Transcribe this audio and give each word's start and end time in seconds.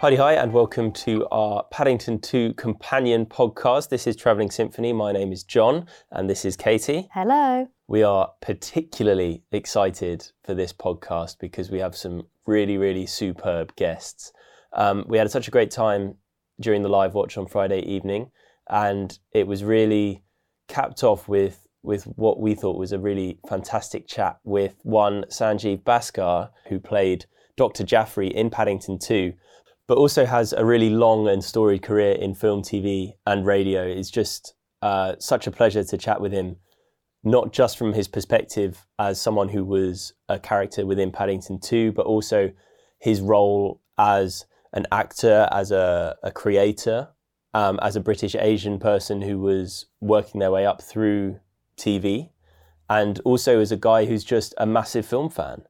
Hi, 0.00 0.14
hi, 0.14 0.34
and 0.34 0.52
welcome 0.52 0.92
to 0.92 1.26
our 1.32 1.64
Paddington 1.72 2.20
2 2.20 2.54
companion 2.54 3.26
podcast. 3.26 3.88
This 3.88 4.06
is 4.06 4.14
Travelling 4.14 4.48
Symphony. 4.48 4.92
My 4.92 5.10
name 5.10 5.32
is 5.32 5.42
John, 5.42 5.88
and 6.12 6.30
this 6.30 6.44
is 6.44 6.56
Katie. 6.56 7.08
Hello. 7.12 7.66
We 7.88 8.04
are 8.04 8.30
particularly 8.40 9.42
excited 9.50 10.30
for 10.44 10.54
this 10.54 10.72
podcast 10.72 11.40
because 11.40 11.72
we 11.72 11.80
have 11.80 11.96
some 11.96 12.28
really, 12.46 12.78
really 12.78 13.06
superb 13.06 13.74
guests. 13.74 14.32
Um, 14.72 15.04
we 15.08 15.18
had 15.18 15.32
such 15.32 15.48
a 15.48 15.50
great 15.50 15.72
time 15.72 16.14
during 16.60 16.84
the 16.84 16.88
live 16.88 17.14
watch 17.14 17.36
on 17.36 17.48
Friday 17.48 17.80
evening, 17.80 18.30
and 18.70 19.18
it 19.32 19.48
was 19.48 19.64
really 19.64 20.22
capped 20.68 21.02
off 21.02 21.26
with 21.26 21.66
with 21.82 22.04
what 22.04 22.38
we 22.38 22.54
thought 22.54 22.78
was 22.78 22.92
a 22.92 23.00
really 23.00 23.40
fantastic 23.48 24.06
chat 24.06 24.38
with 24.44 24.76
one 24.84 25.24
Sanjeev 25.24 25.82
Bhaskar, 25.82 26.50
who 26.68 26.78
played 26.78 27.26
Dr. 27.56 27.82
Jaffrey 27.82 28.28
in 28.28 28.48
Paddington 28.48 29.00
2, 29.00 29.32
but 29.88 29.96
also 29.96 30.26
has 30.26 30.52
a 30.52 30.64
really 30.64 30.90
long 30.90 31.26
and 31.26 31.42
storied 31.42 31.82
career 31.82 32.12
in 32.12 32.34
film, 32.34 32.62
TV, 32.62 33.14
and 33.26 33.46
radio. 33.46 33.82
It's 33.82 34.10
just 34.10 34.54
uh, 34.82 35.14
such 35.18 35.46
a 35.46 35.50
pleasure 35.50 35.82
to 35.82 35.96
chat 35.96 36.20
with 36.20 36.30
him, 36.30 36.56
not 37.24 37.52
just 37.52 37.78
from 37.78 37.94
his 37.94 38.06
perspective 38.06 38.86
as 38.98 39.20
someone 39.20 39.48
who 39.48 39.64
was 39.64 40.12
a 40.28 40.38
character 40.38 40.84
within 40.84 41.10
Paddington 41.10 41.58
2, 41.58 41.92
but 41.92 42.04
also 42.04 42.52
his 43.00 43.22
role 43.22 43.80
as 43.96 44.44
an 44.74 44.86
actor, 44.92 45.48
as 45.50 45.72
a, 45.72 46.16
a 46.22 46.30
creator, 46.30 47.08
um, 47.54 47.78
as 47.80 47.96
a 47.96 48.00
British 48.00 48.36
Asian 48.36 48.78
person 48.78 49.22
who 49.22 49.38
was 49.38 49.86
working 50.02 50.38
their 50.38 50.50
way 50.50 50.66
up 50.66 50.82
through 50.82 51.40
TV, 51.78 52.28
and 52.90 53.20
also 53.24 53.58
as 53.58 53.72
a 53.72 53.76
guy 53.76 54.04
who's 54.04 54.22
just 54.22 54.52
a 54.58 54.66
massive 54.66 55.06
film 55.06 55.30
fan. 55.30 55.62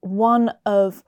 One 0.00 0.54
of 0.66 1.04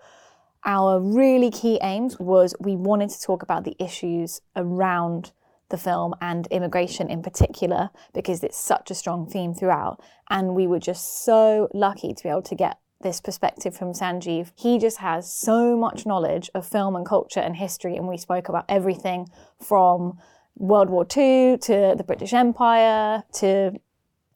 our 0.65 1.01
really 1.01 1.51
key 1.51 1.79
aims 1.83 2.19
was 2.19 2.55
we 2.61 2.77
wanted 2.77 3.11
to 3.11 3.21
talk 3.21 3.43
about 3.43 3.65
the 3.65 3.77
issues 3.79 4.41
around 4.55 5.33
the 5.71 5.77
film 5.79 6.15
and 6.21 6.47
immigration 6.49 7.11
in 7.11 7.23
particular 7.23 7.91
because 8.13 8.45
it's 8.45 8.59
such 8.59 8.91
a 8.91 8.95
strong 8.95 9.29
theme 9.29 9.55
throughout. 9.55 10.01
And 10.31 10.55
we 10.55 10.67
were 10.67 10.79
just 10.79 11.25
so 11.25 11.69
lucky 11.75 12.15
to 12.15 12.23
be 12.23 12.29
able 12.29 12.43
to 12.43 12.55
get 12.55 12.79
this 13.01 13.21
perspective 13.21 13.77
from 13.77 13.93
Sanjeev. 13.93 14.53
He 14.55 14.79
just 14.79 14.99
has 14.99 15.33
so 15.33 15.77
much 15.77 16.07
knowledge 16.07 16.51
of 16.55 16.67
film 16.67 16.95
and 16.95 17.05
culture 17.05 17.41
and 17.41 17.57
history, 17.57 17.97
and 17.97 18.07
we 18.07 18.17
spoke 18.17 18.49
about 18.49 18.65
everything 18.69 19.29
from 19.61 20.19
World 20.57 20.91
War 20.91 21.05
II 21.05 21.59
to 21.59 21.95
the 21.97 22.05
British 22.07 22.33
Empire 22.33 23.25
to 23.35 23.73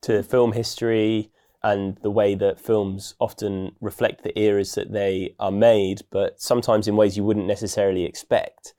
to 0.03 0.23
film 0.23 0.53
history 0.53 1.31
and 1.67 1.97
the 2.03 2.11
way 2.13 2.37
that 2.37 2.61
films 2.61 3.17
often 3.19 3.75
reflect 3.81 4.23
the 4.23 4.39
eras 4.39 4.77
that 4.77 4.93
they 4.93 5.35
are 5.41 5.51
made, 5.51 6.03
but 6.13 6.41
sometimes 6.41 6.87
in 6.87 6.95
ways 6.95 7.17
you 7.17 7.25
wouldn't 7.25 7.49
necessarily 7.49 8.05
expect. 8.05 8.73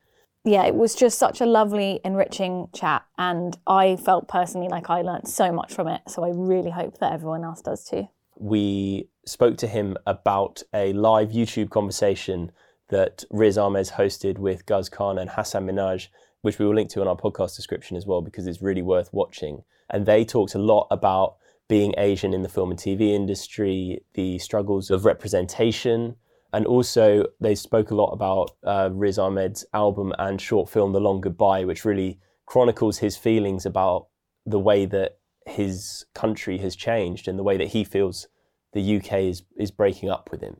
Yeah, 0.45 0.65
it 0.65 0.73
was 0.73 0.95
just 0.95 1.19
such 1.19 1.41
a 1.41 1.45
lovely, 1.45 1.99
enriching 2.05 2.69
chat, 2.73 3.03
and 3.17 3.57
I 3.67 3.97
felt 3.97 4.29
personally 4.29 4.69
like 4.69 4.89
I 4.89 5.01
learned 5.01 5.27
so 5.27 5.51
much 5.51 5.73
from 5.73 5.89
it. 5.89 5.99
So 6.07 6.23
I 6.23 6.29
really 6.29 6.69
hope 6.69 6.99
that 6.99 7.11
everyone 7.11 7.43
else 7.43 7.61
does 7.61 7.83
too. 7.83 8.07
We 8.37 9.09
spoke 9.25 9.57
to 9.57 9.67
him 9.67 9.97
about 10.05 10.63
a 10.73 10.93
live 10.93 11.31
YouTube 11.31 11.69
conversation 11.69 12.53
that 12.87 13.25
Riz 13.29 13.57
Ahmed 13.57 13.87
hosted 13.87 14.37
with 14.37 14.65
Guz 14.65 14.87
Khan 14.87 15.17
and 15.17 15.31
Hasan 15.31 15.67
Minhaj, 15.67 16.07
which 16.41 16.57
we 16.57 16.65
will 16.65 16.75
link 16.75 16.89
to 16.91 17.01
in 17.01 17.09
our 17.09 17.17
podcast 17.17 17.57
description 17.57 17.97
as 17.97 18.05
well 18.05 18.21
because 18.21 18.47
it's 18.47 18.61
really 18.61 18.81
worth 18.81 19.09
watching. 19.11 19.63
And 19.89 20.05
they 20.05 20.23
talked 20.23 20.55
a 20.55 20.59
lot 20.59 20.87
about 20.89 21.35
being 21.67 21.93
Asian 21.97 22.33
in 22.33 22.43
the 22.43 22.49
film 22.49 22.71
and 22.71 22.79
TV 22.79 23.13
industry, 23.13 24.01
the 24.13 24.39
struggles 24.39 24.89
of 24.89 25.05
representation, 25.05 26.15
and 26.53 26.65
also 26.65 27.25
they 27.41 27.55
spoke 27.55 27.91
a 27.91 27.95
lot 27.95 28.11
about 28.11 28.51
uh, 28.63 28.89
Riz 28.91 29.19
Ahmed's 29.19 29.65
album 29.73 30.13
and 30.17 30.39
short 30.39 30.69
film 30.69 30.93
The 30.93 31.01
Long 31.01 31.19
Goodbye, 31.19 31.65
which 31.65 31.83
really 31.83 32.19
chronicles 32.45 32.99
his 32.99 33.17
feelings 33.17 33.65
about 33.65 34.07
the 34.45 34.59
way 34.59 34.85
that 34.85 35.17
his 35.45 36.05
country 36.13 36.57
has 36.59 36.75
changed 36.75 37.27
and 37.27 37.37
the 37.37 37.43
way 37.43 37.57
that 37.57 37.67
he 37.67 37.83
feels 37.83 38.27
the 38.73 38.97
UK 38.97 39.13
is, 39.13 39.43
is 39.57 39.71
breaking 39.71 40.09
up 40.09 40.29
with 40.31 40.41
him. 40.41 40.57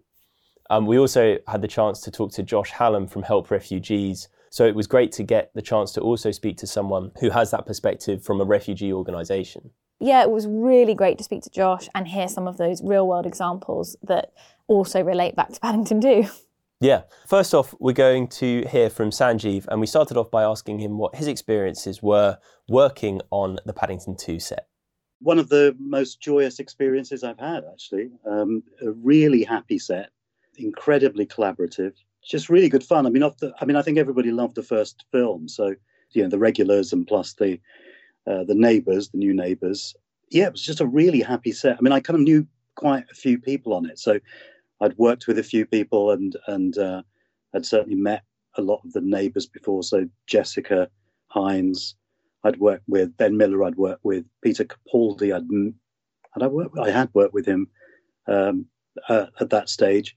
Um, 0.70 0.86
we 0.86 1.00
also 1.00 1.38
had 1.48 1.62
the 1.62 1.68
chance 1.68 2.02
to 2.02 2.12
talk 2.12 2.32
to 2.34 2.44
Josh 2.44 2.72
Hallam 2.72 3.08
from 3.08 3.24
Help 3.24 3.50
Refugees. 3.50 4.28
So 4.50 4.66
it 4.66 4.76
was 4.76 4.88
great 4.88 5.14
to 5.14 5.24
get 5.24 5.52
the 5.54 5.62
chance 5.62 5.94
to 5.94 6.02
also 6.02 6.32
speak 6.32 6.58
to 6.58 6.68
someone 6.68 7.12
who 7.22 7.30
has 7.30 7.52
that 7.52 7.66
perspective 7.66 8.24
from 8.24 8.42
a 8.42 8.46
refugee 8.46 8.92
organisation 8.92 9.72
yeah, 10.00 10.22
it 10.22 10.30
was 10.30 10.48
really 10.48 10.94
great 10.94 11.18
to 11.18 11.24
speak 11.24 11.44
to 11.44 11.50
Josh 11.50 11.88
and 11.96 12.08
hear 12.08 12.28
some 12.28 12.48
of 12.48 12.58
those 12.58 12.82
real 12.84 13.08
world 13.08 13.26
examples 13.26 13.96
that 14.04 14.32
also 14.68 15.02
relate 15.02 15.36
back 15.36 15.52
to 15.54 15.60
Paddington 15.60 16.02
2. 16.02 16.26
Yeah. 16.80 17.04
First 17.26 17.56
off, 17.56 17.74
we're 17.80 17.94
going 17.94 18.28
to 18.28 18.64
hear 18.68 18.90
from 18.90 19.10
Sanjeev, 19.10 19.66
and 19.68 19.82
we 19.82 19.88
started 19.88 20.16
off 20.16 20.30
by 20.30 20.44
asking 20.44 20.80
him 20.80 21.00
what 21.00 21.16
his 21.16 21.28
experiences 21.28 22.04
were 22.04 22.38
working 22.70 23.22
on 23.32 23.58
the 23.66 23.74
Paddington 23.74 24.16
2 24.16 24.40
set. 24.40 24.68
One 25.20 25.40
of 25.40 25.50
the 25.50 25.76
most 25.80 26.22
joyous 26.22 26.60
experiences 26.60 27.24
I've 27.24 27.40
had, 27.40 27.64
actually. 27.72 28.12
Um, 28.30 28.62
a 28.82 28.92
really 28.92 29.44
happy 29.44 29.80
set, 29.80 30.12
incredibly 30.58 31.26
collaborative, 31.26 31.94
just 32.24 32.50
really 32.50 32.70
good 32.70 32.84
fun. 32.84 33.08
I 33.08 33.10
mean, 33.10 33.24
the, 33.40 33.54
I 33.60 33.66
mean, 33.66 33.76
I 33.76 33.82
think 33.82 33.98
everybody 33.98 34.32
loved 34.32 34.54
the 34.54 34.62
first 34.62 35.06
film, 35.12 35.48
so 35.48 35.74
you 36.12 36.24
know 36.24 36.30
the 36.30 36.38
regulars 36.38 36.94
and 36.94 37.08
plus 37.08 37.34
the 37.34 37.60
uh, 38.30 38.44
the 38.44 38.56
neighbors, 38.56 39.10
the 39.10 39.18
new 39.18 39.34
neighbors. 39.34 39.96
Yeah, 40.30 40.48
it 40.48 40.52
was 40.52 40.64
just 40.64 40.82
a 40.82 40.86
really 40.86 41.22
happy 41.22 41.52
set. 41.52 41.78
I 41.78 41.82
mean, 41.82 41.94
I 41.94 42.00
kind 42.00 42.16
of 42.16 42.24
knew 42.24 42.46
quite 42.76 43.06
a 43.12 43.16
few 43.16 43.40
people 43.40 43.74
on 43.74 43.86
it, 43.86 43.98
so 43.98 44.20
I'd 44.82 44.98
worked 44.98 45.28
with 45.28 45.40
a 45.40 45.44
few 45.44 45.66
people 45.66 46.12
and 46.12 46.36
and 46.48 46.78
uh, 46.78 47.02
I'd 47.54 47.66
certainly 47.66 47.96
met 47.96 48.24
a 48.58 48.62
lot 48.62 48.82
of 48.84 48.94
the 48.94 49.02
neighbors 49.02 49.46
before. 49.46 49.84
So 49.84 50.08
Jessica 50.26 50.90
Hynes, 51.34 51.96
I'd 52.44 52.60
worked 52.60 52.84
with 52.88 53.16
Ben 53.18 53.38
Miller. 53.38 53.64
I'd 53.64 53.76
worked 53.76 54.04
with 54.04 54.26
Peter 54.44 54.66
Capaldi. 54.66 55.36
I'd 55.36 55.50
and 56.38 56.44
I 56.44 56.48
worked. 56.48 56.78
I 56.78 56.92
had 56.92 57.10
worked 57.14 57.34
with 57.34 57.46
him 57.46 57.68
um, 58.28 58.66
uh, 59.10 59.28
at 59.40 59.50
that 59.50 59.70
stage. 59.70 60.16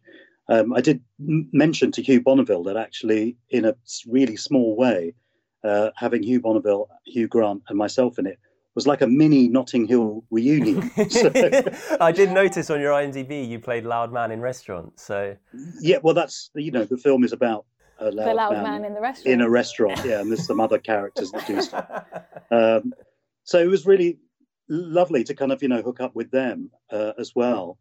Um, 0.49 0.73
I 0.75 0.81
did 0.81 1.01
mention 1.19 1.93
to 1.93 2.03
Hugh 2.03 2.21
Bonneville 2.21 2.65
that 2.65 2.77
actually, 2.77 3.37
in 3.51 3.65
a 3.65 3.77
really 4.07 4.37
small 4.37 4.77
way, 4.77 5.15
uh, 5.65 5.91
having 5.97 6.23
Hugh 6.23 6.41
Bonneville, 6.41 6.89
Hugh 7.05 7.29
Grant, 7.29 7.63
and 7.69 7.77
myself 7.79 8.19
in 8.19 8.27
it 8.27 8.39
was 8.75 8.87
like 8.87 9.01
a 9.01 9.07
mini 9.07 9.49
Notting 9.49 9.87
Hill 9.87 10.25
reunion. 10.31 10.91
So, 11.11 11.31
I 12.01 12.13
did 12.13 12.31
notice 12.31 12.71
on 12.71 12.81
your 12.81 12.93
IMDb 12.93 13.49
you 13.49 13.59
played 13.59 13.85
Loud 13.85 14.13
Man 14.13 14.31
in 14.31 14.41
Restaurant. 14.41 14.99
So 15.01 15.37
yeah, 15.81 15.99
well, 16.03 16.15
that's 16.15 16.51
you 16.55 16.71
know 16.71 16.85
the 16.85 16.97
film 16.97 17.25
is 17.25 17.33
about 17.33 17.67
a 17.99 18.11
loud, 18.11 18.29
the 18.29 18.35
loud 18.35 18.53
man, 18.53 18.63
man, 18.63 18.85
in 18.85 18.95
the 18.95 19.01
restaurant. 19.01 19.35
In 19.35 19.41
a 19.41 19.51
restaurant, 19.51 20.01
yeah, 20.05 20.21
and 20.21 20.31
there's 20.31 20.47
some 20.47 20.61
other 20.61 20.79
characters 20.79 21.31
that 21.33 21.47
do 21.47 21.61
stuff. 21.71 22.05
Um, 22.51 22.93
so 23.45 23.59
it 23.59 23.67
was 23.67 23.87
really 23.87 24.19
lovely 24.69 25.25
to 25.25 25.35
kind 25.35 25.53
of 25.53 25.63
you 25.63 25.69
know 25.69 25.83
hook 25.83 26.01
up 26.01 26.15
with 26.15 26.31
them 26.31 26.71
uh, 26.91 27.13
as 27.19 27.33
well, 27.35 27.79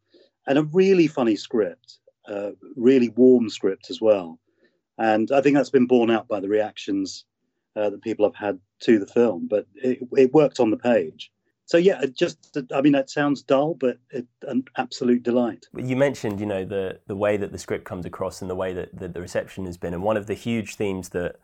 and 0.48 0.58
a 0.58 0.64
really 0.64 1.08
funny 1.08 1.36
script, 1.36 2.00
uh, 2.28 2.52
really 2.76 3.10
warm 3.10 3.50
script 3.50 3.90
as 3.90 4.02
well, 4.02 4.40
and 4.98 5.32
I 5.32 5.42
think 5.42 5.56
that's 5.56 5.70
been 5.70 5.88
borne 5.88 6.10
out 6.10 6.28
by 6.28 6.40
the 6.40 6.50
reactions 6.50 7.26
uh, 7.75 7.90
that 7.90 8.02
people 8.02 8.25
have 8.25 8.35
had 8.35 8.59
to 8.81 9.00
the 9.00 9.07
film, 9.07 9.47
but 9.47 9.68
it, 9.75 10.00
it 10.13 10.34
worked 10.34 10.59
on 10.59 10.72
the 10.72 10.78
page. 10.78 11.31
So 11.69 11.78
yeah, 11.78 12.03
just 12.13 12.57
I 12.74 12.81
mean 12.81 12.94
that 12.94 13.12
sounds 13.12 13.44
dull, 13.44 13.75
but 13.75 14.00
it, 14.09 14.25
an 14.41 14.63
absolute 14.78 15.22
delight. 15.22 15.68
You 15.78 15.96
mentioned, 15.96 16.40
you 16.40 16.47
know, 16.47 16.66
the 16.66 17.00
the 17.06 17.16
way 17.16 17.38
that 17.38 17.52
the 17.52 17.59
script 17.59 17.85
comes 17.85 18.07
across 18.07 18.41
and 18.41 18.50
the 18.50 18.56
way 18.56 18.74
that, 18.74 18.97
that 18.97 19.13
the 19.13 19.22
reception 19.22 19.66
has 19.66 19.78
been, 19.78 19.94
and 19.94 20.02
one 20.02 20.18
of 20.18 20.25
the 20.25 20.34
huge 20.34 20.78
themes 20.78 21.09
that 21.09 21.35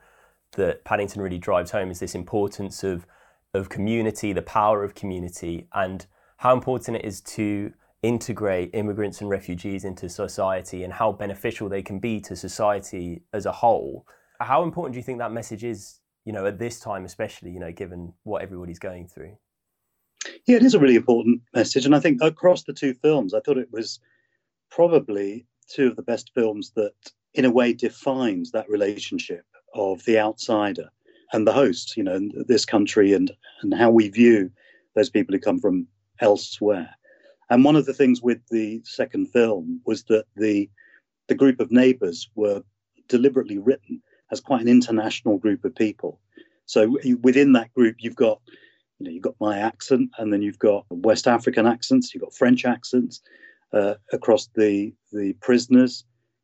that 0.53 0.83
Paddington 0.83 1.21
really 1.21 1.37
drives 1.37 1.69
home 1.69 1.91
is 1.91 1.99
this 1.99 2.15
importance 2.15 2.83
of 2.83 3.05
of 3.53 3.69
community, 3.69 4.33
the 4.33 4.41
power 4.41 4.83
of 4.83 4.95
community, 4.95 5.67
and 5.73 6.07
how 6.37 6.53
important 6.53 6.97
it 6.97 7.05
is 7.05 7.21
to 7.21 7.71
integrate 8.01 8.71
immigrants 8.73 9.21
and 9.21 9.29
refugees 9.29 9.85
into 9.85 10.09
society, 10.09 10.83
and 10.83 10.93
how 10.93 11.11
beneficial 11.11 11.69
they 11.69 11.83
can 11.83 11.99
be 11.99 12.19
to 12.21 12.35
society 12.35 13.21
as 13.31 13.45
a 13.45 13.51
whole. 13.51 14.07
How 14.39 14.63
important 14.63 14.93
do 14.93 14.97
you 14.97 15.03
think 15.03 15.19
that 15.19 15.31
message 15.31 15.63
is 15.63 15.99
you 16.25 16.33
know, 16.33 16.45
at 16.45 16.59
this 16.59 16.79
time, 16.79 17.05
especially, 17.05 17.51
you 17.51 17.59
know, 17.59 17.72
given 17.72 18.13
what 18.23 18.41
everybody's 18.41 18.79
going 18.79 19.07
through. 19.07 19.37
Yeah, 20.47 20.57
it 20.57 20.63
is 20.63 20.73
a 20.73 20.79
really 20.79 20.95
important 20.95 21.41
message. 21.53 21.85
And 21.85 21.95
I 21.95 21.99
think 21.99 22.22
across 22.22 22.63
the 22.63 22.73
two 22.73 22.93
films, 22.95 23.33
I 23.33 23.39
thought 23.39 23.57
it 23.57 23.72
was 23.72 23.99
probably 24.72 25.45
two 25.69 25.87
of 25.87 25.95
the 25.95 26.01
best 26.01 26.31
films 26.33 26.72
that, 26.75 26.93
in 27.35 27.45
a 27.45 27.51
way, 27.51 27.73
defines 27.73 28.51
that 28.51 28.69
relationship 28.69 29.45
of 29.75 30.03
the 30.05 30.19
outsider 30.19 30.89
and 31.31 31.45
the 31.45 31.53
host, 31.53 31.95
you 31.95 32.03
know, 32.03 32.19
this 32.47 32.66
country 32.66 33.13
and, 33.13 33.31
and 33.61 33.73
how 33.73 33.91
we 33.91 34.09
view 34.09 34.51
those 34.95 35.09
people 35.09 35.33
who 35.33 35.39
come 35.39 35.59
from 35.59 35.87
elsewhere. 36.21 36.89
And 37.49 37.63
one 37.63 37.75
of 37.75 37.85
the 37.85 37.93
things 37.93 38.21
with 38.21 38.39
the 38.49 38.81
second 38.83 39.28
film 39.28 39.81
was 39.85 40.03
that 40.05 40.25
the 40.35 40.69
the 41.28 41.35
group 41.35 41.59
of 41.59 41.71
neighbors 41.71 42.29
were 42.35 42.61
deliberately 43.07 43.57
written 43.57 44.01
as 44.35 44.41
quite 44.41 44.61
an 44.61 44.76
international 44.78 45.37
group 45.37 45.64
of 45.66 45.73
people. 45.85 46.20
So 46.66 46.79
within 47.28 47.53
that 47.53 47.73
group, 47.73 47.96
you've 47.99 48.22
got, 48.28 48.37
you 48.97 49.03
know, 49.03 49.11
you've 49.14 49.29
got 49.29 49.40
my 49.40 49.55
accent, 49.58 50.09
and 50.17 50.28
then 50.32 50.41
you've 50.41 50.66
got 50.72 50.85
West 50.90 51.28
African 51.28 51.66
accents, 51.66 52.14
you've 52.14 52.23
got 52.23 52.34
French 52.41 52.66
accents 52.66 53.22
uh, 53.72 53.96
across 54.11 54.49
the 54.55 54.93
the 55.11 55.34
prisoners. 55.47 55.93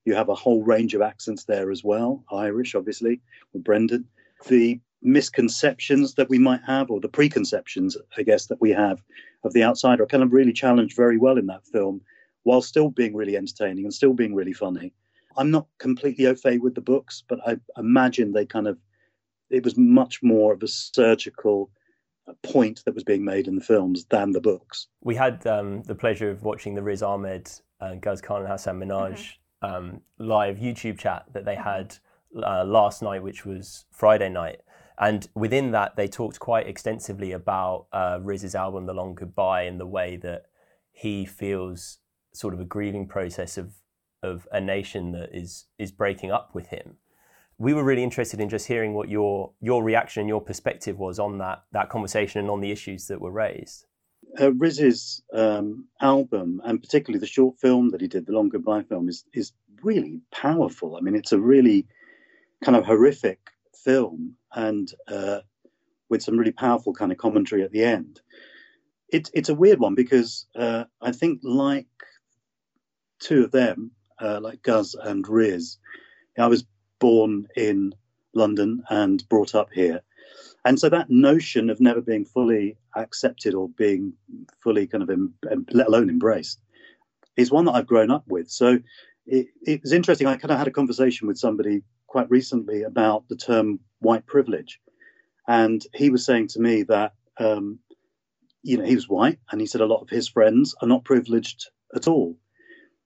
You 0.06 0.16
have 0.16 0.30
a 0.30 0.42
whole 0.44 0.64
range 0.64 0.94
of 0.96 1.02
accents 1.02 1.44
there 1.46 1.70
as 1.76 1.84
well, 1.84 2.24
Irish, 2.32 2.76
obviously, 2.76 3.22
with 3.54 3.64
Brendan. 3.64 4.06
The 4.48 4.80
misconceptions 5.02 6.16
that 6.16 6.30
we 6.30 6.40
might 6.40 6.64
have, 6.66 6.90
or 6.92 7.00
the 7.00 7.16
preconceptions, 7.20 7.98
I 8.18 8.24
guess, 8.24 8.48
that 8.48 8.62
we 8.62 8.72
have 8.72 8.98
of 9.44 9.54
the 9.54 9.64
outsider, 9.64 10.04
are 10.04 10.14
kind 10.14 10.24
of 10.24 10.34
really 10.34 10.54
challenged 10.54 10.96
very 10.96 11.18
well 11.18 11.38
in 11.38 11.48
that 11.48 11.68
film, 11.74 12.02
while 12.44 12.62
still 12.62 12.90
being 12.90 13.16
really 13.16 13.38
entertaining 13.38 13.86
and 13.86 13.94
still 13.94 14.14
being 14.14 14.36
really 14.36 14.54
funny. 14.54 14.94
I'm 15.38 15.51
not 15.51 15.68
completely 15.78 16.28
au 16.28 16.36
fait 16.36 16.62
with 16.62 16.75
the 16.75 16.81
books, 16.81 17.24
but 17.28 17.39
I 17.48 17.57
imagine 17.78 18.31
they 18.31 18.45
kind 18.45 18.68
of, 18.68 18.78
it 19.50 19.63
was 19.63 19.78
much 19.78 20.22
more 20.24 20.54
of 20.54 20.63
a 20.63 20.68
surgical 20.68 21.69
point 22.44 22.81
that 22.86 22.94
was 22.94 23.04
being 23.04 23.25
made 23.25 23.48
in 23.48 23.56
the 23.56 23.62
films 23.62 24.06
than 24.06 24.31
the 24.31 24.42
books. 24.42 24.88
We 25.01 25.16
had 25.16 25.45
um, 25.48 25.83
the 25.83 25.95
pleasure 25.95 26.30
of 26.30 26.44
watching 26.44 26.75
the 26.75 26.83
Riz 26.83 27.04
Ahmed, 27.04 27.51
uh, 27.80 27.95
Guz 27.95 28.22
Khan, 28.22 28.42
and 28.42 28.50
Hasan 28.50 28.80
Minhaj 28.80 29.38
mm-hmm. 29.63 29.66
um, 29.66 30.01
live 30.18 30.57
YouTube 30.57 31.00
chat 31.00 31.25
that 31.34 31.45
they 31.45 31.56
had 31.56 31.98
uh, 32.36 32.63
last 32.63 33.01
night, 33.01 33.24
which 33.24 33.45
was 33.45 33.86
Friday 33.92 34.30
night. 34.30 34.62
And 35.00 35.27
within 35.34 35.72
that, 35.72 35.95
they 35.95 36.07
talked 36.07 36.39
quite 36.39 36.68
extensively 36.68 37.31
about 37.31 37.88
uh, 37.92 38.19
Riz's 38.22 38.54
album, 38.54 38.86
The 38.86 38.94
Long 38.94 39.16
Goodbye, 39.16 39.63
and 39.63 39.80
the 39.80 39.88
way 39.88 40.16
that 40.18 40.44
he 40.92 41.25
feels 41.25 41.98
sort 42.34 42.54
of 42.54 42.60
a 42.60 42.66
grieving 42.66 43.07
process 43.07 43.57
of 43.57 43.74
of 44.24 44.48
a 44.52 44.62
nation 44.62 45.12
that 45.12 45.30
is 45.34 45.66
is 45.78 45.92
breaking 45.92 46.32
up 46.32 46.54
with 46.54 46.68
him. 46.68 46.98
We 47.58 47.74
were 47.74 47.84
really 47.84 48.04
interested 48.04 48.40
in 48.40 48.50
just 48.50 48.68
hearing 48.68 48.94
what 48.94 49.10
your 49.10 49.54
your 49.62 49.84
reaction 49.84 50.22
and 50.22 50.30
your 50.30 50.42
perspective 50.42 50.98
was 50.98 51.20
on 51.20 51.38
that 51.40 51.64
that 51.72 51.90
conversation 51.90 52.40
and 52.40 52.50
on 52.50 52.62
the 52.62 52.72
issues 52.72 53.08
that 53.08 53.22
were 53.22 53.32
raised. 53.32 53.86
Uh, 54.40 54.54
Riz's 54.54 55.22
um, 55.34 55.88
album, 56.00 56.62
and 56.64 56.82
particularly 56.82 57.20
the 57.20 57.28
short 57.28 57.60
film 57.60 57.90
that 57.90 58.02
he 58.02 58.08
did, 58.08 58.26
the 58.26 58.32
Long 58.32 58.50
Goodbye 58.50 58.84
film, 58.84 59.10
is 59.10 59.26
is 59.34 59.54
really 59.84 60.22
powerful. 60.32 60.96
I 60.96 61.02
mean, 61.02 61.16
it's 61.16 61.32
a 61.32 61.40
really 61.40 61.88
kind 62.64 62.78
of 62.78 62.86
horrific 62.86 63.40
film, 63.74 64.36
and 64.54 64.92
uh, 65.08 65.40
with 66.10 66.22
some 66.22 66.38
really 66.38 66.52
powerful 66.52 66.94
kind 66.94 67.12
of 67.12 67.18
commentary 67.18 67.64
at 67.64 67.72
the 67.72 67.84
end. 67.84 68.22
It's 69.10 69.32
it's 69.34 69.50
a 69.50 69.56
weird 69.56 69.80
one 69.80 69.96
because 69.96 70.46
uh, 70.56 70.86
I 71.02 71.12
think 71.12 71.40
like 71.44 71.88
two 73.20 73.44
of 73.44 73.52
them, 73.52 73.92
uh, 74.22 74.40
like 74.42 74.62
Guz 74.62 74.96
and 74.96 75.28
Riz. 75.28 75.78
I 76.38 76.48
was 76.48 76.64
born 77.00 77.48
in 77.56 77.94
London 78.34 78.84
and 78.90 79.28
brought 79.28 79.56
up 79.56 79.70
here. 79.74 80.02
And 80.64 80.80
so 80.80 80.90
that 80.90 81.10
notion 81.10 81.70
of 81.70 81.82
never 81.82 82.02
being 82.02 82.26
fully 82.26 82.78
accepted 82.96 83.54
or 83.56 83.68
being 83.70 84.14
fully 84.64 84.88
kind 84.88 85.04
of, 85.04 85.10
em, 85.10 85.34
let 85.72 85.88
alone 85.88 86.10
embraced, 86.10 86.60
is 87.36 87.52
one 87.52 87.66
that 87.66 87.74
I've 87.74 87.88
grown 87.88 88.12
up 88.12 88.24
with. 88.28 88.50
So 88.50 88.80
it, 89.26 89.48
it 89.64 89.82
was 89.82 89.92
interesting. 89.92 90.28
I 90.28 90.38
kind 90.38 90.52
of 90.52 90.58
had 90.58 90.68
a 90.68 90.72
conversation 90.72 91.28
with 91.28 91.38
somebody 91.38 91.84
quite 92.08 92.30
recently 92.30 92.84
about 92.84 93.28
the 93.28 93.36
term 93.36 93.80
white 94.00 94.26
privilege. 94.28 94.80
And 95.48 95.84
he 95.94 96.10
was 96.10 96.26
saying 96.26 96.48
to 96.50 96.60
me 96.60 96.84
that, 96.84 97.14
um, 97.38 97.80
you 98.62 98.78
know, 98.78 98.86
he 98.86 98.96
was 98.96 99.10
white 99.10 99.40
and 99.52 99.60
he 99.60 99.68
said 99.68 99.82
a 99.82 99.86
lot 99.86 100.02
of 100.02 100.10
his 100.10 100.28
friends 100.28 100.76
are 100.82 100.88
not 100.88 101.04
privileged 101.04 101.70
at 101.96 102.08
all. 102.08 102.38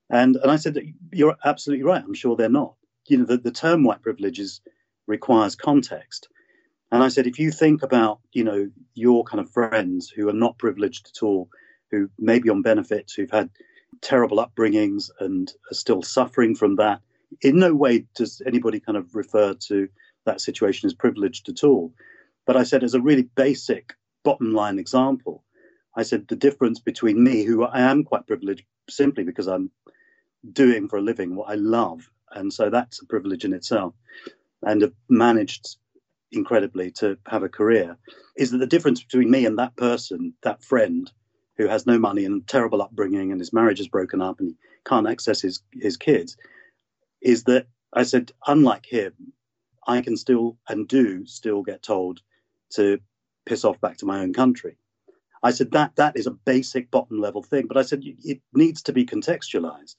And 0.10 0.36
and 0.36 0.52
I 0.52 0.58
said 0.58 0.76
that 0.76 0.86
you're 1.12 1.36
absolutely 1.44 1.84
right. 1.84 2.04
I'm 2.04 2.14
sure 2.14 2.36
they're 2.36 2.50
not. 2.50 2.76
You 3.08 3.20
know, 3.20 3.26
the, 3.26 3.38
the 3.38 3.52
term 3.52 3.84
white 3.84 4.02
privilege 4.02 4.40
is, 4.40 4.62
requires 5.08 5.56
context. 5.56 6.28
And 6.92 7.04
I 7.04 7.10
said, 7.10 7.28
if 7.28 7.40
you 7.40 7.52
think 7.52 7.84
about, 7.84 8.20
you 8.32 8.44
know, 8.44 8.70
your 8.94 9.24
kind 9.24 9.42
of 9.42 9.52
friends 9.52 10.10
who 10.10 10.30
are 10.30 10.34
not 10.34 10.58
privileged 10.58 11.12
at 11.14 11.24
all, 11.24 11.50
who 11.92 12.10
may 12.18 12.40
be 12.40 12.50
on 12.50 12.62
benefits, 12.62 13.14
who've 13.14 13.32
had 13.32 13.50
terrible 14.02 14.38
upbringings 14.38 15.10
and 15.20 15.52
are 15.72 15.76
still 15.76 16.02
suffering 16.02 16.56
from 16.56 16.78
that, 16.78 17.02
in 17.42 17.58
no 17.60 17.74
way 17.76 18.06
does 18.16 18.42
anybody 18.46 18.80
kind 18.80 18.98
of 18.98 19.16
refer 19.16 19.54
to 19.54 19.90
that 20.26 20.42
situation 20.42 20.88
as 20.88 20.94
privileged 20.94 21.50
at 21.50 21.64
all. 21.64 21.94
But 22.46 22.58
I 22.58 22.64
said, 22.64 22.84
as 22.84 22.94
a 22.94 23.02
really 23.02 23.24
basic 23.36 23.94
bottom 24.24 24.54
line 24.54 24.80
example, 24.80 25.44
I 25.96 26.04
said 26.04 26.28
the 26.28 26.36
difference 26.36 26.80
between 26.80 27.24
me, 27.24 27.44
who 27.44 27.64
I 27.64 27.82
am 27.82 28.04
quite 28.04 28.28
privileged 28.28 28.64
simply 28.90 29.24
because 29.24 29.48
I'm 29.48 29.72
doing 30.54 30.88
for 30.88 30.98
a 30.98 31.02
living 31.02 31.36
what 31.36 31.50
I 31.50 31.56
love. 31.56 32.10
And 32.32 32.52
so 32.52 32.70
that's 32.70 33.02
a 33.02 33.06
privilege 33.06 33.46
in 33.46 33.54
itself. 33.54 33.94
And 34.62 34.82
have 34.82 34.94
managed 35.10 35.78
incredibly 36.32 36.92
to 36.92 37.18
have 37.28 37.44
a 37.44 37.50
career 37.50 37.98
is 38.36 38.52
that 38.52 38.58
the 38.58 38.68
difference 38.68 39.04
between 39.04 39.32
me 39.32 39.46
and 39.46 39.58
that 39.60 39.76
person, 39.76 40.34
that 40.44 40.64
friend 40.64 41.12
who 41.58 41.68
has 41.68 41.86
no 41.86 41.98
money 41.98 42.26
and 42.26 42.46
terrible 42.48 42.82
upbringing 42.82 43.32
and 43.32 43.40
his 43.40 43.54
marriage 43.54 43.80
is 43.80 43.88
broken 43.88 44.22
up 44.22 44.40
and 44.40 44.50
he 44.50 44.56
can't 44.86 45.08
access 45.08 45.42
his, 45.42 45.62
his 45.74 45.98
kids, 45.98 46.36
is 47.22 47.44
that 47.46 47.68
I 47.94 48.04
said, 48.04 48.32
unlike 48.46 48.86
him, 48.86 49.14
I 49.88 50.02
can 50.02 50.18
still 50.18 50.58
and 50.68 50.88
do 50.88 51.26
still 51.26 51.62
get 51.62 51.84
told 51.84 52.22
to 52.72 53.00
piss 53.46 53.64
off 53.64 53.80
back 53.80 53.98
to 53.98 54.06
my 54.06 54.20
own 54.20 54.34
country. 54.34 54.78
I 55.44 55.52
said 55.52 55.72
that 55.72 55.96
that 55.98 56.18
is 56.18 56.28
a 56.28 56.32
basic 56.32 56.90
bottom 56.90 57.22
level 57.22 57.44
thing, 57.44 57.68
but 57.68 57.78
I 57.78 57.84
said 57.84 58.02
it 58.04 58.42
needs 58.54 58.82
to 58.84 58.94
be 58.94 59.06
contextualized. 59.06 59.96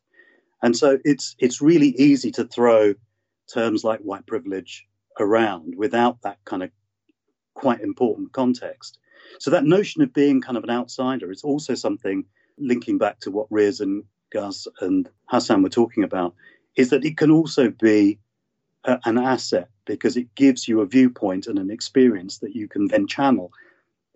And 0.62 0.76
so 0.76 0.99
it's 1.05 1.37
it's 1.38 1.61
really 1.61 1.88
easy 1.99 2.31
to 2.32 2.44
throw 2.44 2.94
terms 3.53 3.85
like 3.85 4.00
white 4.00 4.26
privilege 4.26 4.87
around 5.20 5.75
without 5.76 6.23
that 6.23 6.38
kind 6.44 6.62
of 6.62 6.70
quite 7.55 7.81
important 7.81 8.32
context. 8.32 8.99
So 9.38 9.50
that 9.50 9.64
notion 9.64 10.03
of 10.03 10.12
being 10.12 10.41
kind 10.41 10.56
of 10.56 10.64
an 10.64 10.70
outsider 10.70 11.31
is 11.31 11.43
also 11.43 11.75
something 11.75 12.25
linking 12.58 12.99
back 12.99 13.20
to 13.20 13.31
what 13.31 13.47
Riz 13.50 13.81
and 13.81 14.05
Guz 14.31 14.69
and 14.81 15.08
Hasan 15.31 15.62
were 15.62 15.69
talking 15.69 16.05
about, 16.05 16.35
is 16.76 16.91
that 16.91 17.05
it 17.05 17.17
can 17.17 17.31
also 17.31 17.70
be 17.70 18.19
a, 18.85 18.99
an 19.05 19.19
asset 19.19 19.69
because 19.85 20.17
it 20.17 20.35
gives 20.35 20.67
you 20.69 20.81
a 20.81 20.87
viewpoint 20.87 21.47
and 21.47 21.58
an 21.58 21.70
experience 21.70 22.38
that 22.38 22.55
you 22.55 22.69
can 22.69 22.88
then 22.88 23.06
channel, 23.06 23.53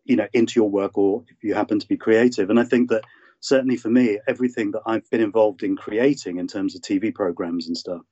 you 0.04 0.16
know, 0.16 0.28
into 0.32 0.58
your 0.58 0.70
work 0.70 0.96
or 0.96 1.24
if 1.28 1.42
you 1.42 1.54
happen 1.54 1.78
to 1.78 1.88
be 1.88 1.96
creative. 1.96 2.50
And 2.50 2.58
I 2.58 2.64
think 2.64 2.90
that 2.90 3.04
certainly 3.40 3.76
for 3.76 3.88
me, 3.88 4.18
everything 4.28 4.70
that 4.72 4.82
I've 4.86 5.08
been 5.10 5.20
involved 5.20 5.62
in 5.62 5.76
creating 5.76 6.38
in 6.38 6.46
terms 6.46 6.74
of 6.74 6.82
TV 6.82 7.14
programs 7.14 7.66
and 7.66 7.76
stuff 7.76 8.02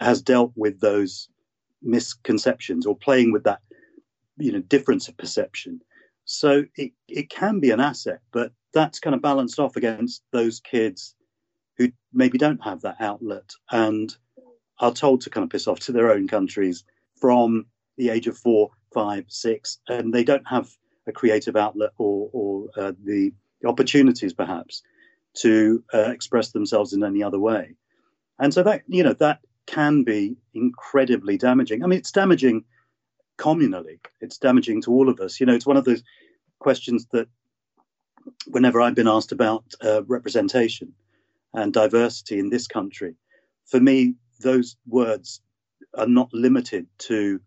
has 0.00 0.22
dealt 0.22 0.52
with 0.56 0.80
those 0.80 1.28
misconceptions 1.82 2.86
or 2.86 2.96
playing 2.96 3.32
with 3.32 3.44
that, 3.44 3.60
you 4.38 4.52
know, 4.52 4.60
difference 4.60 5.08
of 5.08 5.16
perception. 5.16 5.80
So 6.24 6.64
it, 6.76 6.92
it 7.08 7.30
can 7.30 7.60
be 7.60 7.70
an 7.70 7.80
asset, 7.80 8.20
but 8.32 8.52
that's 8.72 9.00
kind 9.00 9.14
of 9.14 9.22
balanced 9.22 9.58
off 9.58 9.76
against 9.76 10.22
those 10.32 10.60
kids 10.60 11.14
who 11.76 11.90
maybe 12.12 12.38
don't 12.38 12.62
have 12.62 12.80
that 12.82 12.96
outlet 13.00 13.50
and 13.70 14.14
are 14.78 14.92
told 14.92 15.20
to 15.22 15.30
kind 15.30 15.44
of 15.44 15.50
piss 15.50 15.68
off 15.68 15.80
to 15.80 15.92
their 15.92 16.10
own 16.10 16.26
countries 16.26 16.84
from 17.20 17.66
the 17.98 18.08
age 18.08 18.26
of 18.26 18.38
four, 18.38 18.70
five, 18.94 19.24
six, 19.28 19.78
and 19.88 20.12
they 20.12 20.24
don't 20.24 20.46
have 20.46 20.70
a 21.06 21.12
creative 21.12 21.56
outlet 21.56 21.90
or, 21.98 22.30
or 22.32 22.68
uh, 22.76 22.92
the 23.04 23.32
opportunities 23.66 24.32
perhaps 24.32 24.82
to 25.34 25.82
uh, 25.94 26.10
express 26.10 26.50
themselves 26.50 26.92
in 26.92 27.02
any 27.02 27.22
other 27.22 27.38
way. 27.38 27.74
And 28.38 28.52
so 28.52 28.62
that, 28.62 28.82
you 28.88 29.02
know, 29.02 29.14
that 29.14 29.40
can 29.66 30.02
be 30.02 30.36
incredibly 30.54 31.38
damaging. 31.38 31.82
I 31.82 31.86
mean, 31.86 31.98
it's 31.98 32.12
damaging 32.12 32.64
communally, 33.38 33.98
it's 34.20 34.38
damaging 34.38 34.82
to 34.82 34.92
all 34.92 35.08
of 35.08 35.20
us. 35.20 35.40
You 35.40 35.46
know, 35.46 35.54
it's 35.54 35.66
one 35.66 35.76
of 35.76 35.84
those 35.84 36.02
questions 36.58 37.06
that 37.12 37.28
whenever 38.46 38.80
I've 38.80 38.94
been 38.94 39.08
asked 39.08 39.32
about 39.32 39.64
uh, 39.82 40.02
representation 40.04 40.92
and 41.54 41.72
diversity 41.72 42.38
in 42.38 42.50
this 42.50 42.66
country, 42.66 43.14
for 43.66 43.80
me, 43.80 44.14
those 44.40 44.76
words 44.86 45.40
are 45.94 46.06
not 46.06 46.32
limited 46.32 46.86
to 46.98 47.40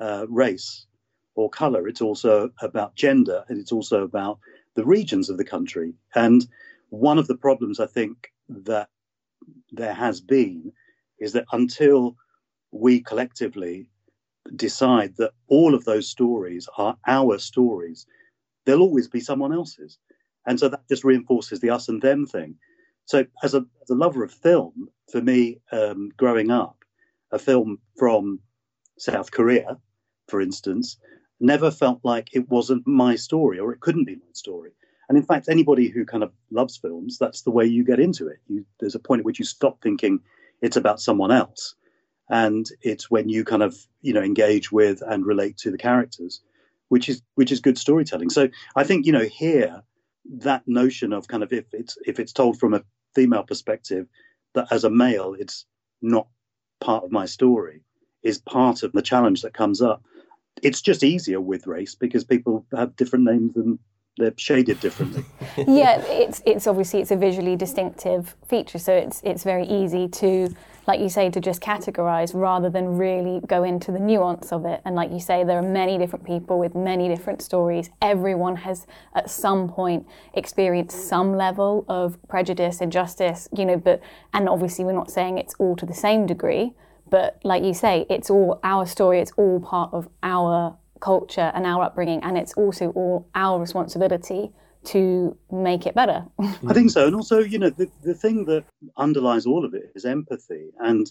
uh, 0.00 0.26
race 0.28 0.86
or 1.34 1.48
color. 1.50 1.88
It's 1.88 2.00
also 2.00 2.50
about 2.60 2.94
gender 2.96 3.44
and 3.48 3.58
it's 3.58 3.72
also 3.72 4.02
about 4.02 4.38
the 4.74 4.84
regions 4.84 5.28
of 5.28 5.36
the 5.36 5.44
country. 5.44 5.94
And 6.14 6.46
one 6.90 7.18
of 7.18 7.26
the 7.26 7.36
problems 7.36 7.80
I 7.80 7.86
think 7.86 8.32
that 8.48 8.88
there 9.72 9.94
has 9.94 10.20
been 10.20 10.72
is 11.18 11.32
that 11.32 11.46
until 11.52 12.16
we 12.72 13.00
collectively 13.00 13.86
decide 14.56 15.16
that 15.16 15.32
all 15.48 15.74
of 15.74 15.84
those 15.84 16.08
stories 16.08 16.68
are 16.76 16.96
our 17.06 17.38
stories, 17.38 18.06
there'll 18.64 18.82
always 18.82 19.08
be 19.08 19.20
someone 19.20 19.52
else's. 19.52 19.98
And 20.46 20.58
so 20.58 20.68
that 20.68 20.88
just 20.88 21.04
reinforces 21.04 21.60
the 21.60 21.70
us 21.70 21.88
and 21.88 22.00
them 22.00 22.26
thing. 22.26 22.56
So, 23.04 23.26
as 23.42 23.54
a, 23.54 23.64
as 23.82 23.90
a 23.90 23.94
lover 23.94 24.22
of 24.22 24.32
film, 24.32 24.88
for 25.10 25.20
me, 25.20 25.60
um, 25.72 26.10
growing 26.16 26.50
up, 26.50 26.76
a 27.32 27.38
film 27.38 27.78
from 27.98 28.40
South 28.98 29.30
Korea, 29.30 29.78
for 30.28 30.40
instance, 30.40 30.96
never 31.40 31.70
felt 31.70 32.00
like 32.04 32.28
it 32.32 32.48
wasn't 32.48 32.86
my 32.86 33.16
story 33.16 33.58
or 33.58 33.72
it 33.72 33.80
couldn't 33.80 34.04
be 34.04 34.16
my 34.16 34.32
story. 34.32 34.70
And 35.08 35.18
in 35.18 35.24
fact, 35.24 35.48
anybody 35.48 35.88
who 35.88 36.04
kind 36.04 36.22
of 36.22 36.32
loves 36.50 36.76
films, 36.76 37.18
that's 37.18 37.42
the 37.42 37.50
way 37.50 37.64
you 37.64 37.84
get 37.84 37.98
into 37.98 38.28
it. 38.28 38.38
You, 38.46 38.64
there's 38.78 38.94
a 38.94 39.00
point 39.00 39.20
at 39.20 39.24
which 39.24 39.38
you 39.38 39.44
stop 39.44 39.82
thinking 39.82 40.20
it's 40.62 40.76
about 40.76 41.00
someone 41.00 41.32
else. 41.32 41.74
And 42.28 42.66
it's 42.82 43.10
when 43.10 43.28
you 43.28 43.44
kind 43.44 43.62
of, 43.62 43.76
you 44.02 44.12
know, 44.12 44.22
engage 44.22 44.70
with 44.70 45.02
and 45.02 45.26
relate 45.26 45.56
to 45.58 45.70
the 45.72 45.78
characters, 45.78 46.40
which 46.88 47.08
is 47.08 47.22
which 47.34 47.50
is 47.50 47.60
good 47.60 47.76
storytelling. 47.76 48.30
So 48.30 48.48
I 48.76 48.84
think, 48.84 49.04
you 49.04 49.12
know, 49.12 49.24
here 49.24 49.82
that 50.38 50.62
notion 50.68 51.12
of 51.12 51.26
kind 51.26 51.42
of 51.42 51.52
if 51.52 51.64
it's 51.72 51.98
if 52.06 52.20
it's 52.20 52.32
told 52.32 52.60
from 52.60 52.74
a 52.74 52.84
female 53.16 53.42
perspective, 53.42 54.06
that 54.54 54.68
as 54.70 54.84
a 54.84 54.90
male, 54.90 55.34
it's 55.36 55.66
not 56.02 56.28
part 56.80 57.02
of 57.02 57.10
my 57.10 57.26
story 57.26 57.82
is 58.22 58.38
part 58.38 58.82
of 58.82 58.92
the 58.92 59.02
challenge 59.02 59.42
that 59.42 59.54
comes 59.54 59.80
up. 59.80 60.02
It's 60.62 60.80
just 60.80 61.02
easier 61.02 61.40
with 61.40 61.66
race 61.66 61.94
because 61.94 62.24
people 62.24 62.66
have 62.76 62.96
different 62.96 63.24
names 63.24 63.56
and 63.56 63.78
they're 64.20 64.34
shaded 64.36 64.80
differently. 64.80 65.24
yeah, 65.56 66.00
it's 66.06 66.42
it's 66.44 66.66
obviously 66.66 67.00
it's 67.00 67.10
a 67.10 67.16
visually 67.16 67.56
distinctive 67.56 68.36
feature, 68.46 68.78
so 68.78 68.92
it's 68.92 69.20
it's 69.24 69.44
very 69.44 69.66
easy 69.66 70.08
to, 70.08 70.54
like 70.86 71.00
you 71.00 71.08
say, 71.08 71.30
to 71.30 71.40
just 71.40 71.60
categorize 71.62 72.32
rather 72.34 72.68
than 72.68 72.98
really 72.98 73.40
go 73.46 73.64
into 73.64 73.92
the 73.92 73.98
nuance 73.98 74.52
of 74.52 74.66
it. 74.66 74.82
And 74.84 74.94
like 74.94 75.10
you 75.10 75.20
say, 75.20 75.44
there 75.44 75.58
are 75.58 75.62
many 75.62 75.96
different 75.96 76.24
people 76.24 76.58
with 76.58 76.74
many 76.74 77.08
different 77.08 77.40
stories. 77.40 77.90
Everyone 78.02 78.56
has 78.56 78.86
at 79.14 79.30
some 79.30 79.68
point 79.68 80.06
experienced 80.34 81.08
some 81.08 81.36
level 81.36 81.84
of 81.88 82.18
prejudice, 82.28 82.80
injustice, 82.80 83.48
you 83.56 83.64
know. 83.64 83.76
But 83.76 84.00
and 84.34 84.48
obviously, 84.48 84.84
we're 84.84 84.92
not 84.92 85.10
saying 85.10 85.38
it's 85.38 85.54
all 85.58 85.76
to 85.76 85.86
the 85.86 85.94
same 85.94 86.26
degree. 86.26 86.74
But 87.10 87.40
like 87.44 87.64
you 87.64 87.74
say, 87.74 88.06
it's 88.08 88.30
all 88.30 88.60
our 88.62 88.86
story. 88.86 89.20
It's 89.20 89.32
all 89.36 89.60
part 89.60 89.92
of 89.92 90.08
our 90.22 90.76
culture 91.00 91.50
and 91.54 91.66
our 91.66 91.84
upbringing, 91.84 92.22
and 92.22 92.38
it's 92.38 92.52
also 92.54 92.90
all 92.90 93.28
our 93.34 93.58
responsibility 93.58 94.52
to 94.82 95.36
make 95.50 95.86
it 95.86 95.94
better. 95.94 96.24
I 96.40 96.72
think 96.72 96.90
so. 96.90 97.06
And 97.06 97.14
also, 97.14 97.40
you 97.40 97.58
know, 97.58 97.70
the, 97.70 97.90
the 98.02 98.14
thing 98.14 98.46
that 98.46 98.64
underlies 98.96 99.46
all 99.46 99.64
of 99.64 99.74
it 99.74 99.92
is 99.94 100.04
empathy. 100.04 100.70
And, 100.78 101.10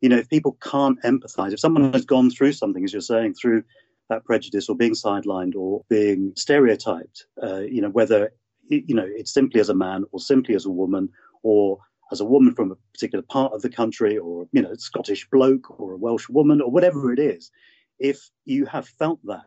you 0.00 0.08
know, 0.08 0.16
if 0.16 0.28
people 0.28 0.56
can't 0.62 1.00
empathize, 1.02 1.52
if 1.52 1.60
someone 1.60 1.92
has 1.92 2.04
gone 2.04 2.30
through 2.30 2.52
something, 2.52 2.84
as 2.84 2.92
you're 2.92 3.02
saying, 3.02 3.34
through 3.34 3.62
that 4.08 4.24
prejudice 4.24 4.68
or 4.68 4.76
being 4.76 4.94
sidelined 4.94 5.54
or 5.54 5.84
being 5.88 6.32
stereotyped, 6.36 7.26
uh, 7.42 7.60
you 7.60 7.82
know, 7.82 7.90
whether, 7.90 8.32
you 8.68 8.94
know, 8.94 9.06
it's 9.06 9.32
simply 9.32 9.60
as 9.60 9.68
a 9.68 9.74
man 9.74 10.04
or 10.12 10.20
simply 10.20 10.54
as 10.54 10.64
a 10.64 10.70
woman 10.70 11.10
or 11.42 11.78
as 12.12 12.20
a 12.20 12.24
woman 12.24 12.54
from 12.54 12.72
a 12.72 12.76
particular 12.92 13.22
part 13.22 13.52
of 13.52 13.62
the 13.62 13.70
country 13.70 14.18
or, 14.18 14.46
you 14.52 14.62
know, 14.62 14.74
Scottish 14.74 15.28
bloke 15.30 15.80
or 15.80 15.92
a 15.92 15.96
Welsh 15.96 16.28
woman 16.28 16.60
or 16.60 16.70
whatever 16.70 17.12
it 17.12 17.18
is, 17.18 17.50
if 17.98 18.30
you 18.44 18.66
have 18.66 18.88
felt 18.88 19.20
that 19.24 19.46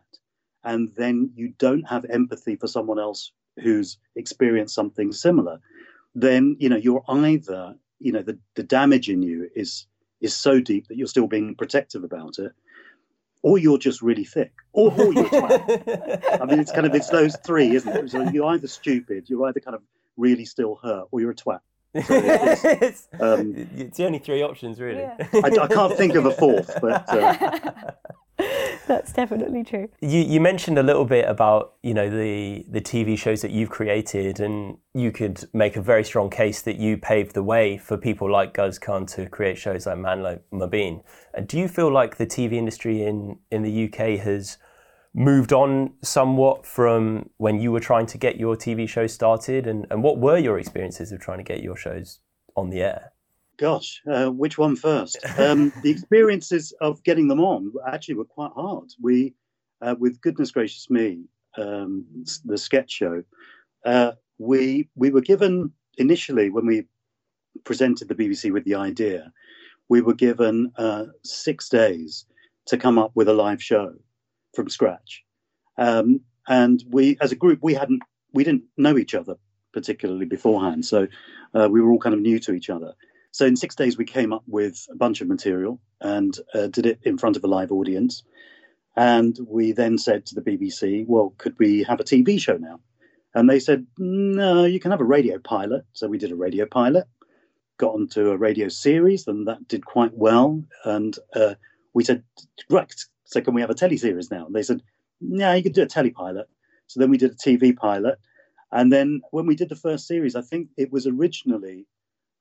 and 0.62 0.90
then 0.96 1.30
you 1.34 1.52
don't 1.58 1.86
have 1.88 2.06
empathy 2.06 2.56
for 2.56 2.66
someone 2.66 2.98
else 2.98 3.32
who's 3.62 3.98
experienced 4.16 4.74
something 4.74 5.12
similar, 5.12 5.60
then 6.14 6.56
you 6.58 6.68
know 6.68 6.76
you're 6.76 7.04
either 7.08 7.74
you 7.98 8.12
know 8.12 8.22
the, 8.22 8.38
the 8.54 8.62
damage 8.62 9.08
in 9.08 9.22
you 9.22 9.50
is 9.54 9.86
is 10.20 10.34
so 10.34 10.60
deep 10.60 10.88
that 10.88 10.96
you're 10.96 11.06
still 11.06 11.26
being 11.26 11.54
protective 11.54 12.04
about 12.04 12.38
it, 12.38 12.52
or 13.42 13.58
you're 13.58 13.78
just 13.78 14.00
really 14.00 14.24
thick, 14.24 14.52
or, 14.72 14.90
or 14.92 15.12
you're 15.12 15.24
twat. 15.28 16.40
I 16.40 16.44
mean, 16.46 16.60
it's 16.60 16.72
kind 16.72 16.86
of 16.86 16.94
it's 16.94 17.10
those 17.10 17.36
three, 17.44 17.74
isn't 17.74 17.94
it? 17.96 18.10
So 18.10 18.22
you're 18.30 18.46
either 18.46 18.68
stupid, 18.68 19.28
you're 19.28 19.46
either 19.46 19.60
kind 19.60 19.74
of 19.74 19.82
really 20.16 20.44
still 20.44 20.76
hurt, 20.82 21.08
or 21.10 21.20
you're 21.20 21.32
a 21.32 21.34
twat. 21.34 21.60
So 21.94 22.00
it's, 22.10 23.08
um, 23.20 23.68
it's, 23.76 23.98
the 23.98 24.06
only 24.06 24.18
three 24.18 24.42
options, 24.42 24.80
really. 24.80 25.02
Yeah. 25.02 25.16
I, 25.32 25.50
I, 25.62 25.66
can't 25.68 25.96
think 25.96 26.14
of 26.14 26.26
a 26.26 26.32
fourth, 26.32 26.76
but. 26.80 27.08
Uh, 27.08 27.92
That's 28.86 29.12
definitely 29.12 29.62
true. 29.62 29.88
You, 30.00 30.20
you 30.20 30.40
mentioned 30.40 30.76
a 30.76 30.82
little 30.82 31.04
bit 31.04 31.28
about 31.28 31.74
you 31.82 31.94
know 31.94 32.10
the 32.10 32.64
the 32.68 32.80
TV 32.80 33.16
shows 33.16 33.42
that 33.42 33.52
you've 33.52 33.70
created, 33.70 34.40
and 34.40 34.76
you 34.92 35.12
could 35.12 35.44
make 35.52 35.76
a 35.76 35.80
very 35.80 36.02
strong 36.04 36.30
case 36.30 36.60
that 36.62 36.76
you 36.76 36.96
paved 36.96 37.34
the 37.34 37.42
way 37.42 37.78
for 37.78 37.96
people 37.96 38.30
like 38.30 38.52
Guz 38.52 38.78
Khan 38.78 39.06
to 39.06 39.28
create 39.28 39.56
shows 39.56 39.86
like 39.86 39.98
Man 39.98 40.22
Like 40.22 40.42
Mobeen. 40.52 41.02
And 41.32 41.46
do 41.46 41.58
you 41.58 41.68
feel 41.68 41.92
like 41.92 42.16
the 42.16 42.26
TV 42.26 42.54
industry 42.54 43.04
in 43.04 43.38
in 43.50 43.62
the 43.62 43.84
UK 43.84 44.18
has 44.18 44.58
moved 45.14 45.52
on 45.52 45.92
somewhat 46.02 46.66
from 46.66 47.30
when 47.36 47.60
you 47.60 47.70
were 47.70 47.80
trying 47.80 48.06
to 48.06 48.18
get 48.18 48.36
your 48.36 48.56
TV 48.56 48.88
show 48.88 49.06
started? 49.06 49.66
And, 49.66 49.86
and 49.90 50.02
what 50.02 50.18
were 50.18 50.38
your 50.38 50.58
experiences 50.58 51.12
of 51.12 51.20
trying 51.20 51.38
to 51.38 51.44
get 51.44 51.62
your 51.62 51.76
shows 51.76 52.20
on 52.56 52.70
the 52.70 52.82
air? 52.82 53.12
Gosh, 53.56 54.02
uh, 54.10 54.30
which 54.30 54.58
one 54.58 54.74
first? 54.74 55.18
Um, 55.38 55.72
the 55.82 55.90
experiences 55.90 56.74
of 56.80 57.02
getting 57.04 57.28
them 57.28 57.40
on 57.40 57.72
actually 57.86 58.16
were 58.16 58.24
quite 58.24 58.50
hard. 58.54 58.90
We, 59.00 59.34
uh, 59.80 59.94
with 59.98 60.20
goodness 60.20 60.50
gracious 60.50 60.90
me, 60.90 61.24
um, 61.56 62.04
the 62.44 62.58
sketch 62.58 62.90
show, 62.90 63.22
uh, 63.84 64.12
we 64.38 64.88
we 64.96 65.10
were 65.10 65.20
given 65.20 65.70
initially 65.98 66.50
when 66.50 66.66
we 66.66 66.86
presented 67.62 68.08
the 68.08 68.14
BBC 68.16 68.52
with 68.52 68.64
the 68.64 68.74
idea, 68.74 69.32
we 69.88 70.00
were 70.00 70.14
given 70.14 70.72
uh, 70.76 71.04
six 71.22 71.68
days 71.68 72.26
to 72.66 72.76
come 72.76 72.98
up 72.98 73.12
with 73.14 73.28
a 73.28 73.32
live 73.32 73.62
show 73.62 73.94
from 74.54 74.68
scratch, 74.68 75.24
um, 75.78 76.20
and 76.48 76.82
we 76.88 77.16
as 77.20 77.32
a 77.32 77.36
group 77.36 77.60
we 77.62 77.74
hadn't 77.74 78.02
we 78.32 78.44
didn't 78.44 78.64
know 78.76 78.98
each 78.98 79.14
other 79.14 79.36
particularly 79.72 80.24
beforehand, 80.24 80.84
so 80.84 81.08
uh, 81.54 81.68
we 81.70 81.80
were 81.80 81.90
all 81.90 81.98
kind 81.98 82.14
of 82.14 82.20
new 82.20 82.38
to 82.38 82.52
each 82.52 82.70
other. 82.70 82.94
So 83.32 83.44
in 83.44 83.56
six 83.56 83.74
days, 83.74 83.98
we 83.98 84.04
came 84.04 84.32
up 84.32 84.44
with 84.46 84.86
a 84.92 84.94
bunch 84.94 85.20
of 85.20 85.26
material 85.26 85.80
and 86.00 86.38
uh, 86.54 86.68
did 86.68 86.86
it 86.86 87.00
in 87.02 87.18
front 87.18 87.36
of 87.36 87.42
a 87.42 87.48
live 87.48 87.72
audience. 87.72 88.22
And 88.96 89.36
we 89.48 89.72
then 89.72 89.98
said 89.98 90.24
to 90.26 90.36
the 90.36 90.40
BBC, 90.40 91.04
well, 91.08 91.34
could 91.36 91.58
we 91.58 91.82
have 91.82 91.98
a 91.98 92.04
TV 92.04 92.40
show 92.40 92.56
now? 92.56 92.78
And 93.34 93.50
they 93.50 93.58
said, 93.58 93.88
no, 93.98 94.64
you 94.64 94.78
can 94.78 94.92
have 94.92 95.00
a 95.00 95.04
radio 95.04 95.40
pilot. 95.40 95.84
So 95.94 96.06
we 96.06 96.18
did 96.18 96.30
a 96.30 96.36
radio 96.36 96.64
pilot, 96.64 97.06
got 97.76 97.94
onto 97.94 98.30
a 98.30 98.36
radio 98.36 98.68
series, 98.68 99.26
and 99.26 99.48
that 99.48 99.66
did 99.66 99.84
quite 99.84 100.14
well. 100.14 100.62
And 100.84 101.18
uh, 101.34 101.56
we 101.92 102.04
said, 102.04 102.22
right, 102.70 102.94
so 103.34 103.40
can 103.40 103.52
we 103.52 103.60
have 103.60 103.70
a 103.70 103.74
telly 103.74 103.96
series 103.96 104.30
now? 104.30 104.46
And 104.46 104.54
they 104.54 104.62
said, 104.62 104.80
yeah, 105.20 105.54
you 105.54 105.62
could 105.62 105.74
do 105.74 105.82
a 105.82 105.86
telly 105.86 106.10
pilot. 106.10 106.48
So 106.86 107.00
then 107.00 107.10
we 107.10 107.18
did 107.18 107.32
a 107.32 107.34
TV 107.34 107.76
pilot. 107.76 108.18
And 108.70 108.92
then 108.92 109.22
when 109.32 109.44
we 109.44 109.56
did 109.56 109.68
the 109.68 109.76
first 109.76 110.06
series, 110.06 110.36
I 110.36 110.40
think 110.40 110.68
it 110.76 110.92
was 110.92 111.08
originally 111.08 111.86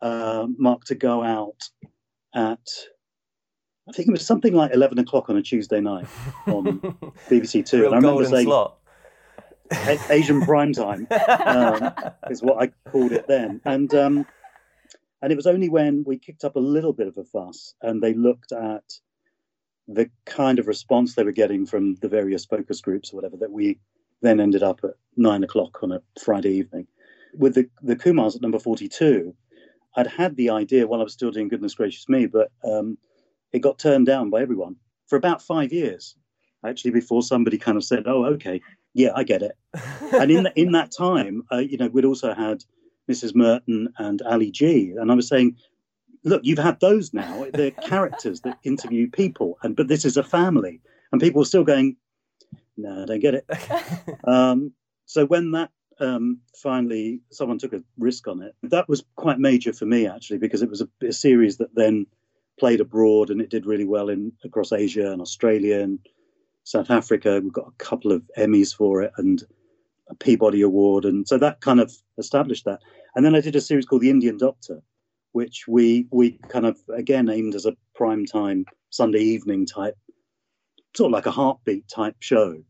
uh, 0.02 0.46
Mark 0.58 0.86
to 0.86 0.96
go 0.96 1.24
out 1.24 1.64
at 2.36 2.68
I 3.88 3.92
think 3.92 4.08
it 4.08 4.12
was 4.12 4.26
something 4.26 4.54
like 4.54 4.74
eleven 4.74 4.98
o'clock 4.98 5.30
on 5.30 5.36
a 5.36 5.42
Tuesday 5.42 5.82
night 5.82 6.08
on 6.48 6.80
BBC 7.30 7.66
Two. 7.66 7.86
and 7.86 7.94
I 7.94 7.98
remember 7.98 8.26
saying 8.26 8.48
slot. 8.48 8.78
Asian 10.10 10.42
prime 10.42 10.72
time 10.72 11.06
um, 11.46 11.92
is 12.30 12.42
what 12.42 12.62
I 12.64 12.72
called 12.90 13.12
it 13.12 13.28
then, 13.28 13.60
and 13.66 13.94
um, 13.94 14.26
and 15.22 15.34
it 15.34 15.36
was 15.36 15.48
only 15.48 15.68
when 15.68 16.06
we 16.06 16.18
kicked 16.18 16.46
up 16.46 16.56
a 16.56 16.60
little 16.60 16.94
bit 16.94 17.08
of 17.08 17.18
a 17.18 17.26
fuss 17.26 17.76
and 17.82 18.02
they 18.02 18.14
looked 18.14 18.54
at 18.54 18.84
the 19.88 20.10
kind 20.26 20.60
of 20.60 20.68
response 20.68 21.16
they 21.16 21.24
were 21.24 21.32
getting 21.32 21.66
from 21.66 21.96
the 21.96 22.08
various 22.08 22.46
focus 22.46 22.82
groups 22.82 23.12
or 23.12 23.18
whatever 23.18 23.38
that 23.38 23.52
we 23.52 23.80
then 24.22 24.40
ended 24.40 24.64
up 24.64 24.80
at 24.84 24.92
nine 25.18 25.44
o'clock 25.44 25.84
on 25.84 25.92
a 25.92 26.02
Friday 26.24 26.52
evening 26.52 26.88
with 27.38 27.56
the 27.56 27.70
the 27.82 27.96
Kumars 27.96 28.36
at 28.36 28.42
number 28.42 28.60
forty 28.60 28.88
two 28.88 29.36
I'd 29.96 30.08
had 30.08 30.36
the 30.36 30.50
idea 30.50 30.88
while 30.88 31.02
I 31.02 31.04
was 31.04 31.14
still 31.14 31.32
doing 31.32 31.48
Goodness 31.48 31.76
Gracious 31.76 32.10
Me, 32.10 32.26
but 32.26 32.52
um, 32.64 32.98
it 33.52 33.60
got 33.60 33.78
turned 33.78 34.06
down 34.06 34.30
by 34.30 34.42
everyone 34.42 34.76
for 35.08 35.18
about 35.18 35.42
five 35.42 35.72
years, 35.72 36.16
actually, 36.66 36.92
before 36.92 37.22
somebody 37.22 37.58
kind 37.58 37.78
of 37.78 37.84
said, 37.84 38.04
"Oh, 38.08 38.26
okay, 38.26 38.62
yeah, 38.94 39.12
I 39.16 39.24
get 39.24 39.44
it." 39.44 39.56
and 40.14 40.32
in 40.32 40.44
the, 40.44 40.60
in 40.60 40.72
that 40.72 40.92
time, 40.92 41.44
uh, 41.52 41.58
you 41.58 41.78
know, 41.78 41.88
we'd 41.88 42.06
also 42.06 42.34
had 42.34 42.64
Mrs. 43.10 43.36
Merton 43.36 43.94
and 43.98 44.22
Ali 44.24 44.52
G, 44.52 44.94
and 44.98 45.12
I 45.12 45.16
was 45.16 45.28
saying, 45.28 45.58
"Look, 46.24 46.42
you've 46.44 46.60
had 46.60 46.80
those 46.80 47.14
now. 47.14 47.46
They're 47.54 47.72
characters 47.88 48.42
that 48.42 48.60
interview 48.64 49.10
people, 49.10 49.58
and 49.64 49.76
but 49.76 49.88
this 49.88 50.06
is 50.06 50.18
a 50.18 50.24
family." 50.24 50.82
And 51.12 51.22
people 51.22 51.42
are 51.42 51.46
still 51.46 51.64
going, 51.64 51.98
"No, 52.78 53.04
I 53.04 53.06
don't 53.06 53.20
get 53.20 53.36
it." 53.36 53.46
um, 54.24 54.74
so 55.06 55.26
when 55.26 55.52
that 55.52 55.70
um, 56.00 56.40
finally 56.56 57.22
someone 57.32 57.58
took 57.58 57.74
a 57.74 57.84
risk 57.98 58.28
on 58.28 58.42
it. 58.42 58.56
That 58.64 58.90
was 58.90 59.04
quite 59.16 59.40
major 59.40 59.74
for 59.74 59.86
me 59.86 60.08
actually 60.08 60.40
because 60.40 60.62
it 60.62 60.70
was 60.70 60.82
a, 60.82 60.88
a, 61.06 61.14
series 61.14 61.58
that 61.58 61.76
then 61.76 62.08
played 62.60 62.82
abroad 62.82 63.30
and 63.30 63.42
it 63.42 63.50
did 63.50 63.66
really 63.66 63.86
well 63.86 64.10
in 64.10 64.32
across 64.44 64.72
Asia 64.72 65.12
and 65.12 65.22
Australia 65.22 65.80
and 65.80 66.00
South 66.64 66.90
Africa. 66.90 67.40
We've 67.44 67.54
got 67.54 67.68
a 67.68 67.84
couple 67.84 68.12
of 68.12 68.24
Emmys 68.38 68.76
for 68.76 69.02
it 69.02 69.12
and 69.18 69.44
a 70.10 70.16
Peabody 70.16 70.62
Award, 70.62 71.06
and 71.06 71.28
so 71.28 71.38
that 71.38 71.62
kind 71.62 71.80
of 71.80 71.94
established 72.18 72.66
that. 72.66 72.80
And 73.16 73.26
then 73.26 73.36
I 73.36 73.42
did 73.42 73.56
a 73.56 73.62
series 73.62 73.86
called 73.86 74.02
The 74.02 74.10
Indian 74.10 74.38
Doctor, 74.38 74.82
which 75.34 75.66
we 75.68 76.08
we 76.12 76.40
kind 76.50 76.66
of 76.66 76.78
again 76.96 77.30
aimed 77.30 77.56
as 77.56 77.66
a 77.66 77.76
prime 77.94 78.26
time 78.26 78.66
Sunday 78.90 79.20
evening 79.20 79.66
type, 79.66 79.98
sort 80.96 81.10
of 81.10 81.14
like 81.14 81.26
a 81.26 81.32
heartbeat 81.32 81.88
type 81.88 82.16
show 82.20 82.64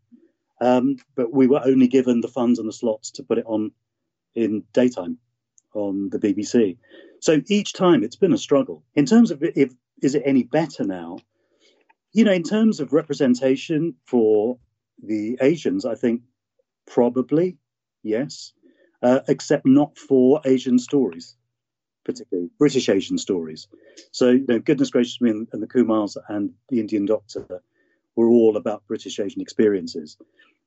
um, 0.64 0.96
but 1.16 1.34
we 1.34 1.46
were 1.46 1.62
only 1.66 1.88
given 1.88 2.22
the 2.22 2.28
funds 2.30 2.58
and 2.58 2.68
the 2.68 2.74
slots 2.74 3.12
to 3.12 3.24
put 3.24 3.38
it 3.38 3.46
on 3.46 3.72
in 4.34 4.64
daytime 4.72 5.18
on 5.74 6.10
the 6.10 6.20
BBC. 6.20 6.78
So 7.20 7.42
each 7.48 7.74
time 7.74 8.02
it's 8.04 8.16
been 8.16 8.32
a 8.32 8.38
struggle. 8.38 8.84
In 8.96 9.06
terms 9.06 9.30
of 9.30 9.44
if 9.44 9.74
is 10.02 10.16
it 10.16 10.24
any 10.26 10.44
better 10.44 10.86
now? 10.86 11.20
You 12.14 12.24
know, 12.24 12.32
in 12.32 12.44
terms 12.44 12.80
of 12.80 12.94
representation 12.94 13.96
for 14.06 14.58
the 15.04 15.38
Asians, 15.42 15.86
I 15.86 15.96
think 15.96 16.22
probably 16.88 17.58
yes, 18.04 18.54
uh, 19.02 19.20
except 19.28 19.66
not 19.66 19.98
for 19.98 20.40
Asian 20.46 20.80
stories, 20.80 21.36
particularly 22.04 22.50
British 22.60 22.90
Asian 22.90 23.18
stories. 23.18 23.68
So, 24.12 24.30
you 24.32 24.46
know, 24.48 24.60
goodness 24.60 24.90
gracious 24.90 25.22
me, 25.22 25.32
and, 25.32 25.48
and 25.54 25.62
the 25.62 25.68
Kumars 25.68 26.18
and 26.28 26.52
the 26.70 26.80
Indian 26.80 27.06
Doctor 27.06 27.46
were 28.16 28.28
all 28.28 28.58
about 28.58 28.88
British 28.88 29.20
Asian 29.20 29.42
experiences. 29.42 30.18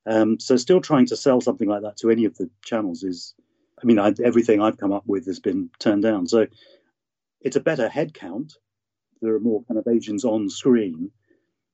Um, 0.07 0.39
so 0.39 0.57
still 0.57 0.81
trying 0.81 1.07
to 1.07 1.17
sell 1.17 1.41
something 1.41 1.69
like 1.69 1.83
that 1.83 1.97
to 1.99 2.11
any 2.11 2.25
of 2.25 2.37
the 2.37 2.49
channels 2.65 3.03
is, 3.03 3.35
I 3.83 3.87
mean, 3.87 3.99
I, 3.99 4.15
everything 4.25 4.61
I've 4.61 4.79
come 4.79 4.93
up 4.93 5.05
with 5.07 5.27
has 5.27 5.41
been 5.41 5.71
turned 5.79 6.03
down. 6.03 6.27
So 6.27 6.47
it's 7.41 7.57
a 7.57 7.61
better 7.61 7.89
head 7.89 8.15
count, 8.15 8.55
there 9.23 9.35
are 9.35 9.41
more 9.41 9.63
kind 9.65 9.79
of 9.79 9.87
Asians 9.89 10.25
on 10.25 10.49
screen 10.49 11.11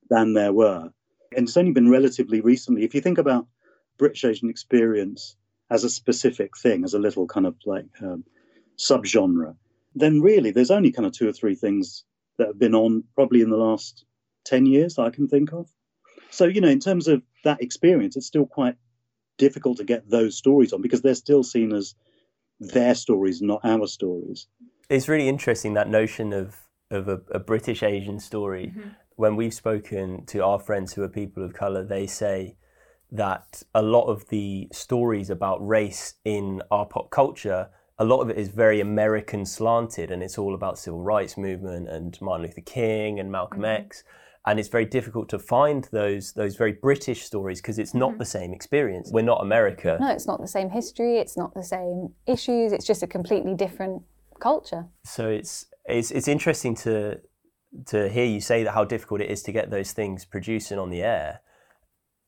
than 0.08 0.32
there 0.32 0.52
were. 0.52 0.92
And 1.36 1.48
it's 1.48 1.56
only 1.56 1.72
been 1.72 1.90
relatively 1.90 2.40
recently. 2.40 2.84
If 2.84 2.94
you 2.94 3.00
think 3.00 3.18
about 3.18 3.46
British 3.98 4.24
Asian 4.24 4.50
experience 4.50 5.36
as 5.70 5.84
a 5.84 5.90
specific 5.90 6.56
thing, 6.56 6.84
as 6.84 6.94
a 6.94 6.98
little 6.98 7.26
kind 7.26 7.46
of 7.46 7.56
like 7.64 7.86
um, 8.00 8.24
subgenre, 8.82 9.54
then 9.94 10.20
really 10.20 10.50
there's 10.50 10.70
only 10.70 10.90
kind 10.90 11.06
of 11.06 11.12
two 11.12 11.28
or 11.28 11.32
three 11.32 11.54
things 11.54 12.04
that 12.38 12.48
have 12.48 12.58
been 12.58 12.74
on 12.74 13.04
probably 13.14 13.40
in 13.40 13.50
the 13.50 13.56
last 13.56 14.04
10 14.44 14.66
years 14.66 14.98
I 14.98 15.10
can 15.10 15.28
think 15.28 15.52
of. 15.52 15.68
So, 16.30 16.46
you 16.46 16.60
know, 16.60 16.68
in 16.68 16.80
terms 16.80 17.08
of 17.08 17.22
that 17.44 17.62
experience, 17.62 18.16
it's 18.16 18.26
still 18.26 18.46
quite 18.46 18.76
difficult 19.38 19.78
to 19.78 19.84
get 19.84 20.08
those 20.08 20.36
stories 20.36 20.72
on 20.72 20.82
because 20.82 21.02
they're 21.02 21.14
still 21.14 21.42
seen 21.42 21.72
as 21.72 21.94
their 22.58 22.94
stories, 22.94 23.42
not 23.42 23.60
our 23.64 23.86
stories. 23.86 24.46
It's 24.88 25.08
really 25.08 25.28
interesting 25.28 25.74
that 25.74 25.88
notion 25.88 26.32
of 26.32 26.56
of 26.90 27.08
a, 27.08 27.20
a 27.30 27.38
British 27.38 27.82
Asian 27.82 28.20
story. 28.20 28.66
Mm-hmm. 28.66 28.88
When 29.16 29.36
we've 29.36 29.54
spoken 29.54 30.26
to 30.26 30.44
our 30.44 30.58
friends 30.58 30.92
who 30.92 31.02
are 31.02 31.08
people 31.08 31.42
of 31.42 31.54
color, 31.54 31.84
they 31.84 32.06
say 32.06 32.56
that 33.10 33.62
a 33.74 33.82
lot 33.82 34.06
of 34.06 34.28
the 34.28 34.68
stories 34.72 35.30
about 35.30 35.66
race 35.66 36.14
in 36.24 36.62
our 36.70 36.86
pop 36.86 37.10
culture, 37.10 37.68
a 37.98 38.04
lot 38.04 38.20
of 38.20 38.30
it 38.30 38.38
is 38.38 38.48
very 38.48 38.80
American 38.80 39.44
slanted, 39.44 40.10
and 40.10 40.22
it's 40.22 40.38
all 40.38 40.54
about 40.54 40.78
civil 40.78 41.02
rights 41.02 41.36
movement 41.36 41.88
and 41.88 42.18
Martin 42.20 42.46
Luther 42.46 42.62
King 42.62 43.20
and 43.20 43.30
Malcolm 43.30 43.62
mm-hmm. 43.62 43.84
X 43.84 44.04
and 44.46 44.58
it's 44.58 44.68
very 44.68 44.84
difficult 44.84 45.28
to 45.28 45.38
find 45.38 45.88
those 45.92 46.32
those 46.32 46.56
very 46.56 46.72
British 46.72 47.22
stories 47.22 47.60
because 47.60 47.78
it's 47.78 47.94
not 47.94 48.10
mm-hmm. 48.10 48.18
the 48.18 48.24
same 48.24 48.52
experience. 48.52 49.10
We're 49.12 49.22
not 49.22 49.40
America. 49.40 49.96
No, 50.00 50.08
it's 50.08 50.26
not 50.26 50.40
the 50.40 50.48
same 50.48 50.70
history. 50.70 51.18
It's 51.18 51.36
not 51.36 51.54
the 51.54 51.62
same 51.62 52.12
issues. 52.26 52.72
It's 52.72 52.86
just 52.86 53.02
a 53.02 53.06
completely 53.06 53.54
different 53.54 54.02
culture. 54.40 54.86
So 55.04 55.28
it's 55.28 55.66
it's 55.84 56.10
it's 56.10 56.28
interesting 56.28 56.74
to 56.76 57.20
to 57.86 58.08
hear 58.08 58.24
you 58.24 58.40
say 58.40 58.64
that 58.64 58.72
how 58.72 58.84
difficult 58.84 59.20
it 59.20 59.30
is 59.30 59.42
to 59.44 59.52
get 59.52 59.70
those 59.70 59.92
things 59.92 60.24
producing 60.24 60.78
on 60.78 60.90
the 60.90 61.02
air. 61.02 61.40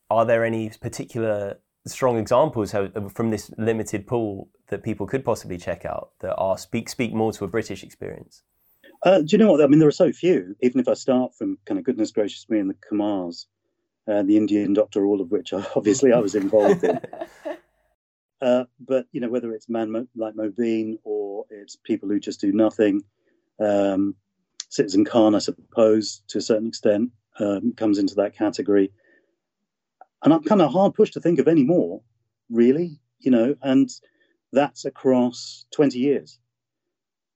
Are 0.09 0.25
there 0.25 0.45
any 0.45 0.71
particular 0.71 1.59
strong 1.87 2.17
examples 2.19 2.75
from 3.13 3.31
this 3.31 3.51
limited 3.59 4.07
pool 4.07 4.49
that 4.69 4.83
people 4.83 5.07
could 5.07 5.25
possibly 5.25 5.59
check 5.59 5.85
out 5.85 6.11
that 6.21 6.35
are 6.37 6.59
speak 6.59 6.89
speak 6.89 7.13
more 7.13 7.33
to 7.33 7.45
a 7.45 7.49
British 7.49 7.83
experience? 7.83 8.43
Uh, 9.03 9.19
do 9.19 9.27
you 9.31 9.39
know 9.39 9.53
what? 9.53 9.63
I 9.63 9.67
mean, 9.67 9.79
there 9.79 9.89
are 9.89 9.93
so 9.93 10.13
few. 10.13 10.57
Even 10.63 10.81
if 10.81 10.89
I 10.89 10.95
start 10.95 11.35
from 11.35 11.59
kind 11.67 11.79
of 11.79 11.85
goodness 11.85 12.11
gracious 12.11 12.49
me 12.49 12.59
and 12.59 12.71
the 12.71 12.75
Kumars, 12.75 13.47
uh, 14.09 14.23
the 14.23 14.37
Indian 14.37 14.73
Doctor, 14.73 15.05
all 15.05 15.21
of 15.21 15.31
which 15.31 15.53
obviously 15.77 16.13
I 16.13 16.19
was 16.19 16.35
involved 16.35 16.85
in. 16.85 17.01
Uh, 18.43 18.65
but 18.79 19.07
you 19.11 19.23
know, 19.23 19.31
whether 19.31 19.53
it's 19.53 19.71
man 19.71 19.91
Mo- 19.91 20.09
like 20.15 20.35
Mobeen 20.35 20.99
or 21.05 21.47
it's 21.49 21.77
people 21.77 22.11
who 22.11 22.21
just 22.21 22.43
do 22.43 22.53
nothing, 22.53 23.03
um, 23.59 24.15
Citizen 24.69 25.07
Khan, 25.07 25.35
I 25.35 25.39
suppose, 25.39 26.21
to 26.29 26.39
a 26.39 26.43
certain 26.43 26.69
extent, 26.69 27.11
um, 27.39 27.73
comes 27.75 27.97
into 27.97 28.17
that 28.17 28.37
category. 28.37 28.93
And 30.23 30.35
I'm 30.35 30.43
kind 30.43 30.61
of 30.61 30.73
hard 30.73 30.95
pushed 30.95 31.15
to 31.15 31.21
think 31.21 31.39
of 31.39 31.49
any 31.49 31.65
more, 31.65 32.03
really. 32.51 32.99
You 33.21 33.31
know, 33.31 33.55
and 33.63 33.89
that's 34.55 34.85
across 34.85 35.67
20 35.73 35.99
years 35.99 36.39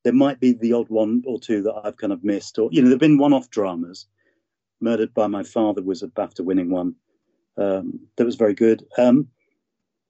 there 0.04 0.12
might 0.12 0.40
be 0.40 0.52
the 0.52 0.72
odd 0.72 0.88
one 0.88 1.22
or 1.26 1.38
two 1.38 1.62
that 1.62 1.80
I've 1.84 1.96
kind 1.96 2.12
of 2.12 2.24
missed, 2.24 2.58
or 2.58 2.68
you 2.72 2.80
know, 2.80 2.88
there've 2.88 2.98
been 2.98 3.18
one-off 3.18 3.50
dramas. 3.50 4.06
Murdered 4.80 5.12
by 5.12 5.26
My 5.26 5.42
Father 5.42 5.82
was 5.82 6.02
a 6.02 6.06
BAFTA-winning 6.06 6.70
one 6.70 6.94
um, 7.56 8.00
that 8.16 8.24
was 8.24 8.36
very 8.36 8.54
good, 8.54 8.84
um, 8.96 9.28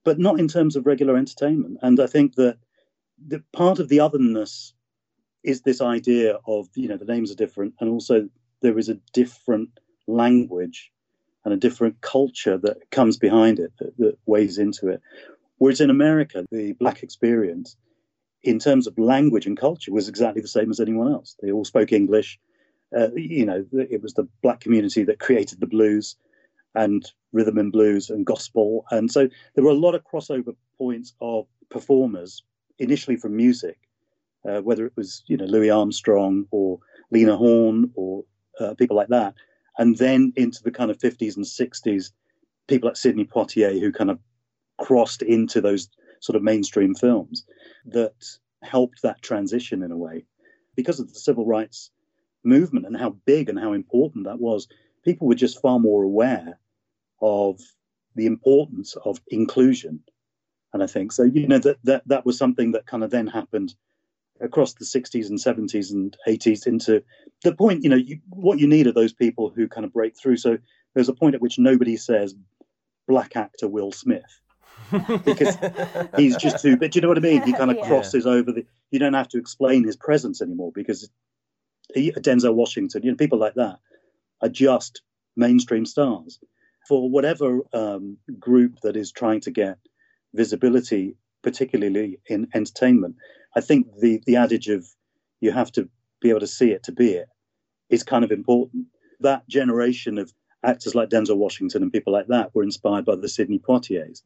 but 0.04 0.18
not 0.18 0.38
in 0.38 0.46
terms 0.46 0.76
of 0.76 0.86
regular 0.86 1.16
entertainment. 1.16 1.78
And 1.80 1.98
I 2.00 2.06
think 2.06 2.34
that 2.34 2.58
the 3.26 3.42
part 3.54 3.78
of 3.78 3.88
the 3.88 4.00
otherness 4.00 4.74
is 5.42 5.62
this 5.62 5.80
idea 5.80 6.38
of 6.46 6.68
you 6.74 6.88
know 6.88 6.98
the 6.98 7.04
names 7.04 7.32
are 7.32 7.36
different, 7.36 7.74
and 7.80 7.88
also 7.88 8.28
there 8.60 8.78
is 8.78 8.88
a 8.88 9.00
different 9.12 9.70
language 10.06 10.92
and 11.44 11.54
a 11.54 11.56
different 11.56 12.00
culture 12.02 12.58
that 12.58 12.90
comes 12.90 13.16
behind 13.16 13.58
it 13.58 13.72
that, 13.78 13.96
that 13.96 14.18
weighs 14.26 14.58
into 14.58 14.88
it. 14.88 15.00
Whereas 15.58 15.80
in 15.80 15.90
America, 15.90 16.46
the 16.50 16.72
black 16.72 17.02
experience 17.02 17.76
in 18.42 18.58
terms 18.58 18.86
of 18.86 18.96
language 18.98 19.46
and 19.46 19.58
culture, 19.58 19.92
was 19.92 20.08
exactly 20.08 20.40
the 20.40 20.48
same 20.48 20.70
as 20.70 20.80
anyone 20.80 21.12
else. 21.12 21.36
They 21.42 21.50
all 21.50 21.64
spoke 21.64 21.92
English. 21.92 22.38
Uh, 22.96 23.12
you 23.14 23.44
know, 23.44 23.66
it 23.72 24.00
was 24.02 24.14
the 24.14 24.28
black 24.42 24.60
community 24.60 25.02
that 25.04 25.18
created 25.18 25.60
the 25.60 25.66
blues 25.66 26.16
and 26.74 27.10
rhythm 27.32 27.58
and 27.58 27.72
blues 27.72 28.08
and 28.10 28.24
gospel. 28.24 28.84
And 28.90 29.10
so 29.10 29.28
there 29.54 29.64
were 29.64 29.70
a 29.70 29.74
lot 29.74 29.94
of 29.94 30.04
crossover 30.04 30.54
points 30.78 31.14
of 31.20 31.46
performers, 31.68 32.42
initially 32.78 33.16
from 33.16 33.36
music, 33.36 33.78
uh, 34.48 34.60
whether 34.62 34.86
it 34.86 34.92
was, 34.96 35.22
you 35.26 35.36
know, 35.36 35.44
Louis 35.44 35.70
Armstrong 35.70 36.46
or 36.50 36.78
Lena 37.10 37.36
Horne 37.36 37.90
or 37.94 38.24
uh, 38.60 38.74
people 38.74 38.96
like 38.96 39.08
that. 39.08 39.34
And 39.78 39.98
then 39.98 40.32
into 40.36 40.62
the 40.62 40.70
kind 40.70 40.90
of 40.90 40.98
50s 40.98 41.36
and 41.36 41.44
60s, 41.44 42.12
people 42.68 42.88
like 42.88 42.96
Sidney 42.96 43.24
Poitier 43.24 43.78
who 43.78 43.92
kind 43.92 44.10
of 44.10 44.18
crossed 44.78 45.22
into 45.22 45.60
those 45.60 45.88
sort 46.20 46.36
of 46.36 46.42
mainstream 46.42 46.94
films 46.94 47.44
that 47.86 48.14
helped 48.62 49.02
that 49.02 49.22
transition 49.22 49.82
in 49.82 49.92
a 49.92 49.96
way. 49.96 50.24
Because 50.74 51.00
of 51.00 51.08
the 51.12 51.18
civil 51.18 51.46
rights 51.46 51.90
movement 52.44 52.86
and 52.86 52.96
how 52.96 53.16
big 53.24 53.48
and 53.48 53.58
how 53.58 53.72
important 53.72 54.24
that 54.24 54.40
was, 54.40 54.68
people 55.04 55.26
were 55.26 55.34
just 55.34 55.60
far 55.60 55.78
more 55.78 56.02
aware 56.02 56.58
of 57.20 57.60
the 58.14 58.26
importance 58.26 58.96
of 59.04 59.20
inclusion. 59.28 60.00
And 60.72 60.82
I 60.82 60.86
think 60.86 61.12
so, 61.12 61.24
you 61.24 61.48
know, 61.48 61.58
that, 61.58 61.78
that, 61.84 62.02
that 62.06 62.26
was 62.26 62.38
something 62.38 62.72
that 62.72 62.86
kind 62.86 63.02
of 63.02 63.10
then 63.10 63.26
happened 63.26 63.74
across 64.40 64.74
the 64.74 64.84
60s 64.84 65.28
and 65.28 65.38
70s 65.38 65.92
and 65.92 66.16
80s 66.28 66.66
into 66.66 67.02
the 67.42 67.54
point, 67.54 67.82
you 67.82 67.90
know, 67.90 67.96
you, 67.96 68.20
what 68.28 68.58
you 68.58 68.68
need 68.68 68.86
are 68.86 68.92
those 68.92 69.12
people 69.12 69.50
who 69.54 69.66
kind 69.66 69.84
of 69.84 69.92
break 69.92 70.16
through. 70.16 70.36
So 70.36 70.58
there's 70.94 71.08
a 71.08 71.14
point 71.14 71.34
at 71.34 71.40
which 71.40 71.58
nobody 71.58 71.96
says 71.96 72.34
black 73.08 73.34
actor 73.34 73.66
Will 73.66 73.90
Smith 73.90 74.40
because 75.24 75.56
he's 76.16 76.36
just 76.36 76.62
too. 76.62 76.76
But 76.76 76.92
do 76.92 76.98
you 76.98 77.02
know 77.02 77.08
what 77.08 77.18
I 77.18 77.20
mean? 77.20 77.42
He 77.42 77.52
kind 77.52 77.70
of 77.70 77.78
yeah. 77.78 77.86
crosses 77.86 78.26
over 78.26 78.52
the. 78.52 78.66
You 78.90 78.98
don't 78.98 79.14
have 79.14 79.28
to 79.28 79.38
explain 79.38 79.84
his 79.84 79.96
presence 79.96 80.40
anymore 80.40 80.72
because 80.74 81.08
he, 81.94 82.12
Denzel 82.12 82.54
Washington, 82.54 83.02
you 83.02 83.10
know, 83.10 83.16
people 83.16 83.38
like 83.38 83.54
that 83.54 83.78
are 84.42 84.48
just 84.48 85.02
mainstream 85.36 85.86
stars. 85.86 86.38
For 86.86 87.10
whatever 87.10 87.60
um, 87.74 88.16
group 88.38 88.80
that 88.82 88.96
is 88.96 89.12
trying 89.12 89.40
to 89.42 89.50
get 89.50 89.78
visibility, 90.34 91.16
particularly 91.42 92.20
in 92.26 92.48
entertainment, 92.54 93.16
I 93.54 93.60
think 93.60 93.86
the 94.00 94.22
the 94.26 94.36
adage 94.36 94.68
of 94.68 94.86
you 95.40 95.52
have 95.52 95.70
to 95.72 95.88
be 96.20 96.30
able 96.30 96.40
to 96.40 96.46
see 96.46 96.70
it 96.70 96.82
to 96.84 96.92
be 96.92 97.12
it 97.12 97.28
is 97.90 98.02
kind 98.02 98.24
of 98.24 98.30
important. 98.30 98.86
That 99.20 99.48
generation 99.48 100.18
of 100.18 100.32
actors 100.64 100.94
like 100.94 101.10
Denzel 101.10 101.36
Washington 101.36 101.82
and 101.82 101.92
people 101.92 102.12
like 102.12 102.28
that 102.28 102.54
were 102.54 102.62
inspired 102.62 103.04
by 103.04 103.16
the 103.16 103.28
Sidney 103.28 103.58
Poitiers 103.58 104.22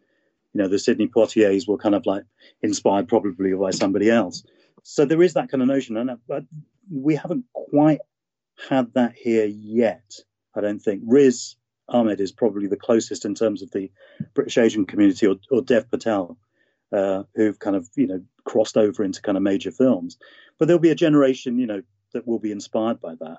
you 0.52 0.60
know, 0.60 0.68
the 0.68 0.78
Sidney 0.78 1.08
Poitiers 1.08 1.66
were 1.66 1.78
kind 1.78 1.94
of 1.94 2.04
like 2.06 2.24
inspired 2.62 3.08
probably 3.08 3.54
by 3.54 3.70
somebody 3.70 4.10
else. 4.10 4.44
So 4.82 5.04
there 5.04 5.22
is 5.22 5.34
that 5.34 5.50
kind 5.50 5.62
of 5.62 5.68
notion, 5.68 5.96
and 5.96 6.10
uh, 6.10 6.40
we 6.90 7.14
haven't 7.14 7.44
quite 7.52 8.00
had 8.68 8.92
that 8.94 9.14
here 9.14 9.46
yet. 9.46 10.12
I 10.54 10.60
don't 10.60 10.80
think 10.80 11.02
Riz 11.06 11.56
Ahmed 11.88 12.20
is 12.20 12.32
probably 12.32 12.66
the 12.66 12.76
closest 12.76 13.24
in 13.24 13.34
terms 13.34 13.62
of 13.62 13.70
the 13.70 13.90
British 14.34 14.58
Asian 14.58 14.84
community, 14.84 15.26
or, 15.26 15.36
or 15.50 15.62
Dev 15.62 15.90
Patel, 15.90 16.36
uh, 16.92 17.22
who've 17.34 17.58
kind 17.58 17.76
of 17.76 17.88
you 17.96 18.06
know 18.06 18.22
crossed 18.44 18.76
over 18.76 19.02
into 19.04 19.22
kind 19.22 19.36
of 19.36 19.42
major 19.42 19.70
films. 19.70 20.18
But 20.58 20.66
there'll 20.66 20.80
be 20.80 20.90
a 20.90 20.96
generation, 20.96 21.58
you 21.58 21.66
know, 21.66 21.82
that 22.12 22.26
will 22.26 22.38
be 22.38 22.52
inspired 22.52 23.00
by 23.00 23.14
that, 23.20 23.38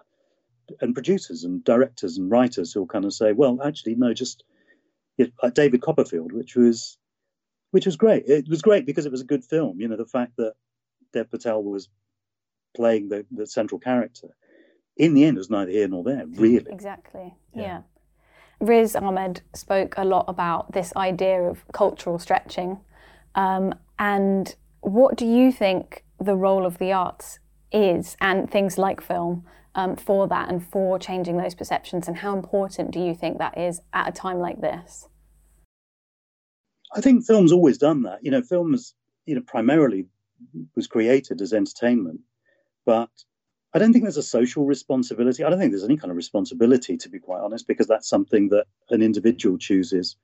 and 0.82 0.96
producers 0.96 1.44
and 1.44 1.64
directors 1.64 2.18
and 2.18 2.32
writers 2.32 2.74
who'll 2.74 2.88
kind 2.88 3.06
of 3.06 3.14
say, 3.14 3.34
well, 3.34 3.60
actually, 3.64 3.96
no, 3.96 4.14
just 4.14 4.44
you 5.18 5.26
know, 5.26 5.32
like 5.44 5.54
David 5.54 5.82
Copperfield, 5.82 6.32
which 6.32 6.56
was 6.56 6.98
which 7.74 7.88
was 7.88 7.96
great. 7.96 8.24
It 8.28 8.48
was 8.48 8.62
great 8.62 8.86
because 8.86 9.08
it 9.08 9.12
was 9.12 9.22
a 9.22 9.26
good 9.26 9.44
film. 9.44 9.82
You 9.82 9.88
know, 9.88 9.98
the 9.98 10.06
fact 10.06 10.34
that 10.38 10.54
Dev 11.12 11.32
Patel 11.32 11.64
was 11.64 11.90
playing 12.76 13.10
the, 13.10 13.26
the 13.32 13.48
central 13.48 13.80
character. 13.80 14.28
In 14.96 15.16
the 15.16 15.24
end, 15.26 15.38
it 15.38 15.40
was 15.40 15.50
neither 15.50 15.72
here 15.72 15.88
nor 15.88 16.04
there, 16.04 16.24
really. 16.28 16.68
Exactly. 16.70 17.34
Yeah. 17.56 17.62
yeah. 17.62 17.82
Riz 18.60 18.96
Ahmed 18.96 19.42
spoke 19.56 19.96
a 19.98 20.06
lot 20.06 20.26
about 20.28 20.74
this 20.74 20.94
idea 20.96 21.42
of 21.42 21.66
cultural 21.72 22.20
stretching. 22.20 22.80
Um, 23.34 23.74
and 23.98 24.56
what 24.82 25.18
do 25.18 25.26
you 25.26 25.52
think 25.52 26.04
the 26.20 26.36
role 26.36 26.68
of 26.68 26.78
the 26.78 26.92
arts 26.94 27.40
is, 27.72 28.16
and 28.22 28.52
things 28.52 28.78
like 28.78 29.02
film, 29.02 29.46
um, 29.74 29.96
for 29.96 30.28
that 30.28 30.48
and 30.48 30.64
for 30.64 31.00
changing 31.00 31.38
those 31.38 31.56
perceptions? 31.56 32.08
And 32.08 32.18
how 32.18 32.38
important 32.38 32.92
do 32.92 33.00
you 33.00 33.16
think 33.16 33.40
that 33.40 33.58
is 33.58 33.82
at 33.94 34.10
a 34.10 34.12
time 34.12 34.38
like 34.38 34.62
this? 34.62 35.08
I 36.96 37.02
think 37.02 37.26
film's 37.26 37.52
always 37.52 37.78
done 37.78 38.04
that. 38.04 38.20
You 38.24 38.32
know, 38.32 38.42
films, 38.42 38.94
you 39.26 39.36
know, 39.36 39.42
primarily 39.42 40.06
was 40.76 40.88
created 40.88 41.42
as 41.42 41.54
entertainment, 41.54 42.22
but 42.86 43.10
I 43.74 43.80
don't 43.80 43.92
think 43.92 44.04
there's 44.04 44.18
a 44.18 44.24
social 44.24 44.66
responsibility. 44.66 45.44
I 45.44 45.50
don't 45.50 45.60
think 45.60 45.72
there's 45.72 45.84
any 45.84 45.98
kind 45.98 46.12
of 46.12 46.18
responsibility, 46.18 46.96
to 46.98 47.10
be 47.10 47.20
quite 47.20 47.42
honest, 47.42 47.68
because 47.68 47.88
that's 47.88 48.08
something 48.08 48.50
that 48.50 48.66
an 48.92 49.02
individual 49.02 49.58
chooses. 49.58 50.16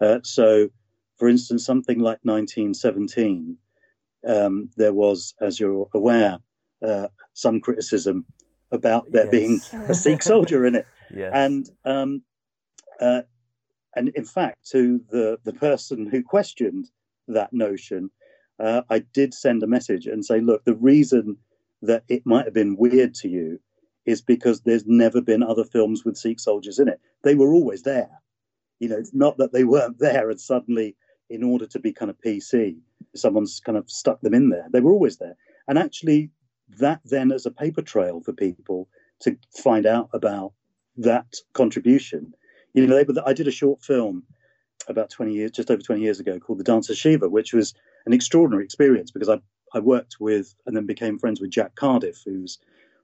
Uh, 0.00 0.20
so, 0.22 0.68
for 1.16 1.28
instance, 1.28 1.64
something 1.64 1.98
like 1.98 2.18
1917, 2.22 3.56
um, 4.26 4.70
there 4.76 4.92
was, 4.92 5.34
as 5.40 5.58
you're 5.58 5.88
aware, 5.94 6.38
uh, 6.86 7.08
some 7.32 7.60
criticism 7.60 8.24
about 8.70 9.10
there 9.10 9.24
Yes. 9.24 9.30
being 9.32 9.60
a 9.88 9.94
Sikh 9.94 10.22
soldier 10.22 10.64
in 10.66 10.76
it. 10.76 10.86
Yes. 11.14 11.30
And 11.34 11.68
um, 11.84 12.22
uh, 12.98 13.22
and 13.96 14.08
in 14.10 14.24
fact, 14.24 14.70
to 14.70 15.00
the 15.10 15.38
the 15.44 15.52
person 15.52 16.06
who 16.06 16.22
questioned 16.22 16.90
that 17.28 17.52
notion, 17.52 18.10
uh, 18.58 18.82
I 18.90 19.00
did 19.00 19.34
send 19.34 19.62
a 19.62 19.66
message 19.66 20.06
and 20.06 20.24
say, 20.24 20.40
look, 20.40 20.64
the 20.64 20.74
reason 20.74 21.36
that 21.82 22.04
it 22.08 22.24
might 22.24 22.44
have 22.44 22.54
been 22.54 22.76
weird 22.76 23.14
to 23.14 23.28
you 23.28 23.58
is 24.04 24.20
because 24.20 24.60
there's 24.60 24.86
never 24.86 25.20
been 25.20 25.42
other 25.42 25.64
films 25.64 26.04
with 26.04 26.16
Sikh 26.16 26.40
soldiers 26.40 26.78
in 26.78 26.88
it. 26.88 27.00
They 27.22 27.34
were 27.34 27.52
always 27.52 27.82
there. 27.82 28.10
You 28.80 28.88
know, 28.88 28.96
it's 28.96 29.14
not 29.14 29.36
that 29.38 29.52
they 29.52 29.64
weren't 29.64 29.98
there 29.98 30.30
and 30.30 30.40
suddenly, 30.40 30.96
in 31.30 31.42
order 31.42 31.66
to 31.66 31.78
be 31.78 31.92
kind 31.92 32.10
of 32.10 32.20
PC, 32.20 32.76
someone's 33.14 33.60
kind 33.60 33.78
of 33.78 33.88
stuck 33.90 34.20
them 34.20 34.34
in 34.34 34.50
there. 34.50 34.66
They 34.72 34.80
were 34.80 34.92
always 34.92 35.18
there. 35.18 35.36
And 35.68 35.78
actually, 35.78 36.30
that 36.78 37.00
then 37.04 37.32
as 37.32 37.46
a 37.46 37.50
paper 37.50 37.82
trail 37.82 38.20
for 38.20 38.32
people 38.32 38.88
to 39.20 39.36
find 39.56 39.86
out 39.86 40.08
about 40.12 40.52
that 40.96 41.34
contribution. 41.52 42.34
You 42.74 42.86
know, 42.86 43.02
they, 43.02 43.20
I 43.26 43.32
did 43.32 43.48
a 43.48 43.52
short 43.52 43.82
film 43.82 44.24
about 44.88 45.10
20 45.10 45.32
years, 45.32 45.50
just 45.50 45.70
over 45.70 45.82
20 45.82 46.00
years 46.00 46.20
ago 46.20 46.38
called 46.38 46.58
The 46.58 46.64
Dance 46.64 46.90
of 46.90 46.96
Shiva, 46.96 47.28
which 47.28 47.52
was 47.52 47.74
an 48.06 48.12
extraordinary 48.12 48.64
experience 48.64 49.10
because 49.10 49.28
I, 49.28 49.40
I 49.74 49.78
worked 49.78 50.16
with 50.20 50.54
and 50.66 50.76
then 50.76 50.86
became 50.86 51.18
friends 51.18 51.40
with 51.40 51.50
Jack 51.50 51.74
Cardiff, 51.74 52.22
who's 52.24 52.58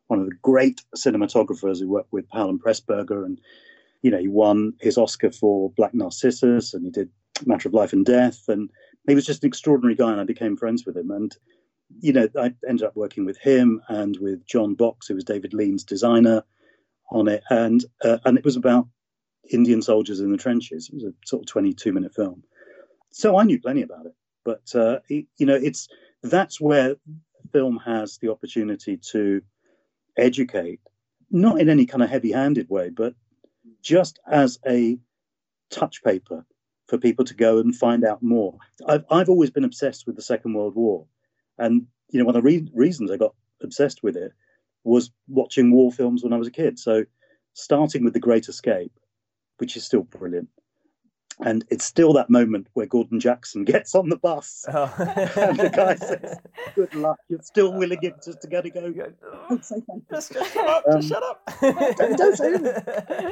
one 0.09 0.21
of 0.21 0.27
the 0.27 0.37
great 0.43 0.83
cinematographers 0.97 1.81
who 1.81 1.89
worked 1.89 2.13
with 2.13 2.29
Powell 2.29 2.51
and 2.51 2.63
Pressburger. 2.63 3.25
And, 3.25 3.41
you 4.03 4.11
know, 4.11 4.19
he 4.19 4.29
won 4.29 4.73
his 4.81 4.99
Oscar 4.99 5.31
for 5.31 5.71
Black 5.71 5.95
Narcissus 5.95 6.75
and 6.75 6.85
he 6.85 6.91
did 6.91 7.11
Matter 7.47 7.69
of 7.69 7.75
Life 7.75 7.93
and 7.93 8.05
Death. 8.05 8.49
And 8.49 8.71
he 9.07 9.15
was 9.15 9.27
just 9.27 9.45
an 9.45 9.49
extraordinary 9.49 9.95
guy 9.95 10.13
and 10.13 10.21
I 10.21 10.25
became 10.25 10.57
friends 10.57 10.85
with 10.85 10.97
him. 10.97 11.11
And, 11.11 11.37
you 12.01 12.13
know, 12.13 12.29
I 12.39 12.55
ended 12.69 12.87
up 12.87 12.97
working 12.97 13.25
with 13.25 13.39
him 13.39 13.81
and 13.89 14.17
with 14.21 14.47
John 14.47 14.75
Box, 14.75 15.07
who 15.07 15.15
was 15.15 15.25
David 15.25 15.55
Lean's 15.55 15.85
designer 15.85 16.43
on 17.11 17.29
it. 17.29 17.43
And, 17.51 17.85
uh, 18.03 18.19
and 18.25 18.37
it 18.37 18.45
was 18.45 18.57
about 18.57 18.89
Indian 19.51 19.83
soldiers 19.83 20.21
in 20.21 20.31
the 20.31 20.39
trenches. 20.39 20.89
It 20.89 20.95
was 20.95 21.05
a 21.05 21.15
sort 21.25 21.43
of 21.43 21.47
22 21.47 21.93
minute 21.93 22.15
film. 22.15 22.43
So 23.11 23.39
I 23.39 23.45
knew 23.45 23.61
plenty 23.61 23.83
about 23.83 24.07
it. 24.07 24.15
But, 24.45 24.75
uh, 24.75 25.01
it, 25.09 25.27
you 25.37 25.47
know, 25.47 25.55
it's 25.55 25.89
that's 26.23 26.61
where 26.61 26.97
film 27.53 27.79
has 27.85 28.19
the 28.19 28.31
opportunity 28.31 28.99
to 29.13 29.43
educate, 30.17 30.81
not 31.31 31.61
in 31.61 31.69
any 31.69 31.87
kind 31.87 32.03
of 32.03 32.11
heavy 32.11 32.33
handed 32.33 32.69
way, 32.69 32.91
but 32.91 33.15
just 33.83 34.19
as 34.31 34.59
a 34.67 34.99
touch 35.71 36.03
paper 36.03 36.45
for 36.87 36.99
people 36.99 37.25
to 37.27 37.35
go 37.35 37.59
and 37.59 37.75
find 37.77 38.05
out 38.05 38.23
more. 38.23 38.57
I've, 38.87 39.05
I've 39.11 39.29
always 39.29 39.51
been 39.51 39.65
obsessed 39.65 40.07
with 40.07 40.17
the 40.17 40.23
Second 40.23 40.55
World 40.55 40.75
War. 40.75 41.07
And, 41.59 41.87
you 42.11 42.19
know, 42.19 42.25
one 42.25 42.37
of 42.37 42.43
the 42.43 42.47
re- 42.47 42.71
reasons 42.75 43.11
I 43.11 43.17
got 43.17 43.35
obsessed 43.63 44.03
with 44.03 44.17
it 44.17 44.33
was 44.85 45.11
watching 45.29 45.71
war 45.71 45.93
films 45.93 46.25
when 46.25 46.33
I 46.33 46.39
was 46.39 46.49
a 46.49 46.53
kid. 46.53 46.79
So 46.79 47.05
starting 47.53 48.05
with 48.05 48.15
The 48.15 48.21
Great 48.21 48.49
Escape, 48.49 48.93
which 49.59 49.77
is 49.77 49.85
still 49.85 50.03
brilliant. 50.03 50.49
And 51.41 51.65
it's 51.71 51.85
still 51.85 52.13
that 52.15 52.31
moment 52.31 52.67
where 52.73 52.87
Gordon 52.87 53.21
Jackson 53.21 53.65
gets 53.73 53.95
on 53.95 54.09
the 54.09 54.17
bus 54.17 54.65
Oh. 54.73 54.93
and 55.37 55.57
the 55.59 55.69
guy 55.71 55.95
says, 55.95 56.37
Good 56.75 56.93
luck. 56.97 57.19
You're 57.29 57.43
still 57.43 57.73
willing 57.73 58.01
it 58.03 58.15
just 58.25 58.41
to 58.43 58.49
go 58.49 58.61
to 58.61 58.71
go. 58.71 58.91
Don't 59.49 59.65
say 59.65 59.77
thank 59.89 60.03
you. 60.11 60.17
Just, 60.17 60.33
shut 60.33 60.57
up. 60.69 60.85
Um, 60.91 61.01
just 61.01 61.09
shut 61.09 61.23
up. 61.23 61.49
don't- 61.61 62.19
don't 62.19 62.37
say 62.37 62.55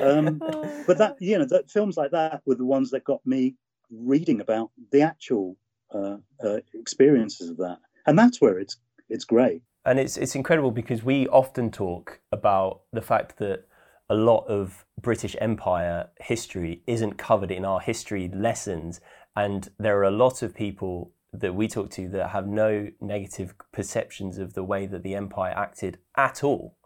Um, 0.02 0.38
But 0.86 0.98
that, 0.98 1.16
you 1.20 1.36
know, 1.38 1.46
that 1.46 1.68
films 1.68 1.96
like 1.96 2.12
that 2.12 2.42
were 2.46 2.54
the 2.54 2.64
ones 2.64 2.90
that 2.92 3.02
got 3.02 3.26
me 3.26 3.56
reading 3.90 4.40
about 4.40 4.70
the 4.92 5.02
actual 5.02 5.56
uh, 5.92 6.18
uh, 6.44 6.58
experiences 6.74 7.50
of 7.50 7.56
that. 7.56 7.78
And 8.06 8.16
that's 8.18 8.40
where 8.40 8.58
it's 8.58 8.76
it's 9.08 9.24
great. 9.24 9.62
And 9.84 9.98
it's 9.98 10.16
it's 10.16 10.34
incredible 10.36 10.70
because 10.70 11.02
we 11.02 11.26
often 11.28 11.70
talk 11.72 12.20
about 12.32 12.82
the 12.92 13.02
fact 13.02 13.38
that 13.38 13.64
a 14.08 14.14
lot 14.14 14.46
of 14.46 14.84
British 15.00 15.36
Empire 15.40 16.08
history 16.20 16.82
isn't 16.86 17.18
covered 17.18 17.50
in 17.50 17.64
our 17.64 17.80
history 17.80 18.30
lessons, 18.32 19.00
and 19.34 19.68
there 19.78 19.98
are 19.98 20.04
a 20.04 20.10
lot 20.10 20.42
of 20.42 20.54
people 20.54 21.12
that 21.32 21.54
we 21.54 21.68
talk 21.68 21.90
to 21.90 22.08
that 22.08 22.30
have 22.30 22.46
no 22.46 22.88
negative 23.00 23.54
perceptions 23.72 24.38
of 24.38 24.54
the 24.54 24.64
way 24.64 24.86
that 24.86 25.02
the 25.02 25.14
empire 25.14 25.52
acted 25.56 25.98
at 26.16 26.42
all, 26.44 26.76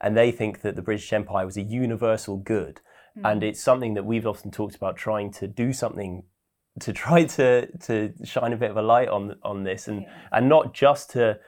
and 0.00 0.16
they 0.16 0.32
think 0.32 0.62
that 0.62 0.76
the 0.76 0.82
British 0.82 1.12
Empire 1.12 1.46
was 1.46 1.56
a 1.56 1.62
universal 1.62 2.36
good, 2.36 2.80
hmm. 3.14 3.26
and 3.26 3.42
it's 3.42 3.62
something 3.62 3.94
that 3.94 4.04
we've 4.04 4.26
often 4.26 4.50
talked 4.50 4.74
about 4.74 4.96
trying 4.96 5.30
to 5.32 5.46
do 5.46 5.72
something 5.72 6.24
to 6.80 6.92
try 6.92 7.24
to 7.24 7.66
to 7.78 8.12
shine 8.24 8.52
a 8.52 8.56
bit 8.56 8.70
of 8.70 8.76
a 8.76 8.82
light 8.82 9.08
on 9.08 9.36
on 9.42 9.62
this. 9.64 9.88
And 9.88 10.06
and 10.30 10.48
not 10.48 10.74
just 10.74 11.10
to 11.10 11.38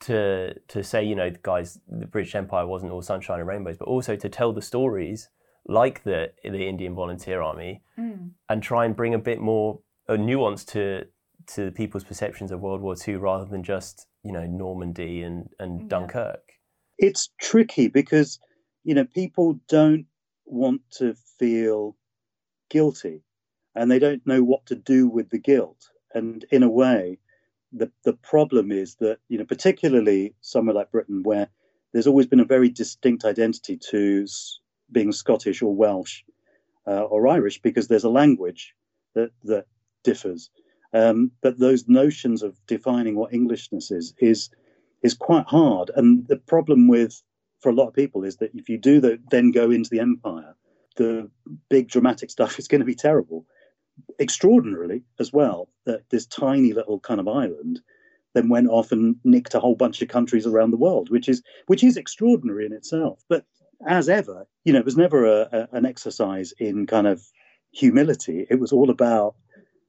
to 0.00 0.54
to 0.68 0.82
say 0.82 1.02
you 1.02 1.14
know 1.14 1.30
guys 1.42 1.78
the 1.88 2.06
British 2.06 2.34
Empire 2.34 2.66
wasn't 2.66 2.92
all 2.92 3.02
sunshine 3.02 3.40
and 3.40 3.48
rainbows 3.48 3.76
but 3.76 3.88
also 3.88 4.14
to 4.16 4.28
tell 4.28 4.52
the 4.52 4.62
stories 4.62 5.28
like 5.66 6.02
the 6.04 6.32
the 6.44 6.68
Indian 6.68 6.94
Volunteer 6.94 7.42
Army 7.42 7.82
mm. 7.98 8.30
and 8.48 8.62
try 8.62 8.84
and 8.84 8.94
bring 8.96 9.14
a 9.14 9.18
bit 9.18 9.40
more 9.40 9.80
a 10.08 10.16
nuance 10.16 10.64
to 10.66 11.04
to 11.46 11.70
people's 11.72 12.04
perceptions 12.04 12.52
of 12.52 12.60
World 12.60 12.80
War 12.80 12.94
II 13.06 13.16
rather 13.16 13.44
than 13.44 13.62
just 13.62 14.06
you 14.22 14.32
know 14.32 14.46
Normandy 14.46 15.22
and 15.22 15.48
and 15.58 15.80
Yeah. 15.80 15.86
Dunkirk 15.88 16.52
It's 16.98 17.30
tricky 17.40 17.88
because, 17.88 18.40
you 18.84 18.94
know, 18.94 19.04
people 19.04 19.60
don't 19.68 20.06
want 20.44 20.82
to 20.98 21.14
feel 21.38 21.96
guilty 22.70 23.22
and 23.74 23.90
they 23.90 23.98
don't 23.98 24.26
know 24.26 24.42
what 24.42 24.66
to 24.66 24.74
do 24.74 25.08
with 25.08 25.30
the 25.30 25.38
guilt. 25.38 25.90
And 26.14 26.44
in 26.50 26.62
a 26.62 26.68
way, 26.68 27.18
the, 27.72 27.90
the 28.04 28.14
problem 28.14 28.72
is 28.72 28.96
that, 28.96 29.18
you 29.28 29.38
know, 29.38 29.44
particularly 29.44 30.34
somewhere 30.40 30.74
like 30.74 30.90
Britain, 30.90 31.22
where 31.22 31.48
there's 31.92 32.06
always 32.06 32.26
been 32.26 32.40
a 32.40 32.44
very 32.44 32.68
distinct 32.68 33.24
identity 33.24 33.76
to 33.90 34.26
being 34.90 35.12
Scottish 35.12 35.62
or 35.62 35.74
Welsh 35.74 36.22
uh, 36.86 37.02
or 37.02 37.28
Irish 37.28 37.60
because 37.60 37.88
there's 37.88 38.04
a 38.04 38.10
language 38.10 38.74
that, 39.14 39.30
that 39.44 39.66
differs. 40.04 40.50
Um, 40.94 41.32
but 41.42 41.58
those 41.58 41.86
notions 41.88 42.42
of 42.42 42.58
defining 42.66 43.14
what 43.14 43.34
Englishness 43.34 43.90
is, 43.90 44.14
is, 44.18 44.50
is 45.02 45.14
quite 45.14 45.46
hard. 45.46 45.90
And 45.94 46.26
the 46.26 46.36
problem 46.36 46.88
with, 46.88 47.22
for 47.60 47.68
a 47.70 47.74
lot 47.74 47.88
of 47.88 47.94
people, 47.94 48.24
is 48.24 48.36
that 48.38 48.54
if 48.54 48.68
you 48.68 48.78
do 48.78 49.00
that, 49.00 49.30
then 49.30 49.50
go 49.50 49.70
into 49.70 49.90
the 49.90 50.00
empire, 50.00 50.54
the 50.96 51.30
big 51.68 51.88
dramatic 51.88 52.30
stuff 52.30 52.58
is 52.58 52.68
going 52.68 52.80
to 52.80 52.86
be 52.86 52.94
terrible 52.94 53.44
extraordinarily 54.20 55.02
as 55.18 55.32
well 55.32 55.68
that 55.84 56.08
this 56.10 56.26
tiny 56.26 56.72
little 56.72 57.00
kind 57.00 57.20
of 57.20 57.28
island 57.28 57.80
then 58.34 58.48
went 58.48 58.68
off 58.68 58.92
and 58.92 59.16
nicked 59.24 59.54
a 59.54 59.60
whole 59.60 59.74
bunch 59.74 60.02
of 60.02 60.08
countries 60.08 60.46
around 60.46 60.70
the 60.70 60.76
world, 60.76 61.10
which 61.10 61.28
is 61.28 61.42
which 61.66 61.82
is 61.82 61.96
extraordinary 61.96 62.66
in 62.66 62.72
itself. 62.72 63.22
But 63.28 63.44
as 63.86 64.08
ever, 64.08 64.46
you 64.64 64.72
know, 64.72 64.80
it 64.80 64.84
was 64.84 64.96
never 64.96 65.24
a, 65.24 65.48
a, 65.52 65.76
an 65.76 65.86
exercise 65.86 66.52
in 66.58 66.86
kind 66.86 67.06
of 67.06 67.22
humility. 67.72 68.46
It 68.48 68.60
was 68.60 68.72
all 68.72 68.90
about 68.90 69.34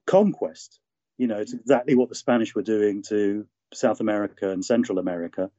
conquest. 0.06 0.80
You 1.18 1.28
know, 1.28 1.40
it's 1.40 1.54
exactly 1.54 1.96
what 1.96 2.10
the 2.10 2.16
Spanish 2.16 2.56
were 2.56 2.62
doing 2.62 3.04
to 3.10 3.46
South 3.74 4.00
America 4.00 4.50
and 4.50 4.64
Central 4.64 5.00
America, 5.00 5.52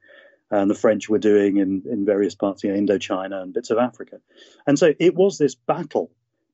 and 0.51 0.71
the 0.71 0.75
French 0.75 1.09
were 1.09 1.19
doing 1.19 1.59
in, 1.59 1.83
in 1.91 2.05
various 2.05 2.35
parts, 2.35 2.65
you 2.65 2.73
know, 2.73 2.79
Indochina 2.79 3.43
and 3.43 3.53
bits 3.53 3.71
of 3.71 3.79
Africa. 3.79 4.21
And 4.67 4.79
so 4.79 4.95
it 4.99 5.15
was 5.15 5.39
this 5.39 5.55
battle 5.55 6.11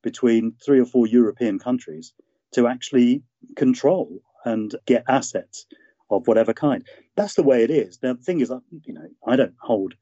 between 0.06 0.54
three 0.64 0.78
or 0.78 0.86
four 0.86 1.04
European 1.08 1.58
countries 1.58 2.12
to 2.52 2.68
actually 2.68 3.24
control 3.56 4.22
and 4.44 4.76
get 4.86 5.02
assets 5.08 5.66
of 6.10 6.28
whatever 6.28 6.54
kind. 6.54 6.86
That's 7.16 7.34
the 7.34 7.42
way 7.42 7.64
it 7.64 7.72
is. 7.72 7.98
Now, 8.04 8.12
the 8.12 8.22
thing 8.22 8.40
is, 8.40 8.52
you 8.84 8.94
know, 8.94 9.08
I 9.26 9.34
don't 9.34 9.56
hold 9.60 9.94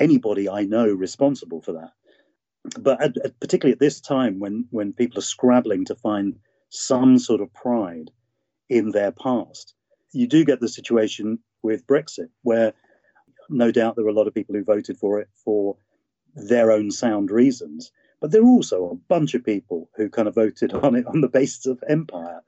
anybody 0.00 0.48
I 0.48 0.64
know 0.64 0.88
responsible 0.92 1.62
for 1.62 1.74
that. 1.74 1.92
But 2.80 3.00
at, 3.00 3.16
at, 3.24 3.38
particularly 3.38 3.74
at 3.74 3.78
this 3.78 4.00
time, 4.00 4.40
when 4.40 4.66
when 4.70 4.92
people 4.92 5.18
are 5.20 5.32
scrabbling 5.34 5.84
to 5.84 5.94
find 5.94 6.36
some 6.70 7.16
sort 7.16 7.40
of 7.40 7.54
pride 7.54 8.10
in 8.68 8.90
their 8.90 9.12
past, 9.12 9.74
you 10.12 10.26
do 10.26 10.44
get 10.44 10.58
the 10.58 10.68
situation 10.78 11.38
with 11.62 11.86
Brexit, 11.86 12.30
where 12.42 12.72
no 13.48 13.70
doubt 13.70 13.94
there 13.94 14.06
are 14.06 14.14
a 14.14 14.20
lot 14.20 14.26
of 14.26 14.34
people 14.34 14.56
who 14.56 14.64
voted 14.64 14.96
for 14.98 15.20
it 15.20 15.28
for 15.44 15.76
their 16.34 16.72
own 16.72 16.90
sound 16.90 17.30
reasons. 17.30 17.92
But 18.20 18.32
there 18.32 18.42
are 18.42 18.48
also 18.48 18.90
a 18.90 18.96
bunch 19.08 19.34
of 19.34 19.44
people 19.44 19.88
who 19.96 20.10
kind 20.10 20.28
of 20.28 20.34
voted 20.34 20.72
on 20.74 20.94
it 20.94 21.06
on 21.06 21.20
the 21.20 21.28
basis 21.28 21.66
of 21.66 21.82
empire. 21.88 22.42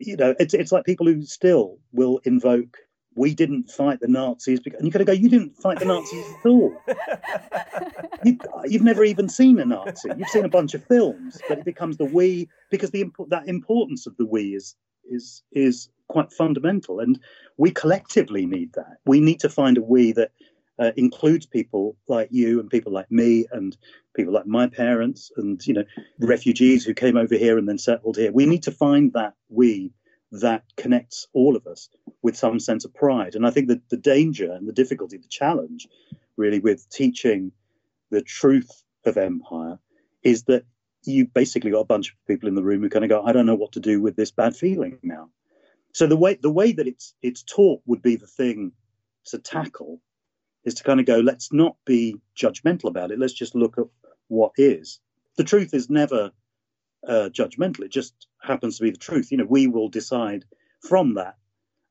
You 0.00 0.16
know, 0.16 0.34
it's 0.38 0.54
it's 0.54 0.72
like 0.72 0.84
people 0.84 1.06
who 1.06 1.22
still 1.22 1.78
will 1.92 2.20
invoke, 2.24 2.78
"We 3.14 3.34
didn't 3.34 3.70
fight 3.70 4.00
the 4.00 4.08
Nazis," 4.08 4.60
because, 4.60 4.78
and 4.78 4.86
you 4.86 4.92
got 4.92 5.00
to 5.00 5.04
go, 5.04 5.12
"You 5.12 5.28
didn't 5.28 5.56
fight 5.56 5.80
the 5.80 5.84
Nazis 5.84 6.24
at 6.26 6.48
all. 6.48 6.74
you, 8.24 8.38
you've 8.64 8.82
never 8.82 9.04
even 9.04 9.28
seen 9.28 9.58
a 9.58 9.64
Nazi. 9.64 10.10
You've 10.16 10.28
seen 10.28 10.44
a 10.44 10.48
bunch 10.48 10.74
of 10.74 10.84
films, 10.84 11.40
but 11.48 11.58
it 11.58 11.64
becomes 11.64 11.96
the 11.96 12.04
we 12.04 12.48
because 12.70 12.90
the 12.90 13.10
that 13.28 13.48
importance 13.48 14.06
of 14.06 14.16
the 14.16 14.26
we 14.26 14.54
is 14.54 14.76
is 15.04 15.42
is 15.52 15.88
quite 16.08 16.32
fundamental, 16.32 17.00
and 17.00 17.18
we 17.56 17.70
collectively 17.70 18.46
need 18.46 18.72
that. 18.74 18.98
We 19.04 19.20
need 19.20 19.40
to 19.40 19.48
find 19.48 19.78
a 19.78 19.82
we 19.82 20.12
that 20.12 20.30
uh, 20.78 20.92
includes 20.96 21.46
people 21.46 21.96
like 22.08 22.28
you 22.30 22.60
and 22.60 22.70
people 22.70 22.92
like 22.92 23.10
me 23.10 23.46
and 23.52 23.76
people 24.14 24.32
like 24.32 24.46
my 24.46 24.66
parents 24.66 25.30
and 25.36 25.64
you 25.66 25.74
know 25.74 25.84
refugees 26.18 26.84
who 26.84 26.94
came 26.94 27.16
over 27.16 27.36
here 27.36 27.58
and 27.58 27.68
then 27.68 27.78
settled 27.78 28.16
here. 28.16 28.32
We 28.32 28.46
need 28.46 28.62
to 28.64 28.72
find 28.72 29.12
that 29.12 29.34
we 29.48 29.92
that 30.32 30.64
connects 30.76 31.26
all 31.34 31.56
of 31.56 31.66
us 31.66 31.90
with 32.22 32.36
some 32.36 32.58
sense 32.58 32.86
of 32.86 32.94
pride. 32.94 33.34
And 33.34 33.46
I 33.46 33.50
think 33.50 33.68
that 33.68 33.88
the 33.90 33.98
danger 33.98 34.50
and 34.50 34.66
the 34.66 34.72
difficulty, 34.72 35.18
the 35.18 35.28
challenge, 35.28 35.86
really 36.36 36.58
with 36.58 36.88
teaching 36.88 37.52
the 38.10 38.22
truth 38.22 38.82
of 39.04 39.18
empire 39.18 39.78
is 40.22 40.44
that 40.44 40.64
you 41.04 41.26
basically 41.26 41.70
got 41.70 41.80
a 41.80 41.84
bunch 41.84 42.10
of 42.10 42.26
people 42.26 42.48
in 42.48 42.54
the 42.54 42.62
room 42.62 42.80
who 42.80 42.88
kind 42.88 43.04
of 43.04 43.10
go, 43.10 43.22
I 43.22 43.32
don't 43.32 43.46
know 43.46 43.56
what 43.56 43.72
to 43.72 43.80
do 43.80 44.00
with 44.00 44.16
this 44.16 44.30
bad 44.30 44.56
feeling 44.56 44.98
now. 45.02 45.28
So 45.92 46.06
the 46.06 46.16
way 46.16 46.38
the 46.40 46.50
way 46.50 46.72
that 46.72 46.86
it's 46.86 47.14
it's 47.20 47.42
taught 47.42 47.82
would 47.84 48.00
be 48.00 48.16
the 48.16 48.26
thing 48.26 48.72
to 49.26 49.38
tackle 49.38 50.00
is 50.64 50.74
to 50.74 50.84
kind 50.84 51.00
of 51.00 51.06
go, 51.06 51.18
let's 51.18 51.52
not 51.52 51.76
be 51.84 52.16
judgmental 52.36 52.84
about 52.84 53.10
it. 53.10 53.18
Let's 53.18 53.32
just 53.32 53.54
look 53.54 53.78
at 53.78 53.84
what 54.28 54.52
is. 54.56 55.00
The 55.36 55.44
truth 55.44 55.74
is 55.74 55.90
never 55.90 56.30
uh, 57.06 57.28
judgmental. 57.32 57.80
It 57.80 57.90
just 57.90 58.14
happens 58.42 58.76
to 58.76 58.84
be 58.84 58.90
the 58.90 58.98
truth. 58.98 59.32
You 59.32 59.38
know, 59.38 59.46
we 59.48 59.66
will 59.66 59.88
decide 59.88 60.44
from 60.80 61.14
that, 61.14 61.36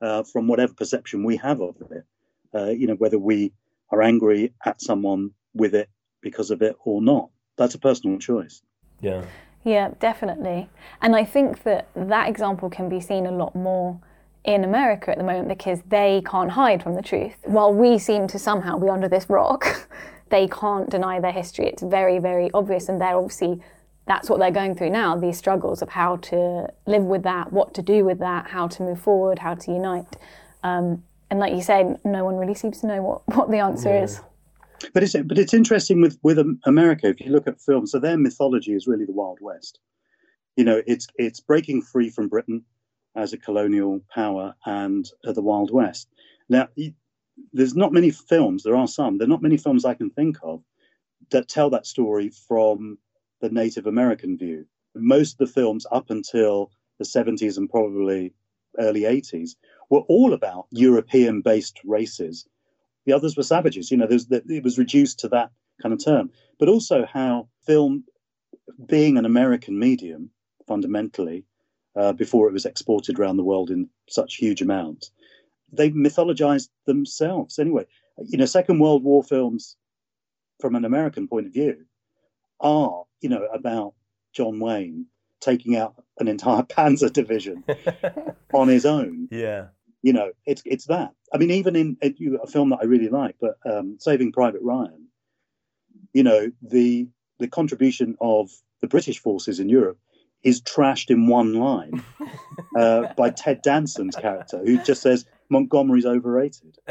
uh, 0.01 0.23
from 0.23 0.47
whatever 0.47 0.73
perception 0.73 1.23
we 1.23 1.37
have 1.37 1.61
of 1.61 1.75
it. 1.91 2.05
Uh, 2.53 2.69
you 2.69 2.87
know, 2.87 2.95
whether 2.95 3.19
we 3.19 3.53
are 3.91 4.01
angry 4.01 4.53
at 4.65 4.81
someone 4.81 5.31
with 5.53 5.75
it 5.75 5.89
because 6.21 6.51
of 6.51 6.61
it 6.61 6.75
or 6.83 7.01
not. 7.01 7.29
That's 7.57 7.75
a 7.75 7.79
personal 7.79 8.19
choice. 8.19 8.61
Yeah. 9.01 9.25
Yeah, 9.63 9.91
definitely. 9.99 10.69
And 11.01 11.15
I 11.15 11.23
think 11.23 11.63
that 11.63 11.87
that 11.95 12.29
example 12.29 12.69
can 12.69 12.89
be 12.89 12.99
seen 12.99 13.25
a 13.25 13.31
lot 13.31 13.55
more 13.55 13.99
in 14.43 14.63
America 14.63 15.11
at 15.11 15.17
the 15.17 15.23
moment 15.23 15.47
because 15.47 15.81
they 15.87 16.23
can't 16.25 16.51
hide 16.51 16.81
from 16.81 16.95
the 16.95 17.01
truth. 17.01 17.35
While 17.43 17.73
we 17.73 17.99
seem 17.99 18.27
to 18.27 18.39
somehow 18.39 18.77
be 18.79 18.89
under 18.89 19.07
this 19.07 19.29
rock, 19.29 19.87
they 20.29 20.47
can't 20.47 20.89
deny 20.89 21.19
their 21.19 21.31
history. 21.31 21.67
It's 21.67 21.83
very, 21.83 22.19
very 22.19 22.49
obvious, 22.53 22.89
and 22.89 22.99
they're 22.99 23.15
obviously 23.15 23.61
that's 24.07 24.29
what 24.29 24.39
they're 24.39 24.51
going 24.51 24.75
through 24.75 24.89
now 24.89 25.15
these 25.15 25.37
struggles 25.37 25.81
of 25.81 25.89
how 25.89 26.17
to 26.17 26.67
live 26.87 27.03
with 27.03 27.23
that, 27.23 27.53
what 27.53 27.73
to 27.75 27.81
do 27.81 28.03
with 28.03 28.19
that, 28.19 28.47
how 28.47 28.67
to 28.67 28.83
move 28.83 28.99
forward, 28.99 29.37
how 29.39 29.53
to 29.53 29.71
unite. 29.71 30.17
Um, 30.63 31.03
and 31.29 31.39
like 31.39 31.53
you 31.53 31.61
say, 31.61 31.95
no 32.03 32.25
one 32.25 32.35
really 32.35 32.55
seems 32.55 32.81
to 32.81 32.87
know 32.87 33.01
what, 33.01 33.27
what 33.37 33.51
the 33.51 33.59
answer 33.59 33.89
yeah. 33.89 34.03
is. 34.03 34.19
But 34.93 35.03
it's 35.03 35.13
but 35.13 35.37
it's 35.37 35.53
interesting 35.53 36.01
with 36.01 36.17
with 36.23 36.39
America. 36.65 37.07
If 37.07 37.21
you 37.21 37.31
look 37.31 37.47
at 37.47 37.61
films, 37.61 37.91
so 37.91 37.99
their 37.99 38.17
mythology 38.17 38.73
is 38.73 38.87
really 38.87 39.05
the 39.05 39.11
Wild 39.11 39.37
West. 39.39 39.77
You 40.55 40.63
know, 40.63 40.81
it's 40.87 41.05
it's 41.17 41.39
breaking 41.39 41.83
free 41.83 42.09
from 42.09 42.29
Britain 42.29 42.65
as 43.21 43.33
a 43.33 43.37
colonial 43.37 44.01
power 44.13 44.55
and 44.65 45.09
uh, 45.25 45.31
the 45.31 45.41
Wild 45.41 45.71
West. 45.71 46.09
Now, 46.49 46.67
there's 47.53 47.75
not 47.75 47.93
many 47.93 48.11
films. 48.11 48.63
There 48.63 48.75
are 48.75 48.87
some. 48.87 49.17
There 49.17 49.25
are 49.25 49.35
not 49.35 49.41
many 49.41 49.57
films 49.57 49.85
I 49.85 49.93
can 49.93 50.09
think 50.09 50.37
of 50.43 50.63
that 51.29 51.47
tell 51.47 51.69
that 51.69 51.85
story 51.85 52.29
from 52.29 52.97
the 53.41 53.49
Native 53.49 53.87
American 53.87 54.37
view. 54.37 54.65
Most 54.95 55.33
of 55.33 55.47
the 55.47 55.53
films 55.53 55.85
up 55.91 56.09
until 56.09 56.71
the 56.99 57.05
70s 57.05 57.57
and 57.57 57.69
probably 57.69 58.33
early 58.77 59.01
80s 59.01 59.51
were 59.89 60.01
all 60.07 60.33
about 60.33 60.67
European 60.71 61.41
based 61.41 61.79
races 61.83 62.47
the 63.05 63.13
others 63.13 63.35
were 63.35 63.43
savages. 63.43 63.91
You 63.91 63.97
know, 63.97 64.07
it 64.09 64.63
was 64.63 64.77
reduced 64.77 65.19
to 65.19 65.29
that 65.29 65.51
kind 65.81 65.93
of 65.93 66.03
term. 66.03 66.31
But 66.59 66.69
also 66.69 67.05
how 67.05 67.49
film, 67.65 68.03
being 68.85 69.17
an 69.17 69.25
American 69.25 69.77
medium, 69.79 70.29
fundamentally, 70.67 71.45
uh, 71.95 72.13
before 72.13 72.47
it 72.47 72.53
was 72.53 72.65
exported 72.65 73.19
around 73.19 73.37
the 73.37 73.43
world 73.43 73.69
in 73.69 73.89
such 74.09 74.35
huge 74.35 74.61
amounts, 74.61 75.11
they 75.71 75.89
mythologized 75.91 76.69
themselves. 76.85 77.59
Anyway, 77.59 77.85
you 78.27 78.37
know, 78.37 78.45
Second 78.45 78.79
World 78.79 79.03
War 79.03 79.23
films, 79.23 79.75
from 80.59 80.75
an 80.75 80.85
American 80.85 81.27
point 81.27 81.47
of 81.47 81.53
view, 81.53 81.85
are 82.59 83.05
you 83.21 83.29
know 83.29 83.45
about 83.53 83.93
John 84.33 84.59
Wayne 84.59 85.07
taking 85.39 85.75
out 85.75 85.95
an 86.19 86.27
entire 86.27 86.63
Panzer 86.77 87.11
division 87.11 87.63
on 88.53 88.67
his 88.67 88.85
own. 88.85 89.27
Yeah 89.31 89.67
you 90.01 90.13
know, 90.13 90.31
it's 90.45 90.61
it's 90.65 90.85
that. 90.85 91.11
I 91.33 91.37
mean, 91.37 91.51
even 91.51 91.75
in 91.75 91.97
a, 92.01 92.13
a 92.43 92.47
film 92.47 92.69
that 92.71 92.79
I 92.81 92.85
really 92.85 93.09
like, 93.09 93.35
but 93.39 93.57
um, 93.65 93.97
Saving 93.99 94.31
Private 94.31 94.61
Ryan, 94.61 95.07
you 96.13 96.23
know, 96.23 96.51
the 96.61 97.07
the 97.39 97.47
contribution 97.47 98.15
of 98.19 98.49
the 98.81 98.87
British 98.87 99.19
forces 99.19 99.59
in 99.59 99.69
Europe 99.69 99.99
is 100.43 100.61
trashed 100.61 101.09
in 101.09 101.27
one 101.27 101.53
line 101.53 102.03
uh, 102.77 103.13
by 103.15 103.29
Ted 103.29 103.61
Danson's 103.63 104.15
character, 104.15 104.61
who 104.65 104.81
just 104.83 105.01
says 105.01 105.25
Montgomery's 105.49 106.05
overrated, 106.05 106.77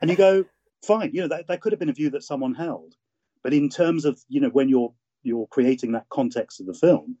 and 0.00 0.10
you 0.10 0.16
go, 0.16 0.44
fine, 0.84 1.10
you 1.12 1.22
know, 1.22 1.28
that, 1.28 1.46
that 1.48 1.60
could 1.60 1.72
have 1.72 1.78
been 1.78 1.88
a 1.88 1.94
view 1.94 2.10
that 2.10 2.22
someone 2.24 2.54
held, 2.54 2.94
but 3.42 3.54
in 3.54 3.68
terms 3.68 4.04
of 4.04 4.20
you 4.28 4.40
know 4.40 4.50
when 4.50 4.68
you're 4.68 4.92
you're 5.22 5.46
creating 5.48 5.92
that 5.92 6.08
context 6.10 6.60
of 6.60 6.66
the 6.66 6.74
film 6.74 7.16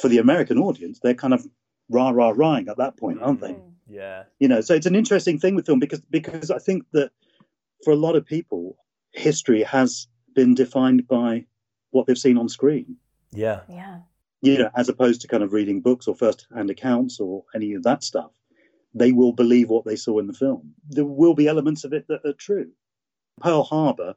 for 0.00 0.08
the 0.08 0.18
American 0.18 0.58
audience, 0.58 1.00
they're 1.02 1.14
kind 1.14 1.34
of 1.34 1.46
rah 1.90 2.10
rah 2.10 2.32
rahing 2.34 2.68
at 2.68 2.78
that 2.78 2.96
point, 2.96 3.20
aren't 3.20 3.40
they? 3.40 3.52
Mm. 3.52 3.72
Yeah. 3.88 4.24
You 4.38 4.48
know, 4.48 4.60
so 4.60 4.74
it's 4.74 4.86
an 4.86 4.94
interesting 4.94 5.38
thing 5.38 5.54
with 5.54 5.66
film 5.66 5.80
because 5.80 6.00
because 6.10 6.50
I 6.50 6.58
think 6.58 6.84
that 6.92 7.10
for 7.84 7.92
a 7.92 7.96
lot 7.96 8.16
of 8.16 8.24
people, 8.24 8.76
history 9.12 9.62
has 9.64 10.06
been 10.34 10.54
defined 10.54 11.08
by 11.08 11.44
what 11.90 12.06
they've 12.06 12.16
seen 12.16 12.38
on 12.38 12.48
screen. 12.48 12.96
Yeah. 13.32 13.60
Yeah. 13.68 13.98
You 14.42 14.58
know, 14.58 14.70
as 14.74 14.88
opposed 14.88 15.20
to 15.20 15.28
kind 15.28 15.42
of 15.42 15.52
reading 15.52 15.82
books 15.82 16.08
or 16.08 16.14
first-hand 16.14 16.70
accounts 16.70 17.20
or 17.20 17.44
any 17.54 17.74
of 17.74 17.82
that 17.82 18.02
stuff, 18.02 18.30
they 18.94 19.12
will 19.12 19.32
believe 19.32 19.68
what 19.68 19.84
they 19.84 19.96
saw 19.96 20.18
in 20.18 20.26
the 20.26 20.32
film. 20.32 20.72
There 20.88 21.04
will 21.04 21.34
be 21.34 21.46
elements 21.46 21.84
of 21.84 21.92
it 21.92 22.06
that 22.08 22.24
are 22.24 22.32
true. 22.32 22.70
Pearl 23.40 23.62
Harbor, 23.62 24.14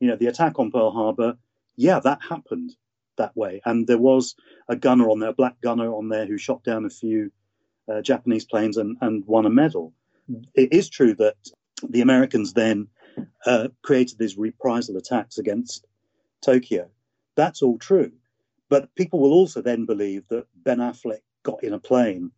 you 0.00 0.08
know, 0.08 0.16
the 0.16 0.26
attack 0.26 0.58
on 0.58 0.70
Pearl 0.70 0.90
Harbor, 0.90 1.36
yeah, 1.76 2.00
that 2.00 2.20
happened 2.26 2.74
that 3.18 3.36
way, 3.36 3.60
and 3.64 3.86
there 3.86 3.98
was 3.98 4.34
a 4.68 4.76
gunner 4.76 5.10
on 5.10 5.20
there, 5.20 5.30
a 5.30 5.34
black 5.34 5.60
gunner 5.60 5.92
on 5.92 6.08
there, 6.08 6.26
who 6.26 6.38
shot 6.38 6.64
down 6.64 6.84
a 6.84 6.90
few 6.90 7.30
uh, 7.88 8.00
Japanese 8.00 8.44
planes 8.44 8.76
and, 8.78 8.96
and 9.00 9.24
won 9.26 9.46
a 9.46 9.50
medal. 9.50 9.92
It 10.54 10.72
is 10.72 10.88
true 10.88 11.14
that 11.14 11.36
the 11.88 12.00
Americans 12.00 12.52
then 12.54 12.88
uh, 13.44 13.68
created 13.82 14.18
these 14.18 14.36
reprisal 14.36 14.96
attacks 14.96 15.38
against 15.38 15.86
Tokyo. 16.42 16.88
That's 17.36 17.62
all 17.62 17.78
true. 17.78 18.12
But 18.68 18.94
people 18.94 19.20
will 19.20 19.32
also 19.32 19.62
then 19.62 19.86
believe 19.86 20.24
that 20.28 20.46
Ben 20.56 20.78
Affleck 20.78 21.20
got 21.42 21.62
in 21.62 21.72
a 21.72 21.78
plane, 21.78 22.32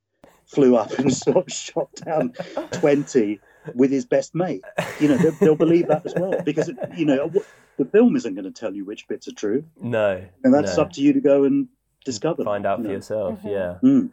flew 0.47 0.77
up 0.77 0.93
and 0.99 1.13
sort 1.25 1.49
of 1.49 1.53
shot 1.53 1.89
down 2.05 2.33
20 2.73 3.41
with 3.75 3.91
his 3.91 4.05
best 4.05 4.35
mate. 4.35 4.63
You 5.01 5.09
know, 5.09 5.17
they'll, 5.17 5.33
they'll 5.33 5.57
believe 5.57 5.89
that 5.89 6.05
as 6.05 6.15
well 6.15 6.41
because, 6.45 6.71
you 6.97 7.05
know, 7.05 7.31
the 7.79 7.85
film 7.85 8.17
isn't 8.17 8.35
going 8.35 8.45
to 8.45 8.51
tell 8.51 8.75
you 8.75 8.85
which 8.85 9.09
bits 9.09 9.29
are 9.29 9.35
true. 9.35 9.65
No. 9.81 10.25
And 10.45 10.53
that's 10.53 10.77
no. 10.77 10.83
up 10.83 10.93
to 10.93 11.01
you 11.01 11.13
to 11.13 11.21
go 11.21 11.45
and 11.45 11.69
discover. 12.05 12.45
Find 12.45 12.67
out 12.67 12.79
for 12.79 12.85
know. 12.85 12.93
yourself, 12.93 13.39
mm-hmm. 13.39 13.49
yeah. 13.49 13.79
Mm. 13.83 14.11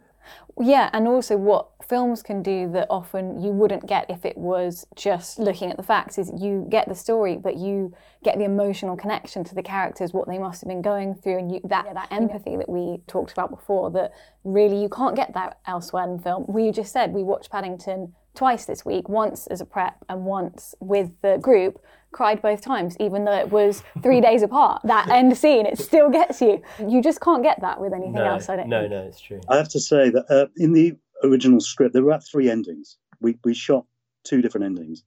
Yeah, 0.58 0.90
and 0.92 1.06
also 1.06 1.36
what 1.36 1.68
films 1.86 2.22
can 2.22 2.42
do 2.42 2.70
that 2.72 2.86
often 2.90 3.40
you 3.42 3.50
wouldn't 3.50 3.86
get 3.86 4.10
if 4.10 4.24
it 4.24 4.36
was 4.36 4.86
just 4.96 5.38
looking 5.38 5.70
at 5.70 5.76
the 5.76 5.82
facts 5.82 6.18
is 6.18 6.32
you 6.36 6.66
get 6.68 6.88
the 6.88 6.94
story, 6.94 7.36
but 7.36 7.56
you 7.56 7.94
get 8.24 8.38
the 8.38 8.44
emotional 8.44 8.96
connection 8.96 9.44
to 9.44 9.54
the 9.54 9.62
characters, 9.62 10.12
what 10.12 10.26
they 10.26 10.38
must 10.38 10.60
have 10.62 10.68
been 10.68 10.82
going 10.82 11.14
through, 11.14 11.38
and 11.38 11.52
you, 11.52 11.60
that 11.64 11.84
yeah, 11.86 11.92
that 11.92 12.08
empathy 12.10 12.56
that 12.56 12.68
we 12.68 12.98
talked 13.06 13.32
about 13.32 13.50
before. 13.50 13.90
That 13.90 14.12
really 14.44 14.80
you 14.80 14.88
can't 14.88 15.14
get 15.14 15.34
that 15.34 15.58
elsewhere 15.66 16.04
in 16.04 16.18
film. 16.18 16.44
We 16.48 16.72
just 16.72 16.92
said 16.92 17.12
we 17.12 17.22
watched 17.22 17.50
Paddington 17.50 18.14
twice 18.34 18.64
this 18.64 18.84
week, 18.84 19.08
once 19.08 19.46
as 19.46 19.60
a 19.60 19.64
prep 19.64 20.04
and 20.08 20.24
once 20.24 20.74
with 20.80 21.10
the 21.22 21.38
group 21.38 21.80
cried 22.16 22.40
both 22.40 22.62
times, 22.62 22.96
even 22.98 23.26
though 23.26 23.36
it 23.36 23.50
was 23.50 23.82
three 24.02 24.22
days 24.22 24.42
apart. 24.42 24.80
That 24.84 25.08
end 25.10 25.36
scene, 25.36 25.66
it 25.66 25.78
still 25.78 26.08
gets 26.08 26.40
you. 26.40 26.62
You 26.78 27.02
just 27.02 27.20
can't 27.20 27.42
get 27.42 27.60
that 27.60 27.78
with 27.78 27.92
anything 27.92 28.14
no, 28.14 28.24
else. 28.24 28.48
I 28.48 28.56
don't 28.56 28.68
no, 28.68 28.80
think. 28.80 28.90
no, 28.92 29.02
it's 29.02 29.20
true. 29.20 29.40
I 29.50 29.56
have 29.58 29.68
to 29.68 29.80
say 29.80 30.08
that 30.08 30.24
uh, 30.30 30.46
in 30.56 30.72
the 30.72 30.96
original 31.22 31.60
script, 31.60 31.92
there 31.92 32.02
were 32.02 32.10
about 32.10 32.24
three 32.24 32.50
endings. 32.50 32.96
We 33.20 33.38
we 33.44 33.52
shot 33.52 33.84
two 34.24 34.40
different 34.40 34.64
endings 34.64 35.04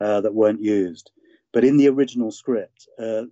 uh, 0.00 0.20
that 0.22 0.34
weren't 0.34 0.60
used, 0.60 1.12
but 1.52 1.64
in 1.64 1.76
the 1.76 1.88
original 1.88 2.32
script, 2.32 2.88
uh, 2.98 3.22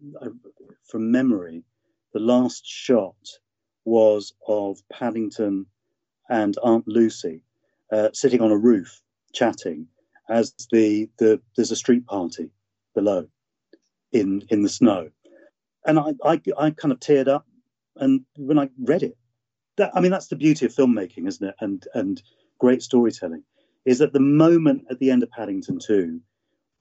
from 0.86 1.10
memory, 1.10 1.64
the 2.12 2.20
last 2.20 2.64
shot 2.64 3.16
was 3.84 4.32
of 4.46 4.78
Paddington 4.92 5.66
and 6.28 6.56
Aunt 6.62 6.86
Lucy 6.86 7.42
uh, 7.90 8.10
sitting 8.12 8.40
on 8.40 8.52
a 8.52 8.56
roof 8.56 9.02
chatting 9.34 9.88
as 10.28 10.54
the, 10.70 11.10
the 11.18 11.40
there's 11.56 11.72
a 11.72 11.76
street 11.76 12.06
party 12.06 12.50
below 12.94 13.26
in 14.12 14.42
in 14.50 14.62
the 14.62 14.68
snow. 14.68 15.10
And 15.84 15.98
I, 15.98 16.12
I, 16.24 16.40
I 16.58 16.70
kind 16.70 16.92
of 16.92 17.00
teared 17.00 17.28
up 17.28 17.46
and 17.96 18.22
when 18.36 18.58
I 18.58 18.70
read 18.78 19.02
it. 19.02 19.16
That, 19.78 19.90
I 19.94 20.00
mean, 20.00 20.10
that's 20.10 20.28
the 20.28 20.36
beauty 20.36 20.66
of 20.66 20.74
filmmaking, 20.74 21.26
isn't 21.26 21.46
it? 21.46 21.54
And 21.60 21.86
and 21.94 22.22
great 22.58 22.82
storytelling 22.82 23.42
is 23.84 23.98
that 23.98 24.12
the 24.12 24.20
moment 24.20 24.84
at 24.90 24.98
the 25.00 25.10
end 25.10 25.22
of 25.22 25.30
Paddington 25.30 25.78
2 25.84 26.20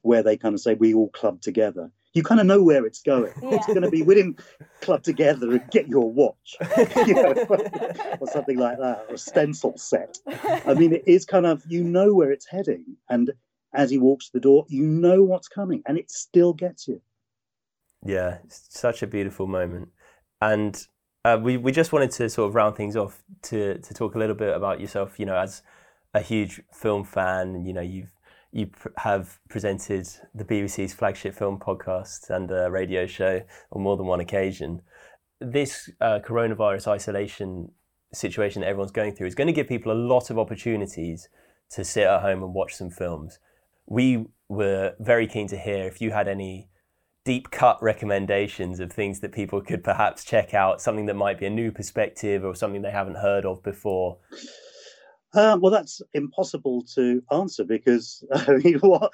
where 0.04 0.24
they 0.24 0.38
kind 0.38 0.54
of 0.54 0.60
say 0.62 0.74
we 0.74 0.94
all 0.94 1.10
club 1.10 1.42
together, 1.42 1.92
you 2.14 2.24
kind 2.24 2.42
of 2.42 2.48
know 2.48 2.62
where 2.62 2.86
it's 2.86 3.02
going. 3.02 3.34
Yeah. 3.42 3.56
It's 3.56 3.68
going 3.68 3.84
to 3.84 3.90
be 3.90 4.02
we 4.02 4.16
didn't 4.16 4.42
club 4.82 5.04
together 5.04 5.52
and 5.52 5.72
get 5.72 5.88
your 5.88 6.12
watch, 6.12 6.58
you 7.08 7.14
know, 7.14 7.34
or 8.20 8.28
something 8.28 8.58
like 8.58 8.78
that, 8.80 9.06
or 9.08 9.16
a 9.16 9.18
stencil 9.18 9.78
set. 9.78 10.18
I 10.66 10.74
mean, 10.74 10.94
it 10.94 11.04
is 11.06 11.26
kind 11.26 11.46
of 11.46 11.64
you 11.68 11.84
know 11.84 12.14
where 12.14 12.32
it's 12.32 12.48
heading, 12.48 12.98
and 13.10 13.32
as 13.74 13.90
he 13.90 13.98
walks 13.98 14.28
to 14.28 14.34
the 14.34 14.40
door, 14.40 14.66
you 14.68 14.84
know 14.84 15.24
what's 15.24 15.48
coming, 15.48 15.82
and 15.86 15.98
it 15.98 16.12
still 16.12 16.54
gets 16.54 16.88
you. 16.88 17.02
Yeah, 18.06 18.40
such 18.48 19.04
a 19.04 19.08
beautiful 19.08 19.48
moment. 19.48 19.90
And 20.42 20.86
uh, 21.24 21.40
we 21.42 21.58
we 21.58 21.72
just 21.72 21.94
wanted 21.94 22.12
to 22.12 22.30
sort 22.30 22.50
of 22.50 22.56
round 22.56 22.76
things 22.76 22.96
off 22.96 23.24
to 23.44 23.78
to 23.78 23.94
talk 23.94 24.16
a 24.16 24.18
little 24.18 24.36
bit 24.36 24.56
about 24.56 24.80
yourself. 24.80 25.20
You 25.20 25.26
know, 25.28 25.36
as 25.36 25.62
a 26.14 26.22
huge 26.22 26.62
film 26.74 27.04
fan, 27.04 27.66
you 27.66 27.74
know, 27.74 27.82
you've 27.82 28.12
you 28.52 28.68
pr- 28.68 28.90
have 28.98 29.40
presented 29.50 30.08
the 30.34 30.44
BBC's 30.44 30.94
flagship 30.94 31.34
film 31.34 31.60
podcast 31.60 32.30
and 32.30 32.52
a 32.52 32.70
radio 32.70 33.06
show 33.06 33.42
on 33.72 33.82
more 33.82 33.98
than 33.98 34.08
one 34.08 34.20
occasion. 34.20 34.82
This 35.40 35.90
uh, 36.02 36.20
coronavirus 36.24 36.88
isolation 36.88 37.72
situation 38.14 38.62
that 38.62 38.68
everyone's 38.68 38.92
going 38.92 39.16
through 39.16 39.28
is 39.28 39.36
going 39.36 39.48
to 39.48 39.54
give 39.54 39.68
people 39.68 39.92
a 39.92 39.94
lot 39.94 40.30
of 40.30 40.38
opportunities 40.38 41.30
to 41.72 41.86
sit 41.86 42.04
at 42.06 42.22
home 42.22 42.44
and 42.44 42.54
watch 42.54 42.76
some 42.76 42.90
films. 42.90 43.40
We 43.92 44.26
were 44.48 44.96
very 45.02 45.28
keen 45.28 45.48
to 45.50 45.58
hear 45.58 45.86
if 45.86 46.00
you 46.00 46.12
had 46.12 46.30
any 46.30 46.70
deep 47.26 47.52
cut 47.52 47.78
recommendations 47.84 48.80
of 48.80 48.90
things 48.90 49.20
that 49.20 49.34
people 49.34 49.60
could 49.60 49.84
perhaps 49.84 50.24
check 50.24 50.54
out, 50.54 50.82
something 50.82 51.08
that 51.08 51.16
might 51.16 51.38
be 51.38 51.46
a 51.46 51.50
new 51.50 51.74
perspective 51.74 52.46
or 52.46 52.56
something 52.56 52.82
they 52.82 52.90
haven't 52.92 53.18
heard 53.18 53.46
of 53.46 53.62
before. 53.64 54.18
Uh, 55.34 55.58
well, 55.62 55.74
that's 55.74 56.02
impossible 56.14 56.86
to 56.96 57.22
answer 57.34 57.66
because 57.66 58.24
I 58.34 58.54
mean, 58.64 58.80
what? 58.80 59.12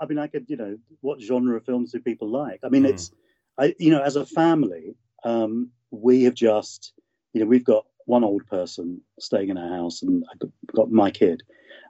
I 0.00 0.06
mean, 0.06 0.18
I 0.18 0.28
could, 0.28 0.46
you 0.48 0.56
know, 0.56 0.78
what 1.02 1.20
genre 1.20 1.58
of 1.58 1.66
films 1.66 1.92
do 1.92 2.00
people 2.00 2.30
like? 2.30 2.60
I 2.64 2.70
mean, 2.70 2.84
mm. 2.84 2.88
it's, 2.88 3.10
I, 3.58 3.74
you 3.78 3.90
know, 3.90 4.02
as 4.02 4.16
a 4.16 4.24
family, 4.24 4.96
um, 5.24 5.70
we 5.90 6.22
have 6.22 6.34
just, 6.34 6.94
you 7.34 7.42
know, 7.42 7.46
we've 7.46 7.64
got 7.64 7.84
one 8.06 8.24
old 8.24 8.46
person 8.46 9.02
staying 9.20 9.50
in 9.50 9.58
our 9.58 9.76
house, 9.76 10.02
and 10.02 10.24
I've 10.32 10.48
got 10.74 10.90
my 10.90 11.10
kid, 11.10 11.42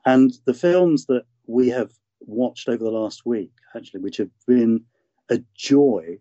and 0.04 0.32
the 0.44 0.54
films 0.54 1.06
that 1.06 1.22
we 1.46 1.68
have 1.68 1.92
watched 2.26 2.68
over 2.68 2.84
the 2.84 2.90
last 2.90 3.24
week, 3.24 3.52
actually, 3.74 4.00
which 4.00 4.18
have 4.18 4.30
been 4.46 4.84
a 5.30 5.40
joy 5.54 6.18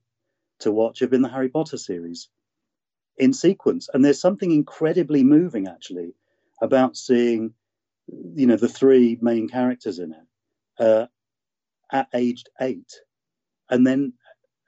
to 0.60 0.72
watch, 0.72 1.00
have 1.00 1.10
been 1.10 1.22
the 1.22 1.30
Harry 1.30 1.50
Potter 1.50 1.78
series 1.78 2.30
in 3.18 3.34
sequence, 3.34 3.90
and 3.94 4.04
there's 4.04 4.22
something 4.22 4.52
incredibly 4.52 5.24
moving, 5.24 5.68
actually 5.68 6.14
about 6.62 6.96
seeing, 6.96 7.54
you 8.08 8.48
know, 8.48 8.56
the 8.56 8.70
three 8.70 9.18
main 9.22 9.48
characters 9.48 10.00
in 10.00 10.14
it 10.14 10.84
uh, 10.84 11.08
at 11.92 12.08
aged 12.14 12.50
eight, 12.62 12.92
and 13.70 13.86
then 13.86 14.14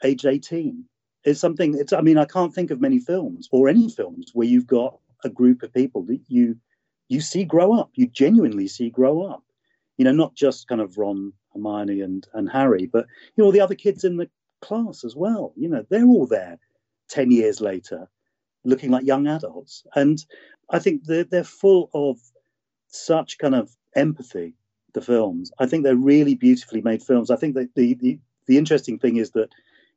age 0.03 0.25
eighteen. 0.25 0.85
It's 1.23 1.39
something. 1.39 1.77
It's. 1.77 1.93
I 1.93 2.01
mean, 2.01 2.17
I 2.17 2.25
can't 2.25 2.53
think 2.53 2.71
of 2.71 2.79
many 2.81 2.99
films 2.99 3.49
or 3.51 3.67
any 3.67 3.89
films 3.89 4.31
where 4.33 4.47
you've 4.47 4.67
got 4.67 4.97
a 5.23 5.29
group 5.29 5.63
of 5.63 5.73
people 5.73 6.03
that 6.03 6.21
you 6.27 6.57
you 7.09 7.21
see 7.21 7.43
grow 7.43 7.73
up. 7.73 7.91
You 7.95 8.07
genuinely 8.07 8.67
see 8.67 8.89
grow 8.89 9.23
up. 9.23 9.43
You 9.97 10.05
know, 10.05 10.11
not 10.11 10.35
just 10.35 10.67
kind 10.67 10.81
of 10.81 10.97
Ron, 10.97 11.33
Hermione, 11.53 12.01
and 12.01 12.27
and 12.33 12.49
Harry, 12.49 12.85
but 12.85 13.05
you 13.35 13.43
know, 13.43 13.51
the 13.51 13.61
other 13.61 13.75
kids 13.75 14.03
in 14.03 14.17
the 14.17 14.29
class 14.61 15.03
as 15.03 15.15
well. 15.15 15.53
You 15.55 15.69
know, 15.69 15.85
they're 15.89 16.05
all 16.05 16.27
there 16.27 16.57
ten 17.09 17.31
years 17.31 17.61
later, 17.61 18.07
looking 18.63 18.91
like 18.91 19.05
young 19.05 19.27
adults. 19.27 19.85
And 19.95 20.23
I 20.69 20.79
think 20.79 21.05
they're, 21.05 21.23
they're 21.23 21.43
full 21.43 21.89
of 21.93 22.19
such 22.89 23.37
kind 23.37 23.55
of 23.55 23.75
empathy, 23.95 24.53
the 24.93 25.01
films. 25.01 25.51
I 25.59 25.65
think 25.65 25.83
they're 25.83 25.95
really 25.95 26.35
beautifully 26.35 26.81
made 26.81 27.01
films. 27.01 27.31
I 27.31 27.35
think 27.37 27.55
that 27.55 27.73
the, 27.75 27.93
the, 27.95 28.19
the 28.45 28.57
interesting 28.57 28.99
thing 28.99 29.17
is 29.17 29.31
that, 29.31 29.49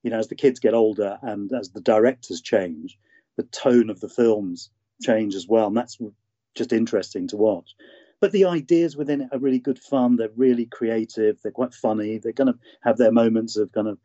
you 0.02 0.10
know, 0.10 0.18
as 0.18 0.28
the 0.28 0.34
kids 0.34 0.60
get 0.60 0.74
older 0.74 1.18
and 1.22 1.52
as 1.52 1.70
the 1.70 1.80
directors 1.80 2.40
change, 2.40 2.98
the 3.36 3.42
tone 3.44 3.90
of 3.90 4.00
the 4.00 4.08
films 4.08 4.70
change 5.02 5.34
as 5.34 5.48
well. 5.48 5.66
And 5.66 5.76
that's 5.76 5.98
just 6.54 6.72
interesting 6.72 7.28
to 7.28 7.36
watch. 7.36 7.74
But 8.20 8.32
the 8.32 8.44
ideas 8.44 8.96
within 8.96 9.22
it 9.22 9.28
are 9.32 9.38
really 9.38 9.58
good 9.58 9.78
fun. 9.78 10.16
They're 10.16 10.28
really 10.36 10.66
creative. 10.66 11.40
They're 11.40 11.52
quite 11.52 11.74
funny. 11.74 12.18
They're 12.18 12.32
going 12.32 12.52
to 12.52 12.58
have 12.82 12.98
their 12.98 13.12
moments 13.12 13.56
of 13.56 13.72
kind 13.72 13.88
of 13.88 13.98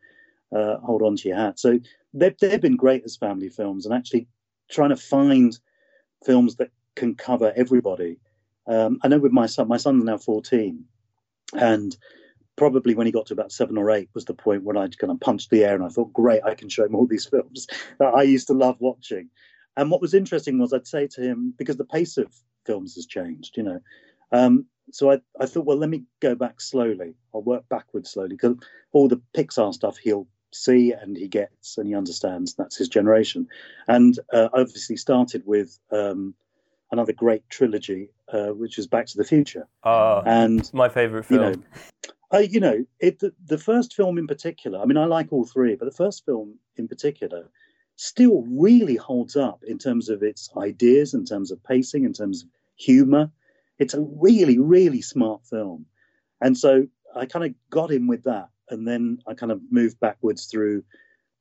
uh, 0.54 0.78
hold 0.78 1.02
on 1.02 1.16
to 1.16 1.28
your 1.28 1.36
hat. 1.36 1.58
So 1.58 1.78
they've, 2.14 2.36
they've 2.38 2.60
been 2.60 2.76
great 2.76 3.04
as 3.04 3.16
family 3.16 3.48
films 3.48 3.84
and 3.84 3.94
actually 3.94 4.26
trying 4.70 4.90
to 4.90 4.96
find 4.96 5.58
films 6.24 6.56
that 6.56 6.70
can 6.94 7.14
cover 7.14 7.52
everybody. 7.56 8.18
Um, 8.66 8.98
I 9.02 9.08
know 9.08 9.18
with 9.18 9.32
my 9.32 9.46
son, 9.46 9.68
my 9.68 9.76
son's 9.76 10.04
now 10.04 10.18
14, 10.18 10.84
and 11.52 11.96
probably 12.56 12.94
when 12.94 13.06
he 13.06 13.12
got 13.12 13.26
to 13.26 13.34
about 13.34 13.52
seven 13.52 13.76
or 13.76 13.90
eight 13.90 14.08
was 14.14 14.24
the 14.24 14.34
point 14.34 14.64
when 14.64 14.76
I'd 14.76 14.98
kind 14.98 15.12
of 15.12 15.20
punched 15.20 15.50
the 15.50 15.64
air 15.64 15.74
and 15.74 15.84
I 15.84 15.88
thought, 15.88 16.12
great, 16.12 16.42
I 16.44 16.54
can 16.54 16.68
show 16.68 16.84
him 16.84 16.94
all 16.94 17.06
these 17.06 17.26
films 17.30 17.66
that 17.98 18.14
I 18.14 18.22
used 18.22 18.46
to 18.48 18.54
love 18.54 18.76
watching. 18.80 19.28
And 19.76 19.90
what 19.90 20.00
was 20.00 20.14
interesting 20.14 20.58
was 20.58 20.72
I'd 20.72 20.86
say 20.86 21.06
to 21.08 21.20
him, 21.20 21.54
because 21.58 21.76
the 21.76 21.84
pace 21.84 22.16
of 22.16 22.34
films 22.64 22.94
has 22.94 23.06
changed, 23.06 23.56
you 23.56 23.62
know. 23.62 23.80
Um, 24.32 24.66
so 24.92 25.10
I, 25.10 25.20
I 25.40 25.46
thought, 25.46 25.66
well, 25.66 25.76
let 25.76 25.90
me 25.90 26.04
go 26.20 26.34
back 26.34 26.60
slowly. 26.60 27.14
I'll 27.34 27.42
work 27.42 27.68
backwards 27.68 28.10
slowly 28.10 28.30
because 28.30 28.56
all 28.92 29.08
the 29.08 29.20
Pixar 29.34 29.74
stuff 29.74 29.96
he'll 29.98 30.28
see 30.52 30.92
and 30.92 31.16
he 31.16 31.28
gets 31.28 31.78
and 31.78 31.88
he 31.88 31.94
understands. 31.94 32.54
That's 32.54 32.76
his 32.76 32.88
generation. 32.88 33.48
And 33.88 34.18
uh, 34.32 34.48
obviously 34.52 34.96
started 34.96 35.42
with 35.44 35.78
um, 35.90 36.34
another 36.90 37.12
great 37.12 37.48
trilogy, 37.48 38.10
uh, 38.32 38.48
which 38.48 38.78
is 38.78 38.86
Back 38.86 39.06
to 39.06 39.16
the 39.16 39.24
Future. 39.24 39.66
Uh, 39.82 40.22
and 40.24 40.70
my 40.72 40.88
favorite 40.88 41.24
film. 41.24 41.40
You 41.40 41.50
know, 41.50 41.62
uh, 42.32 42.38
you 42.38 42.60
know 42.60 42.84
it, 42.98 43.20
the, 43.20 43.32
the 43.44 43.58
first 43.58 43.94
film 43.94 44.18
in 44.18 44.26
particular, 44.26 44.80
I 44.80 44.84
mean, 44.84 44.96
I 44.96 45.04
like 45.04 45.32
all 45.32 45.44
three, 45.44 45.76
but 45.76 45.84
the 45.84 45.96
first 45.96 46.24
film 46.24 46.58
in 46.76 46.88
particular 46.88 47.48
still 47.96 48.42
really 48.48 48.96
holds 48.96 49.36
up 49.36 49.62
in 49.64 49.78
terms 49.78 50.08
of 50.08 50.22
its 50.22 50.50
ideas, 50.56 51.14
in 51.14 51.24
terms 51.24 51.50
of 51.50 51.62
pacing, 51.64 52.04
in 52.04 52.12
terms 52.12 52.42
of 52.42 52.48
humor. 52.76 53.30
It's 53.78 53.94
a 53.94 54.00
really, 54.00 54.58
really 54.58 55.02
smart 55.02 55.44
film. 55.46 55.86
And 56.40 56.56
so 56.56 56.86
I 57.14 57.26
kind 57.26 57.44
of 57.44 57.54
got 57.70 57.90
him 57.90 58.06
with 58.06 58.24
that 58.24 58.48
and 58.70 58.86
then 58.86 59.18
I 59.26 59.34
kind 59.34 59.52
of 59.52 59.60
moved 59.70 60.00
backwards 60.00 60.46
through 60.46 60.82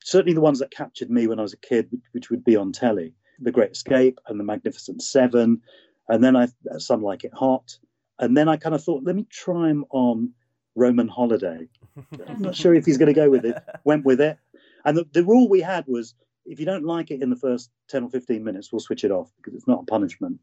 certainly 0.03 0.33
the 0.33 0.41
ones 0.41 0.59
that 0.59 0.71
captured 0.71 1.09
me 1.09 1.27
when 1.27 1.39
I 1.39 1.41
was 1.41 1.53
a 1.53 1.57
kid, 1.57 1.89
which 2.11 2.29
would 2.29 2.43
be 2.43 2.55
on 2.55 2.71
telly, 2.71 3.13
The 3.39 3.51
Great 3.51 3.71
Escape 3.71 4.19
and 4.27 4.39
The 4.39 4.43
Magnificent 4.43 5.01
Seven, 5.01 5.61
and 6.07 6.23
then 6.23 6.35
I 6.35 6.47
some 6.77 7.01
like 7.01 7.23
it 7.23 7.33
hot, 7.33 7.77
and 8.19 8.37
then 8.37 8.47
I 8.47 8.57
kind 8.57 8.75
of 8.75 8.83
thought, 8.83 9.03
let 9.03 9.15
me 9.15 9.25
try 9.29 9.69
him 9.69 9.85
on 9.89 10.31
Roman 10.75 11.07
Holiday. 11.07 11.67
I'm 12.27 12.41
not 12.41 12.55
sure 12.55 12.75
if 12.75 12.85
he's 12.85 12.97
going 12.97 13.13
to 13.13 13.19
go 13.19 13.29
with 13.29 13.45
it. 13.45 13.57
Went 13.83 14.05
with 14.05 14.21
it, 14.21 14.37
and 14.85 14.97
the, 14.97 15.05
the 15.11 15.23
rule 15.23 15.49
we 15.49 15.61
had 15.61 15.85
was 15.87 16.13
if 16.45 16.59
you 16.59 16.65
don't 16.65 16.85
like 16.85 17.09
it 17.09 17.23
in 17.23 17.31
the 17.31 17.35
first 17.35 17.71
ten 17.89 18.03
or 18.03 18.09
fifteen 18.09 18.43
minutes, 18.43 18.71
we'll 18.71 18.79
switch 18.79 19.03
it 19.03 19.11
off 19.11 19.31
because 19.37 19.55
it's 19.55 19.67
not 19.67 19.81
a 19.81 19.85
punishment. 19.85 20.39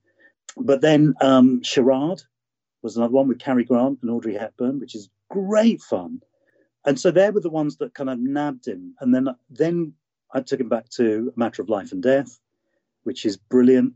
But 0.57 0.81
then 0.81 1.15
um, 1.21 1.63
Charade 1.63 2.23
was 2.83 2.97
another 2.97 3.13
one 3.13 3.29
with 3.29 3.39
Cary 3.39 3.65
Grant 3.65 4.01
and 4.03 4.11
Audrey 4.11 4.35
Hepburn, 4.35 4.81
which 4.81 4.95
is 4.95 5.09
great 5.31 5.81
fun 5.81 6.21
and 6.85 6.99
so 6.99 7.11
they 7.11 7.31
were 7.31 7.41
the 7.41 7.51
ones 7.51 7.77
that 7.77 7.95
kind 7.95 8.11
of 8.11 8.19
nabbed 8.19 8.67
him. 8.67 8.95
And 9.01 9.15
then 9.15 9.29
then 9.51 9.95
I 10.33 10.41
took 10.41 10.61
him 10.61 10.69
back 10.69 10.89
to 10.91 11.33
a 11.35 11.39
matter 11.39 11.63
of 11.63 11.69
life 11.69 11.93
and 11.93 12.03
death, 12.03 12.39
which 13.05 13.25
is 13.25 13.37
brilliant. 13.37 13.95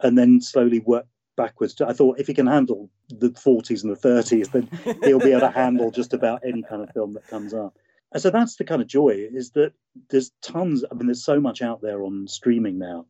And 0.00 0.16
then 0.16 0.40
slowly 0.40 0.80
worked 0.80 1.08
backwards. 1.36 1.74
To, 1.74 1.88
I 1.88 1.92
thought 1.92 2.20
if 2.20 2.26
he 2.26 2.34
can 2.34 2.46
handle 2.46 2.90
the 3.08 3.30
40s 3.30 3.82
and 3.82 3.94
the 3.94 4.08
30s, 4.08 4.50
then 4.52 4.98
he'll 5.04 5.18
be 5.18 5.30
able 5.30 5.40
to 5.40 5.50
handle 5.50 5.90
just 5.90 6.12
about 6.12 6.42
any 6.44 6.62
kind 6.62 6.82
of 6.82 6.90
film 6.92 7.14
that 7.14 7.26
comes 7.28 7.54
up. 7.54 7.78
And 8.12 8.22
so 8.22 8.30
that's 8.30 8.56
the 8.56 8.64
kind 8.64 8.80
of 8.80 8.88
joy 8.88 9.28
is 9.32 9.50
that 9.52 9.72
there's 10.10 10.32
tons. 10.42 10.84
I 10.90 10.94
mean, 10.94 11.06
there's 11.06 11.24
so 11.24 11.40
much 11.40 11.60
out 11.60 11.82
there 11.82 12.02
on 12.02 12.28
streaming 12.28 12.78
now 12.78 13.06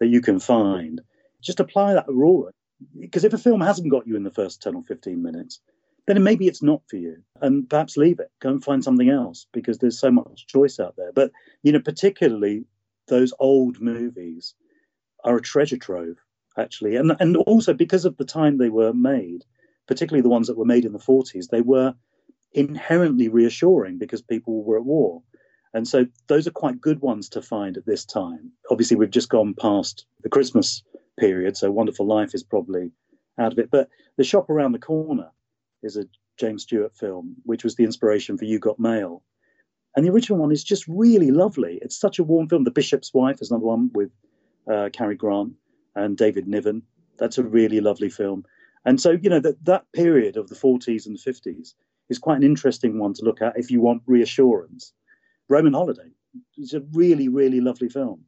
that 0.00 0.08
you 0.08 0.20
can 0.20 0.38
find. 0.40 1.00
Just 1.40 1.60
apply 1.60 1.94
that 1.94 2.06
aurora. 2.08 2.52
Because 2.98 3.24
if 3.24 3.32
a 3.32 3.38
film 3.38 3.60
hasn't 3.60 3.90
got 3.90 4.06
you 4.06 4.16
in 4.16 4.22
the 4.22 4.30
first 4.30 4.62
10 4.62 4.74
or 4.74 4.82
15 4.84 5.22
minutes, 5.22 5.60
then 6.06 6.22
maybe 6.22 6.46
it's 6.46 6.62
not 6.62 6.82
for 6.88 6.96
you. 6.96 7.22
And 7.40 7.68
perhaps 7.68 7.96
leave 7.96 8.20
it. 8.20 8.30
Go 8.40 8.50
and 8.50 8.64
find 8.64 8.82
something 8.82 9.10
else 9.10 9.46
because 9.52 9.78
there's 9.78 9.98
so 9.98 10.10
much 10.10 10.46
choice 10.46 10.80
out 10.80 10.94
there. 10.96 11.12
But 11.12 11.30
you 11.62 11.72
know 11.72 11.80
particularly 11.80 12.64
those 13.08 13.32
old 13.38 13.80
movies 13.80 14.54
are 15.24 15.36
a 15.36 15.42
treasure 15.42 15.76
trove 15.76 16.16
actually. 16.56 16.96
And 16.96 17.16
and 17.20 17.36
also 17.36 17.74
because 17.74 18.04
of 18.04 18.16
the 18.16 18.24
time 18.24 18.58
they 18.58 18.70
were 18.70 18.92
made 18.92 19.44
particularly 19.86 20.22
the 20.22 20.28
ones 20.28 20.46
that 20.46 20.56
were 20.56 20.64
made 20.64 20.84
in 20.84 20.92
the 20.92 20.98
40s 20.98 21.48
they 21.48 21.62
were 21.62 21.94
inherently 22.52 23.28
reassuring 23.28 23.98
because 23.98 24.22
people 24.22 24.64
were 24.64 24.78
at 24.78 24.84
war. 24.84 25.22
And 25.72 25.86
so 25.86 26.06
those 26.26 26.48
are 26.48 26.52
quite 26.52 26.80
good 26.80 27.00
ones 27.00 27.28
to 27.30 27.42
find 27.42 27.76
at 27.76 27.86
this 27.86 28.04
time. 28.04 28.50
Obviously 28.70 28.96
we've 28.96 29.10
just 29.10 29.28
gone 29.28 29.54
past 29.54 30.06
the 30.22 30.28
christmas 30.28 30.82
period 31.20 31.56
so 31.56 31.70
wonderful 31.70 32.06
life 32.06 32.34
is 32.34 32.42
probably 32.42 32.90
out 33.38 33.52
of 33.52 33.58
it 33.58 33.70
but 33.70 33.88
the 34.16 34.24
shop 34.24 34.50
around 34.50 34.72
the 34.72 34.78
corner 34.78 35.30
is 35.82 35.96
a 35.96 36.06
James 36.40 36.62
Stewart 36.62 36.96
film, 36.96 37.36
which 37.44 37.62
was 37.62 37.74
the 37.76 37.84
inspiration 37.84 38.38
for 38.38 38.46
You 38.46 38.58
Got 38.58 38.80
Mail. 38.80 39.22
And 39.94 40.06
the 40.06 40.10
original 40.10 40.38
one 40.38 40.52
is 40.52 40.64
just 40.64 40.86
really 40.88 41.30
lovely. 41.30 41.78
It's 41.82 41.98
such 41.98 42.18
a 42.18 42.24
warm 42.24 42.48
film. 42.48 42.64
The 42.64 42.70
Bishop's 42.70 43.12
Wife 43.12 43.42
is 43.42 43.50
another 43.50 43.66
one 43.66 43.90
with 43.92 44.10
uh, 44.70 44.88
Cary 44.92 45.16
Grant 45.16 45.52
and 45.94 46.16
David 46.16 46.48
Niven. 46.48 46.82
That's 47.18 47.36
a 47.36 47.42
really 47.42 47.80
lovely 47.80 48.08
film. 48.08 48.44
And 48.86 48.98
so, 48.98 49.10
you 49.10 49.28
know, 49.28 49.40
that, 49.40 49.62
that 49.66 49.84
period 49.92 50.38
of 50.38 50.48
the 50.48 50.54
40s 50.54 51.06
and 51.06 51.18
the 51.18 51.30
50s 51.30 51.74
is 52.08 52.18
quite 52.18 52.38
an 52.38 52.42
interesting 52.42 52.98
one 52.98 53.12
to 53.14 53.24
look 53.24 53.42
at 53.42 53.58
if 53.58 53.70
you 53.70 53.82
want 53.82 54.02
reassurance. 54.06 54.94
Roman 55.48 55.74
Holiday 55.74 56.10
is 56.56 56.72
a 56.72 56.80
really, 56.92 57.28
really 57.28 57.60
lovely 57.60 57.90
film. 57.90 58.24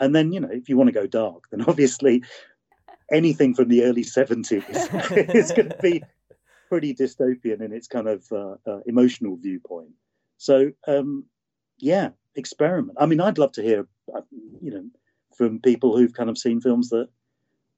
And 0.00 0.14
then, 0.14 0.32
you 0.32 0.40
know, 0.40 0.50
if 0.50 0.68
you 0.68 0.76
want 0.76 0.88
to 0.88 0.92
go 0.92 1.06
dark, 1.06 1.44
then 1.50 1.62
obviously 1.66 2.22
anything 3.10 3.54
from 3.54 3.68
the 3.68 3.84
early 3.84 4.04
70s 4.04 5.32
is 5.34 5.52
going 5.52 5.70
to 5.70 5.78
be 5.82 6.02
pretty 6.68 6.94
dystopian 6.94 7.60
in 7.60 7.72
its 7.72 7.88
kind 7.88 8.08
of 8.08 8.30
uh, 8.30 8.56
uh, 8.66 8.80
emotional 8.86 9.36
viewpoint. 9.36 9.90
So, 10.36 10.72
um, 10.86 11.24
yeah, 11.78 12.10
experiment. 12.34 12.98
I 13.00 13.06
mean, 13.06 13.20
I'd 13.20 13.38
love 13.38 13.52
to 13.52 13.62
hear, 13.62 13.86
uh, 14.14 14.20
you 14.60 14.70
know, 14.70 14.84
from 15.36 15.60
people 15.60 15.96
who've 15.96 16.12
kind 16.12 16.30
of 16.30 16.38
seen 16.38 16.60
films 16.60 16.90
that 16.90 17.08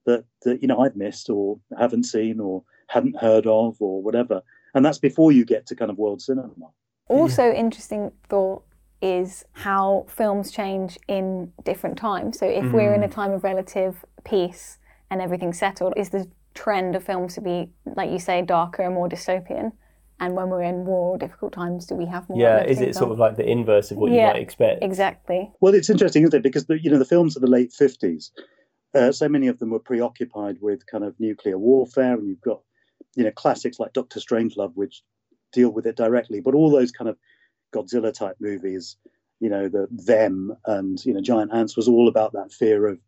that 0.05 0.25
that 0.41 0.61
you 0.63 0.67
know 0.67 0.79
I've 0.79 0.95
missed 0.95 1.29
or 1.29 1.59
haven't 1.77 2.05
seen 2.05 2.39
or 2.39 2.63
hadn't 2.87 3.19
heard 3.19 3.45
of 3.45 3.77
or 3.79 4.01
whatever. 4.01 4.41
and 4.73 4.83
that's 4.83 4.97
before 4.97 5.31
you 5.31 5.45
get 5.45 5.67
to 5.67 5.75
kind 5.75 5.91
of 5.91 5.97
world 5.97 6.21
cinema. 6.21 6.51
Also, 7.07 7.51
interesting 7.51 8.11
thought 8.29 8.63
is 9.01 9.45
how 9.53 10.05
films 10.07 10.51
change 10.51 10.97
in 11.07 11.51
different 11.63 11.97
times. 11.97 12.37
So, 12.37 12.45
if 12.45 12.71
we're 12.71 12.93
in 12.93 13.03
a 13.03 13.09
time 13.09 13.31
of 13.31 13.43
relative 13.43 14.05
peace 14.23 14.77
and 15.09 15.21
everything's 15.21 15.57
settled, 15.57 15.93
is 15.97 16.09
the 16.09 16.29
trend 16.53 16.95
of 16.95 17.03
films 17.03 17.35
to 17.35 17.41
be, 17.41 17.69
like 17.95 18.11
you 18.11 18.19
say, 18.19 18.41
darker 18.41 18.83
and 18.83 18.93
more 18.93 19.09
dystopian? 19.09 19.71
And 20.19 20.35
when 20.35 20.49
we're 20.49 20.61
in 20.61 20.85
war 20.85 21.15
or 21.15 21.17
difficult 21.17 21.51
times, 21.51 21.87
do 21.87 21.95
we 21.95 22.05
have 22.05 22.29
more? 22.29 22.39
Yeah, 22.39 22.63
is 22.63 22.79
it 22.79 22.95
sort 22.95 23.11
of 23.11 23.17
like 23.17 23.37
the 23.37 23.49
inverse 23.49 23.89
of 23.89 23.97
what 23.97 24.11
you 24.11 24.21
might 24.21 24.35
expect? 24.35 24.83
exactly? 24.83 25.51
Well, 25.61 25.73
it's 25.73 25.89
interesting, 25.89 26.21
isn't 26.23 26.35
it? 26.35 26.43
Because 26.43 26.67
the, 26.67 26.79
you 26.79 26.91
know 26.91 26.99
the 26.99 27.05
films 27.05 27.35
of 27.35 27.41
the 27.41 27.49
late 27.49 27.73
fifties, 27.73 28.31
uh, 28.93 29.11
so 29.11 29.27
many 29.27 29.47
of 29.47 29.57
them 29.57 29.71
were 29.71 29.79
preoccupied 29.79 30.57
with 30.61 30.85
kind 30.85 31.03
of 31.03 31.19
nuclear 31.19 31.57
warfare, 31.57 32.13
and 32.13 32.27
you've 32.27 32.41
got 32.41 32.61
you 33.15 33.23
know 33.23 33.31
classics 33.31 33.79
like 33.79 33.93
Doctor 33.93 34.19
Strangelove, 34.19 34.73
which 34.75 35.01
deal 35.51 35.71
with 35.71 35.87
it 35.87 35.97
directly. 35.97 36.39
But 36.39 36.53
all 36.53 36.69
those 36.69 36.91
kind 36.91 37.09
of 37.09 37.17
Godzilla 37.73 38.13
type 38.13 38.37
movies, 38.39 38.97
you 39.39 39.49
know, 39.49 39.67
the 39.67 39.87
them 39.91 40.55
and 40.65 41.03
you 41.05 41.13
know 41.13 41.21
Giant 41.21 41.53
Ants 41.53 41.75
was 41.75 41.87
all 41.87 42.07
about 42.07 42.33
that 42.33 42.51
fear 42.51 42.87
of 42.87 42.99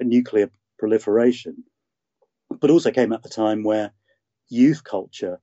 nuclear 0.00 0.50
proliferation, 0.78 1.64
but 2.60 2.70
also 2.70 2.90
came 2.90 3.12
at 3.12 3.22
the 3.22 3.28
time 3.28 3.62
where 3.62 3.92
youth 4.48 4.84
culture, 4.84 5.40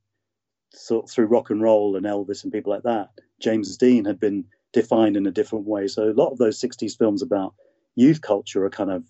sort 0.73 1.09
through 1.09 1.25
rock 1.25 1.49
and 1.49 1.61
roll 1.61 1.95
and 1.95 2.05
Elvis 2.05 2.43
and 2.43 2.53
people 2.53 2.71
like 2.71 2.83
that, 2.83 3.09
James 3.39 3.75
Dean 3.77 4.05
had 4.05 4.19
been 4.19 4.45
defined 4.73 5.17
in 5.17 5.25
a 5.25 5.31
different 5.31 5.65
way. 5.65 5.87
So 5.87 6.09
a 6.09 6.13
lot 6.13 6.31
of 6.31 6.37
those 6.37 6.59
60s 6.59 6.97
films 6.97 7.21
about 7.21 7.55
youth 7.95 8.21
culture 8.21 8.63
are 8.65 8.69
kind 8.69 8.91
of 8.91 9.03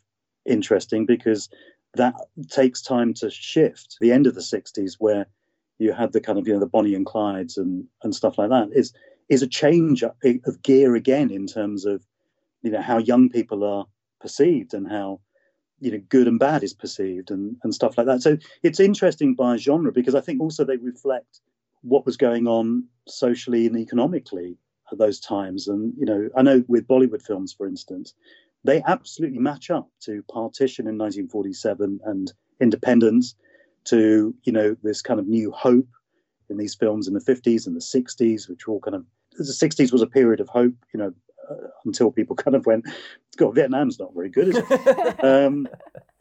interesting 0.45 1.05
because 1.05 1.49
that 1.95 2.15
takes 2.49 2.81
time 2.81 3.13
to 3.15 3.29
shift. 3.29 3.97
The 3.99 4.11
end 4.11 4.27
of 4.27 4.35
the 4.35 4.41
60s 4.41 4.95
where 4.99 5.25
you 5.79 5.91
had 5.91 6.13
the 6.13 6.21
kind 6.21 6.37
of, 6.37 6.47
you 6.47 6.53
know, 6.53 6.59
the 6.59 6.65
Bonnie 6.65 6.95
and 6.95 7.05
Clydes 7.05 7.57
and, 7.57 7.85
and 8.03 8.15
stuff 8.15 8.37
like 8.37 8.49
that 8.49 8.69
is 8.71 8.93
is 9.29 9.41
a 9.41 9.47
change 9.47 10.03
of 10.03 10.61
gear 10.63 10.95
again 10.95 11.29
in 11.31 11.47
terms 11.47 11.85
of, 11.85 12.03
you 12.61 12.71
know, 12.71 12.81
how 12.81 12.97
young 12.97 13.29
people 13.29 13.63
are 13.63 13.85
perceived 14.19 14.73
and 14.73 14.89
how, 14.89 15.19
you 15.79 15.91
know, 15.91 16.01
good 16.09 16.27
and 16.27 16.39
bad 16.39 16.63
is 16.63 16.73
perceived 16.73 17.31
and, 17.31 17.55
and 17.63 17.73
stuff 17.73 17.97
like 17.97 18.07
that. 18.07 18.21
So 18.21 18.37
it's 18.63 18.79
interesting 18.79 19.35
by 19.35 19.57
genre 19.57 19.91
because 19.91 20.15
I 20.15 20.21
think 20.21 20.41
also 20.41 20.65
they 20.65 20.77
reflect 20.77 21.41
what 21.81 22.05
was 22.05 22.17
going 22.17 22.47
on 22.47 22.85
socially 23.07 23.65
and 23.67 23.77
economically 23.77 24.57
at 24.91 24.97
those 24.97 25.19
times. 25.19 25.67
And, 25.67 25.93
you 25.97 26.05
know, 26.05 26.29
I 26.35 26.41
know 26.41 26.63
with 26.67 26.87
Bollywood 26.87 27.21
films, 27.21 27.53
for 27.53 27.67
instance, 27.67 28.13
they 28.63 28.81
absolutely 28.87 29.39
match 29.39 29.69
up 29.69 29.89
to 30.01 30.23
partition 30.23 30.87
in 30.87 30.97
1947 30.97 31.99
and 32.03 32.33
independence 32.59 33.35
to, 33.85 34.35
you 34.43 34.51
know, 34.51 34.75
this 34.83 35.01
kind 35.01 35.19
of 35.19 35.27
new 35.27 35.51
hope 35.51 35.87
in 36.49 36.57
these 36.57 36.75
films 36.75 37.07
in 37.07 37.13
the 37.13 37.19
50s 37.21 37.67
and 37.67 37.75
the 37.75 37.79
60s, 37.79 38.49
which 38.49 38.67
were 38.67 38.73
all 38.73 38.79
kind 38.81 38.95
of, 38.95 39.05
the 39.47 39.67
60s 39.67 39.91
was 39.91 40.01
a 40.01 40.07
period 40.07 40.39
of 40.39 40.49
hope, 40.49 40.73
you 40.93 40.99
know, 40.99 41.13
uh, 41.49 41.67
until 41.85 42.11
people 42.11 42.35
kind 42.43 42.55
of 42.55 42.65
went, 42.65 42.85
God, 43.37 43.55
Vietnam's 43.55 43.99
not 43.99 44.13
very 44.13 44.29
good, 44.29 44.49
is 44.49 44.57
it? 44.57 45.23
um, 45.23 45.67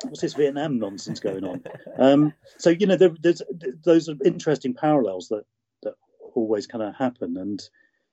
what's 0.04 0.20
this 0.20 0.34
Vietnam 0.34 0.78
nonsense 0.78 1.20
going 1.20 1.44
on? 1.44 1.62
Um, 1.98 2.32
so 2.58 2.70
you 2.70 2.86
know, 2.86 2.96
there, 2.96 3.10
there's 3.20 3.42
those 3.84 4.08
are 4.08 4.14
interesting 4.24 4.74
parallels 4.74 5.28
that 5.28 5.44
that 5.82 5.94
always 6.34 6.66
kind 6.66 6.82
of 6.82 6.94
happen, 6.94 7.36
and 7.36 7.60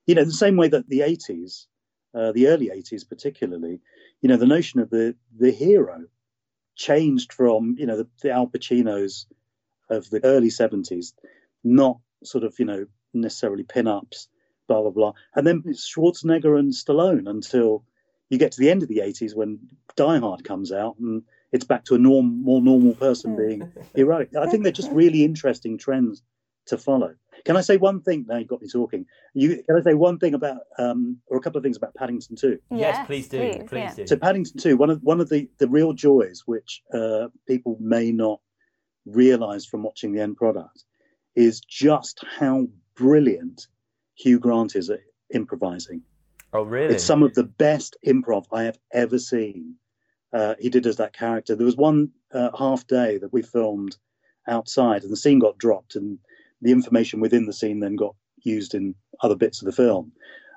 you 0.06 0.14
know, 0.14 0.24
the 0.24 0.32
same 0.32 0.56
way 0.56 0.68
that 0.68 0.88
the 0.88 1.00
'80s, 1.00 1.66
uh, 2.14 2.32
the 2.32 2.48
early 2.48 2.68
'80s 2.68 3.08
particularly, 3.08 3.80
you 4.20 4.28
know, 4.28 4.36
the 4.36 4.46
notion 4.46 4.80
of 4.80 4.90
the 4.90 5.14
the 5.38 5.52
hero 5.52 6.04
changed 6.74 7.32
from 7.32 7.76
you 7.78 7.86
know 7.86 7.96
the, 7.96 8.08
the 8.22 8.30
Al 8.30 8.46
Pacinos 8.46 9.26
of 9.88 10.10
the 10.10 10.24
early 10.24 10.48
'70s, 10.48 11.12
not 11.64 11.98
sort 12.24 12.44
of 12.44 12.58
you 12.58 12.64
know 12.64 12.86
necessarily 13.14 13.62
pin-ups, 13.62 14.28
blah 14.68 14.82
blah 14.82 14.90
blah, 14.90 15.12
and 15.34 15.46
then 15.46 15.62
it's 15.66 15.92
Schwarzenegger 15.92 16.58
and 16.58 16.72
Stallone 16.72 17.28
until 17.28 17.84
you 18.30 18.38
get 18.38 18.52
to 18.52 18.60
the 18.60 18.70
end 18.70 18.82
of 18.82 18.88
the 18.88 18.98
'80s 18.98 19.34
when 19.34 19.58
Die 19.96 20.18
Hard 20.18 20.44
comes 20.44 20.72
out 20.72 20.96
and 20.98 21.22
it's 21.52 21.64
back 21.64 21.84
to 21.84 21.94
a 21.94 21.98
norm, 21.98 22.42
more 22.42 22.60
normal 22.60 22.94
person 22.94 23.36
being 23.36 23.72
heroic. 23.94 24.30
I 24.36 24.46
think 24.46 24.62
they're 24.62 24.72
just 24.72 24.90
really 24.92 25.24
interesting 25.24 25.78
trends 25.78 26.22
to 26.66 26.76
follow. 26.76 27.14
Can 27.44 27.56
I 27.56 27.60
say 27.60 27.76
one 27.76 28.00
thing? 28.00 28.26
Now 28.28 28.38
you've 28.38 28.48
got 28.48 28.60
me 28.60 28.68
talking. 28.68 29.06
You 29.34 29.62
can 29.62 29.76
I 29.76 29.82
say 29.82 29.94
one 29.94 30.18
thing 30.18 30.34
about, 30.34 30.62
um, 30.78 31.18
or 31.28 31.36
a 31.36 31.40
couple 31.40 31.58
of 31.58 31.62
things 31.62 31.76
about 31.76 31.94
Paddington 31.94 32.36
Two? 32.36 32.58
yes, 32.70 33.06
please 33.06 33.28
do. 33.28 33.52
Please, 33.68 33.78
yeah. 33.78 33.94
do. 33.94 34.06
So 34.06 34.16
Paddington 34.16 34.58
Two, 34.58 34.76
one 34.76 34.90
of 34.90 35.02
one 35.02 35.20
of 35.20 35.28
the 35.28 35.48
the 35.58 35.68
real 35.68 35.92
joys 35.92 36.42
which 36.46 36.82
uh, 36.92 37.28
people 37.46 37.76
may 37.80 38.10
not 38.10 38.40
realise 39.04 39.64
from 39.64 39.84
watching 39.84 40.12
the 40.12 40.20
end 40.20 40.36
product 40.36 40.84
is 41.36 41.60
just 41.60 42.24
how 42.38 42.66
brilliant 42.96 43.68
Hugh 44.16 44.38
Grant 44.38 44.74
is 44.74 44.90
improvising. 45.32 46.02
oh, 46.52 46.62
really? 46.62 46.94
It's 46.94 47.04
some 47.04 47.22
of 47.22 47.34
the 47.34 47.44
best 47.44 47.96
improv 48.06 48.46
I 48.52 48.64
have 48.64 48.78
ever 48.92 49.18
seen. 49.18 49.74
Uh, 50.32 50.54
he 50.58 50.68
did 50.68 50.86
as 50.86 50.96
that 50.96 51.12
character. 51.12 51.54
There 51.54 51.64
was 51.64 51.76
one 51.76 52.10
uh, 52.32 52.50
half 52.58 52.86
day 52.86 53.18
that 53.18 53.32
we 53.32 53.42
filmed 53.42 53.96
outside, 54.48 55.02
and 55.02 55.12
the 55.12 55.16
scene 55.16 55.38
got 55.38 55.58
dropped, 55.58 55.96
and 55.96 56.18
the 56.62 56.72
information 56.72 57.20
within 57.20 57.46
the 57.46 57.52
scene 57.52 57.80
then 57.80 57.96
got 57.96 58.14
used 58.42 58.74
in 58.74 58.94
other 59.20 59.36
bits 59.36 59.60
of 59.60 59.66
the 59.66 59.72
film. 59.72 60.12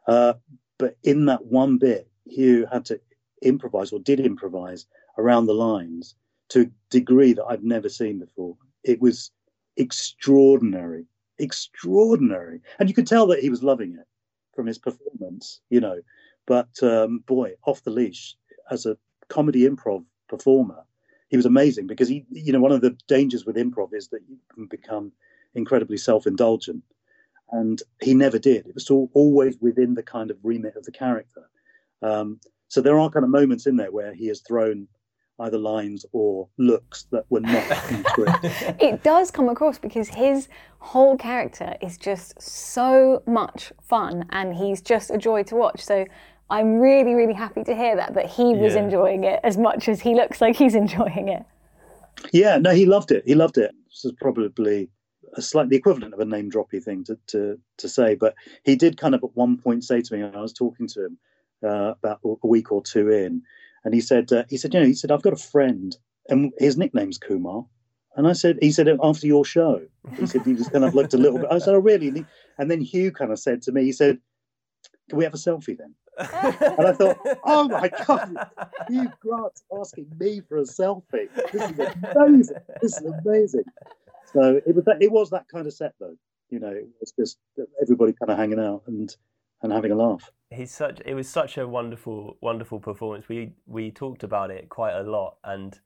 Uh, 0.07 0.34
but 0.78 0.97
in 1.03 1.26
that 1.26 1.45
one 1.45 1.78
bit, 1.78 2.10
Hugh 2.26 2.66
had 2.72 2.86
to 2.86 2.99
improvise 3.41 3.91
or 3.91 3.99
did 3.99 4.20
improvise 4.20 4.86
around 5.18 5.45
the 5.45 5.53
lines 5.53 6.16
to 6.49 6.62
a 6.62 6.72
degree 6.89 7.34
that 7.34 7.45
I've 7.45 7.64
never 7.64 7.89
seen 7.89 8.20
before. 8.20 8.55
It 8.84 9.01
was 9.01 9.32
extraordinary, 9.78 11.05
extraordinary, 11.40 12.62
and 12.78 12.90
you 12.90 12.96
could 12.96 13.08
tell 13.08 13.28
that 13.28 13.40
he 13.40 13.50
was 13.50 13.64
loving 13.64 13.96
it 14.00 14.08
from 14.56 14.68
his 14.68 14.78
performance, 14.78 15.62
you 15.70 15.80
know. 15.80 16.00
But 16.46 16.70
um, 16.84 17.20
boy, 17.28 17.54
off 17.66 17.84
the 17.84 17.92
leash 17.92 18.36
as 18.70 18.86
a 18.86 18.98
comedy 19.28 19.68
improv 19.68 20.04
performer, 20.28 20.84
he 21.30 21.38
was 21.38 21.46
amazing 21.46 21.88
because 21.88 22.08
he, 22.08 22.26
you 22.30 22.52
know, 22.52 22.60
one 22.60 22.72
of 22.72 22.82
the 22.82 22.98
dangers 23.08 23.46
with 23.46 23.56
improv 23.56 23.94
is 23.94 24.10
that 24.10 24.22
you 24.28 24.38
can 24.54 24.66
become 24.66 25.12
incredibly 25.56 25.98
self-indulgent, 25.98 26.84
and 27.52 27.82
he 28.02 28.14
never 28.14 28.40
did. 28.40 28.68
It 28.68 28.76
was 28.76 28.90
all, 28.90 29.10
always 29.14 29.58
within 29.60 29.94
the 29.94 30.04
kind 30.04 30.32
of 30.32 30.38
remit 30.44 30.76
of 30.76 30.84
the 30.86 30.92
character. 30.92 31.50
Um, 32.02 32.40
so 32.68 32.82
there 32.82 33.00
are 33.00 33.10
kind 33.10 33.24
of 33.24 33.32
moments 33.32 33.66
in 33.66 33.76
there 33.76 33.92
where 33.92 34.14
he 34.14 34.28
has 34.28 34.42
thrown 34.42 34.88
either 35.40 35.58
lines 35.58 36.06
or 36.12 36.48
looks 36.58 37.04
that 37.12 37.26
were 37.30 37.40
not 37.40 37.64
in 37.92 38.04
script. 38.06 38.46
it 38.82 39.04
does 39.04 39.32
come 39.32 39.50
across 39.50 39.78
because 39.78 40.10
his 40.10 40.48
whole 40.80 41.18
character 41.18 41.76
is 41.82 41.98
just 41.98 42.42
so 42.42 43.22
much 43.26 43.72
fun 43.82 44.26
and 44.32 44.56
he's 44.56 44.82
just 44.82 45.10
a 45.12 45.18
joy 45.18 45.44
to 45.44 45.56
watch. 45.56 45.82
So 45.82 46.06
I'm 46.50 46.80
really, 46.80 47.14
really 47.16 47.34
happy 47.34 47.64
to 47.64 47.76
hear 47.76 47.96
that 47.96 48.14
that 48.16 48.26
he 48.30 48.54
was 48.56 48.74
Yeah. 48.76 48.84
enjoying 48.84 49.24
it 49.24 49.40
as 49.44 49.58
much 49.58 49.88
as 49.88 50.02
he 50.02 50.16
looks 50.16 50.42
like 50.42 50.56
he's 50.56 50.76
enjoying 50.86 51.30
it. 51.30 51.44
Yeah, 52.34 52.58
no, 52.58 52.72
he 52.72 52.86
loved 52.86 53.12
it. 53.12 53.24
He 53.26 53.36
loved 53.36 53.58
it. 53.58 53.72
This 53.88 54.06
is 54.06 54.12
probably 54.20 54.90
a 55.36 55.42
slightly 55.42 55.78
equivalent 55.78 56.14
of 56.14 56.20
a 56.20 56.26
name 56.26 56.50
droppy 56.52 56.84
thing 56.84 57.04
to, 57.06 57.18
to, 57.28 57.60
to 57.78 57.88
say, 57.88 58.16
but 58.16 58.34
he 58.64 58.76
did 58.76 58.98
kind 58.98 59.14
of 59.16 59.24
at 59.24 59.36
one 59.36 59.58
point 59.58 59.84
say 59.84 60.02
to 60.02 60.14
me, 60.16 60.22
and 60.22 60.36
I 60.36 60.42
was 60.42 60.52
talking 60.54 60.88
to 60.88 61.06
him 61.06 61.18
uh, 61.64 61.94
about 62.02 62.20
a 62.24 62.48
week 62.48 62.72
or 62.72 62.82
two 62.82 63.10
in, 63.10 63.44
and 63.84 63.93
he 63.93 64.01
said, 64.01 64.32
uh, 64.32 64.43
he 64.49 64.57
said, 64.57 64.73
you 64.73 64.80
know, 64.80 64.86
he 64.86 64.93
said, 64.93 65.11
I've 65.11 65.21
got 65.21 65.34
a 65.34 65.38
friend, 65.38 65.95
and 66.27 66.51
his 66.57 66.77
nickname's 66.77 67.17
Kumar. 67.17 67.65
And 68.15 68.27
I 68.27 68.34
said, 68.34 68.57
he 68.61 68.71
said, 68.71 68.89
after 69.01 69.27
your 69.27 69.45
show, 69.45 69.82
he 70.17 70.25
said, 70.25 70.41
he 70.41 70.53
just 70.53 70.71
kind 70.71 70.84
of 70.84 70.95
looked 70.95 71.13
a 71.13 71.17
little 71.17 71.39
bit. 71.39 71.47
I 71.51 71.59
said, 71.59 71.75
oh, 71.75 71.80
really? 71.80 72.07
And, 72.09 72.17
he, 72.17 72.25
and 72.57 72.69
then 72.69 72.82
Hugh 72.82 73.11
kind 73.11 73.32
of 73.32 73.39
said 73.39 73.61
to 73.63 73.71
me, 73.71 73.84
he 73.84 73.91
said, 73.93 74.19
can 75.07 75.17
we 75.17 75.23
have 75.23 75.34
a 75.34 75.38
selfie 75.38 75.77
then? 75.77 75.95
And 76.17 76.88
I 76.88 76.91
thought, 76.91 77.17
oh 77.45 77.69
my 77.69 77.89
God, 78.05 78.36
Hugh 78.89 79.09
Grant's 79.21 79.63
asking 79.80 80.07
me 80.19 80.41
for 80.41 80.57
a 80.57 80.63
selfie. 80.63 81.30
This 81.51 81.71
is 81.71 81.80
amazing. 82.13 82.57
This 82.82 82.97
is 82.97 83.13
amazing. 83.23 83.63
So 84.34 84.61
it 84.65 84.75
was 84.75 84.86
that, 84.86 85.01
it 85.01 85.11
was 85.11 85.30
that 85.30 85.45
kind 85.51 85.65
of 85.65 85.73
set 85.73 85.93
though. 85.99 86.15
You 86.49 86.59
know, 86.59 86.71
it 86.71 86.88
was 86.99 87.13
just 87.17 87.38
everybody 87.82 88.13
kind 88.13 88.32
of 88.32 88.38
hanging 88.38 88.59
out 88.59 88.84
and 88.88 89.15
and 89.61 89.71
having 89.71 89.91
a 89.91 89.95
laugh. 89.95 90.30
He's 90.52 90.72
such 90.72 91.02
it 91.06 91.14
was 91.14 91.30
such 91.30 91.58
a 91.58 91.68
wonderful 91.68 92.38
wonderful 92.41 92.80
performance 92.80 93.28
we 93.30 93.54
we 93.68 93.91
talked 93.91 94.24
about 94.24 94.50
it 94.52 94.70
quite 94.70 94.93
a 94.93 95.04
lot 95.04 95.38
and 95.43 95.80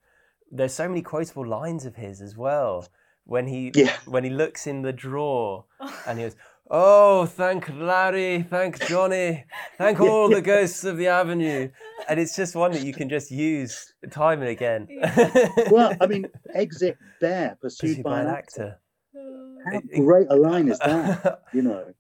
there's 0.52 0.74
so 0.74 0.88
many 0.88 1.02
quotable 1.02 1.46
lines 1.46 1.86
of 1.86 1.96
his 1.96 2.22
as 2.22 2.38
well 2.38 2.88
when 3.26 3.48
he 3.48 3.72
Yeah. 3.76 3.96
when 4.06 4.24
he 4.24 4.30
looks 4.30 4.66
in 4.68 4.82
the 4.82 4.94
drawer 4.94 5.66
and 6.08 6.18
he 6.20 6.26
goes 6.26 6.36
oh 6.72 7.26
thank 7.26 7.68
larry 7.76 8.42
thank 8.50 8.80
johnny 8.88 9.44
thank 9.78 10.00
all 10.00 10.30
the 10.30 10.42
ghosts 10.42 10.86
of 10.86 10.96
the 10.98 11.08
avenue 11.08 11.70
and 12.08 12.20
it's 12.20 12.36
just 12.36 12.56
one 12.56 12.72
that 12.72 12.84
you 12.84 12.94
can 12.94 13.10
just 13.10 13.32
use 13.32 13.94
time 14.12 14.40
and 14.40 14.50
again 14.50 14.88
Well, 15.70 15.96
I 16.00 16.08
mean, 16.08 16.28
exit 16.54 16.98
bear 17.20 17.58
pursued, 17.62 17.90
Pursued 17.90 18.04
by, 18.04 18.22
an 18.22 18.28
actor. 18.28 18.80
Oh. 19.18 19.58
How 19.66 19.80
great 20.02 20.28
a 20.30 20.36
line 20.36 20.68
is 20.70 20.80
that? 20.80 21.42
You 21.54 21.62
know. 21.64 21.94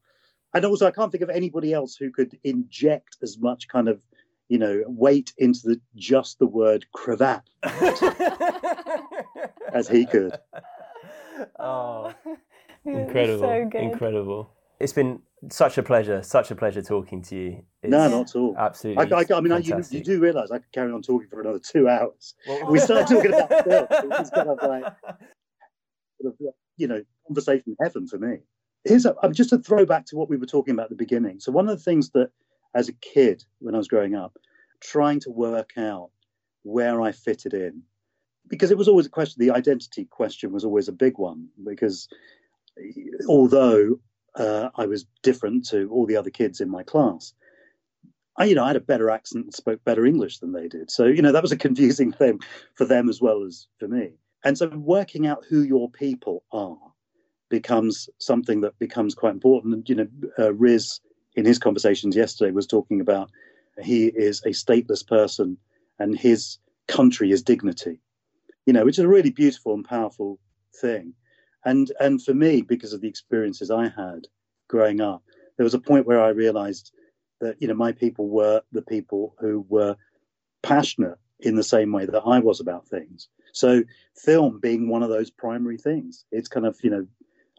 And 0.53 0.65
also 0.65 0.87
I 0.87 0.91
can't 0.91 1.11
think 1.11 1.23
of 1.23 1.29
anybody 1.29 1.73
else 1.73 1.95
who 1.95 2.11
could 2.11 2.37
inject 2.43 3.17
as 3.21 3.37
much 3.39 3.67
kind 3.67 3.87
of, 3.87 3.99
you 4.49 4.57
know, 4.59 4.83
weight 4.87 5.33
into 5.37 5.61
the 5.63 5.81
just 5.95 6.37
the 6.39 6.45
word 6.45 6.85
cravat 6.93 7.43
as 9.73 9.87
he 9.87 10.05
could. 10.05 10.37
oh 11.59 12.13
incredible, 12.85 13.39
so 13.43 13.65
good. 13.71 13.81
incredible. 13.81 14.51
It's 14.79 14.93
been 14.93 15.21
such 15.49 15.77
a 15.77 15.83
pleasure, 15.83 16.21
such 16.23 16.51
a 16.51 16.55
pleasure 16.55 16.81
talking 16.81 17.21
to 17.23 17.35
you. 17.35 17.63
It's 17.81 17.91
No, 17.91 18.07
not 18.09 18.29
at 18.29 18.35
all. 18.35 18.55
absolutely. 18.57 19.11
I, 19.11 19.19
I, 19.19 19.25
I 19.37 19.41
mean, 19.41 19.51
I, 19.51 19.57
you, 19.59 19.81
you 19.89 20.03
do 20.03 20.19
realise 20.19 20.51
I 20.51 20.57
could 20.57 20.71
carry 20.73 20.91
on 20.91 21.01
talking 21.01 21.27
for 21.29 21.41
another 21.41 21.59
two 21.59 21.87
hours. 21.87 22.35
Well- 22.47 22.71
we 22.71 22.79
started 22.79 23.07
talking 23.07 23.33
about 23.33 23.49
film. 23.65 23.87
It's 24.19 24.29
kind 24.29 24.49
of 24.49 24.59
like, 24.61 24.93
you 26.77 26.87
know, 26.87 27.03
conversation 27.27 27.75
heaven 27.81 28.07
for 28.07 28.17
me. 28.17 28.37
Here's 28.85 29.05
a, 29.05 29.15
um, 29.23 29.33
just 29.33 29.53
a 29.53 29.59
throwback 29.59 30.05
to 30.07 30.15
what 30.15 30.29
we 30.29 30.37
were 30.37 30.45
talking 30.45 30.73
about 30.73 30.85
at 30.85 30.89
the 30.89 30.95
beginning. 30.95 31.39
So 31.39 31.51
one 31.51 31.69
of 31.69 31.77
the 31.77 31.83
things 31.83 32.09
that, 32.11 32.31
as 32.75 32.89
a 32.89 32.93
kid, 32.93 33.43
when 33.59 33.75
I 33.75 33.77
was 33.77 33.87
growing 33.87 34.15
up, 34.15 34.37
trying 34.81 35.19
to 35.21 35.31
work 35.31 35.71
out 35.77 36.09
where 36.63 37.01
I 37.01 37.11
fitted 37.11 37.53
in, 37.53 37.83
because 38.47 38.71
it 38.71 38.77
was 38.77 38.87
always 38.87 39.05
a 39.05 39.09
question. 39.09 39.39
The 39.39 39.51
identity 39.51 40.05
question 40.05 40.51
was 40.51 40.65
always 40.65 40.87
a 40.87 40.93
big 40.93 41.17
one 41.17 41.47
because 41.63 42.07
although 43.27 43.99
uh, 44.35 44.69
I 44.75 44.85
was 44.85 45.05
different 45.21 45.67
to 45.69 45.89
all 45.89 46.05
the 46.05 46.17
other 46.17 46.29
kids 46.29 46.59
in 46.59 46.69
my 46.69 46.83
class, 46.83 47.33
I, 48.37 48.45
you 48.45 48.55
know, 48.55 48.63
I 48.63 48.67
had 48.67 48.75
a 48.75 48.81
better 48.81 49.09
accent 49.09 49.45
and 49.45 49.53
spoke 49.53 49.83
better 49.83 50.05
English 50.05 50.39
than 50.39 50.51
they 50.51 50.67
did. 50.67 50.89
So, 50.89 51.05
you 51.05 51.21
know, 51.21 51.31
that 51.31 51.43
was 51.43 51.51
a 51.51 51.57
confusing 51.57 52.11
thing 52.11 52.39
for 52.73 52.85
them 52.85 53.07
as 53.07 53.21
well 53.21 53.43
as 53.43 53.67
for 53.79 53.87
me. 53.87 54.13
And 54.43 54.57
so 54.57 54.67
working 54.69 55.27
out 55.27 55.45
who 55.47 55.61
your 55.61 55.89
people 55.89 56.43
are 56.51 56.92
becomes 57.53 58.09
something 58.17 58.61
that 58.61 58.77
becomes 58.79 59.13
quite 59.13 59.33
important. 59.33 59.73
And, 59.75 59.89
you 59.89 59.95
know, 59.95 60.07
uh, 60.39 60.53
Riz, 60.53 60.99
in 61.35 61.45
his 61.45 61.59
conversations 61.59 62.15
yesterday, 62.15 62.51
was 62.51 62.65
talking 62.65 62.99
about 62.99 63.29
he 63.81 64.07
is 64.07 64.41
a 64.45 64.49
stateless 64.49 65.05
person 65.05 65.57
and 65.99 66.17
his 66.17 66.57
country 66.87 67.31
is 67.31 67.43
dignity, 67.43 67.99
you 68.65 68.73
know, 68.73 68.83
which 68.85 68.97
is 68.97 69.05
a 69.05 69.07
really 69.07 69.29
beautiful 69.29 69.75
and 69.75 69.85
powerful 69.85 70.39
thing. 70.81 71.13
And, 71.63 71.91
and 71.99 72.19
for 72.23 72.33
me, 72.33 72.63
because 72.63 72.91
of 72.91 73.01
the 73.01 73.07
experiences 73.07 73.69
I 73.69 73.83
had 73.83 74.27
growing 74.67 74.99
up, 74.99 75.21
there 75.57 75.63
was 75.63 75.75
a 75.75 75.79
point 75.79 76.07
where 76.07 76.23
I 76.23 76.29
realized 76.29 76.91
that 77.43 77.61
you 77.61 77.67
know 77.67 77.75
my 77.75 77.91
people 77.91 78.29
were 78.29 78.61
the 78.71 78.81
people 78.81 79.35
who 79.39 79.65
were 79.69 79.95
passionate 80.63 81.19
in 81.41 81.55
the 81.55 81.63
same 81.63 81.91
way 81.91 82.05
that 82.05 82.23
I 82.25 82.39
was 82.39 82.59
about 82.59 82.87
things. 82.87 83.27
So 83.51 83.83
film 84.15 84.59
being 84.59 84.87
one 84.87 85.03
of 85.03 85.09
those 85.09 85.29
primary 85.29 85.77
things. 85.77 86.25
It's 86.31 86.47
kind 86.47 86.65
of 86.65 86.79
you 86.81 86.89
know 86.89 87.05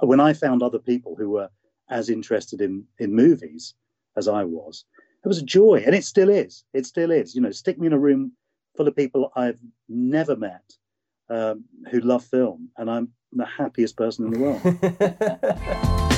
when 0.06 0.20
I 0.20 0.32
found 0.32 0.62
other 0.62 0.78
people 0.78 1.16
who 1.16 1.30
were 1.30 1.50
as 1.90 2.08
interested 2.08 2.60
in 2.60 2.84
in 2.98 3.14
movies 3.14 3.74
as 4.16 4.28
I 4.28 4.44
was, 4.44 4.84
it 5.24 5.28
was 5.28 5.38
a 5.38 5.44
joy, 5.44 5.82
and 5.84 5.94
it 5.94 6.04
still 6.04 6.28
is. 6.28 6.64
It 6.72 6.86
still 6.86 7.10
is. 7.10 7.34
You 7.34 7.40
know, 7.40 7.50
stick 7.50 7.78
me 7.78 7.86
in 7.86 7.92
a 7.92 7.98
room 7.98 8.32
full 8.76 8.88
of 8.88 8.96
people 8.96 9.32
I've 9.36 9.58
never 9.88 10.36
met 10.36 10.72
um, 11.28 11.64
who 11.90 12.00
love 12.00 12.24
film, 12.24 12.70
and 12.76 12.90
I'm 12.90 13.08
the 13.32 13.46
happiest 13.46 13.96
person 13.96 14.26
in 14.26 14.32
the 14.32 14.38
world. 14.38 14.60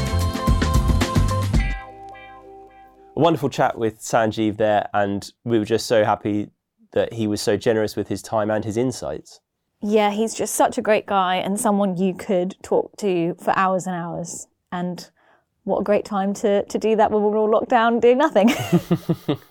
a 3.17 3.21
wonderful 3.21 3.49
chat 3.49 3.79
with 3.79 4.01
Sanjeev 4.01 4.57
there, 4.57 4.89
and 4.93 5.33
we 5.45 5.59
were 5.59 5.65
just 5.65 5.87
so 5.87 6.05
happy 6.05 6.51
that 6.93 7.13
he 7.13 7.27
was 7.27 7.41
so 7.41 7.57
generous 7.57 7.97
with 7.97 8.09
his 8.09 8.23
time 8.23 8.51
and 8.51 8.65
his 8.65 8.77
insights. 8.77 9.41
Yeah, 9.83 10.11
he's 10.11 10.35
just 10.35 10.55
such 10.55 10.79
a 10.79 10.83
great 10.83 11.07
guy 11.07 11.37
and 11.37 11.61
someone 11.61 11.97
you 11.97 12.15
could 12.15 12.57
talk 12.63 12.97
to 12.99 13.35
for 13.43 13.57
hours 13.57 13.87
and 13.87 13.95
hours. 13.95 14.49
And 14.73 15.09
what 15.65 15.81
a 15.81 15.85
great 15.85 16.05
time 16.05 16.33
to, 16.35 16.65
to 16.65 16.79
do 16.79 16.97
that 16.97 17.11
when 17.11 17.23
we're 17.23 17.37
all 17.37 17.51
locked 17.51 17.69
down 17.69 18.01
doing 18.01 18.19
nothing. 18.19 18.51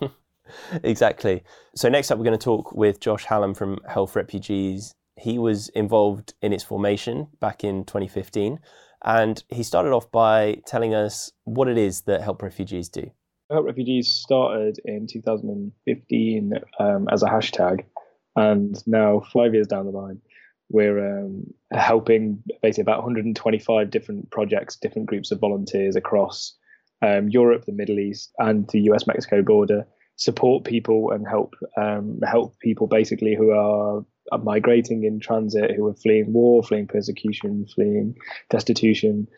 exactly. 0.82 1.44
So 1.74 1.88
next 1.88 2.10
up, 2.10 2.18
we're 2.18 2.24
going 2.24 2.38
to 2.38 2.44
talk 2.44 2.72
with 2.72 3.00
Josh 3.00 3.24
Hallam 3.24 3.54
from 3.54 3.78
Help 3.88 4.16
Refugees. 4.16 4.94
He 5.16 5.38
was 5.38 5.68
involved 5.70 6.34
in 6.42 6.52
its 6.52 6.64
formation 6.64 7.28
back 7.40 7.64
in 7.64 7.84
2015, 7.84 8.58
and 9.04 9.44
he 9.48 9.62
started 9.62 9.92
off 9.92 10.10
by 10.10 10.60
telling 10.66 10.94
us 10.94 11.32
what 11.44 11.68
it 11.68 11.78
is 11.78 12.02
that 12.02 12.22
Help 12.22 12.42
Refugees 12.42 12.88
do. 12.88 13.10
Help 13.50 13.66
Refugees 13.66 14.08
started 14.08 14.78
in 14.84 15.06
2015 15.06 16.52
um, 16.80 17.08
as 17.10 17.22
a 17.22 17.26
hashtag, 17.26 17.84
and 18.36 18.76
now 18.86 19.20
five 19.32 19.54
years 19.54 19.66
down 19.66 19.86
the 19.86 19.92
line, 19.92 20.20
we're 20.68 21.20
um, 21.20 21.44
helping 21.72 22.42
basically 22.62 22.82
about 22.82 22.98
125 22.98 23.90
different 23.90 24.30
projects, 24.30 24.76
different 24.76 25.06
groups 25.06 25.30
of 25.30 25.40
volunteers 25.40 25.96
across 25.96 26.54
um, 27.02 27.28
Europe, 27.28 27.64
the 27.64 27.72
Middle 27.72 27.98
East, 27.98 28.32
and 28.38 28.68
the 28.68 28.80
US-Mexico 28.82 29.42
border, 29.42 29.86
support 30.16 30.64
people 30.64 31.10
and 31.10 31.28
help 31.28 31.54
um, 31.76 32.18
help 32.26 32.58
people 32.60 32.86
basically 32.86 33.34
who 33.34 33.50
are, 33.50 34.04
are 34.32 34.38
migrating 34.38 35.04
in 35.04 35.20
transit, 35.20 35.72
who 35.76 35.86
are 35.86 35.94
fleeing 35.94 36.32
war, 36.32 36.62
fleeing 36.62 36.86
persecution, 36.86 37.66
fleeing 37.74 38.14
destitution, 38.50 39.28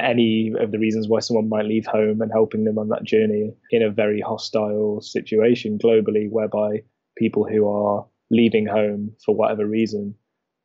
any 0.00 0.52
of 0.58 0.70
the 0.70 0.78
reasons 0.78 1.08
why 1.08 1.20
someone 1.20 1.48
might 1.48 1.66
leave 1.66 1.86
home 1.86 2.20
and 2.20 2.32
helping 2.32 2.64
them 2.64 2.78
on 2.78 2.88
that 2.88 3.04
journey 3.04 3.52
in 3.70 3.82
a 3.82 3.90
very 3.90 4.20
hostile 4.20 5.00
situation 5.00 5.78
globally, 5.78 6.30
whereby 6.30 6.82
people 7.16 7.46
who 7.46 7.68
are 7.68 8.06
leaving 8.30 8.66
home 8.66 9.12
for 9.24 9.34
whatever 9.34 9.66
reason 9.66 10.14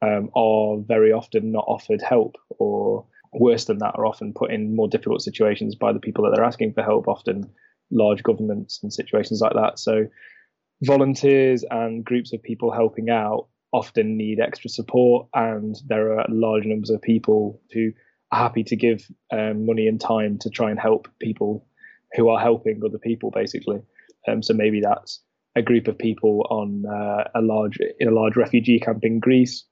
um, 0.01 0.29
are 0.35 0.77
very 0.79 1.11
often 1.11 1.51
not 1.51 1.65
offered 1.67 2.01
help, 2.01 2.37
or 2.57 3.05
worse 3.33 3.65
than 3.65 3.79
that, 3.79 3.95
are 3.95 4.05
often 4.05 4.33
put 4.33 4.51
in 4.51 4.75
more 4.75 4.87
difficult 4.87 5.21
situations 5.21 5.75
by 5.75 5.91
the 5.91 5.99
people 5.99 6.23
that 6.23 6.33
they're 6.35 6.45
asking 6.45 6.73
for 6.73 6.83
help, 6.83 7.07
often 7.07 7.49
large 7.91 8.23
governments 8.23 8.79
and 8.81 8.93
situations 8.93 9.41
like 9.41 9.53
that. 9.53 9.77
So, 9.79 10.07
volunteers 10.83 11.65
and 11.69 12.05
groups 12.05 12.33
of 12.33 12.41
people 12.41 12.71
helping 12.71 13.09
out 13.09 13.47
often 13.71 14.17
need 14.17 14.39
extra 14.39 14.69
support, 14.69 15.27
and 15.33 15.75
there 15.87 16.19
are 16.19 16.25
large 16.29 16.65
numbers 16.65 16.89
of 16.89 17.01
people 17.01 17.61
who 17.73 17.91
are 18.31 18.39
happy 18.39 18.63
to 18.63 18.75
give 18.75 19.05
um, 19.31 19.65
money 19.65 19.87
and 19.87 19.99
time 19.99 20.37
to 20.39 20.49
try 20.49 20.69
and 20.69 20.79
help 20.79 21.07
people 21.19 21.67
who 22.13 22.29
are 22.29 22.39
helping 22.39 22.81
other 22.85 22.97
people, 22.97 23.31
basically. 23.31 23.81
Um, 24.27 24.41
so 24.41 24.53
maybe 24.53 24.81
that's 24.81 25.21
a 25.55 25.61
group 25.61 25.87
of 25.87 25.97
people 25.97 26.45
on 26.49 26.85
uh, 26.85 27.29
a 27.35 27.41
large 27.41 27.79
in 27.99 28.07
a 28.07 28.13
large 28.13 28.35
refugee 28.35 28.79
camp 28.79 29.03
in 29.03 29.19
Greece 29.19 29.65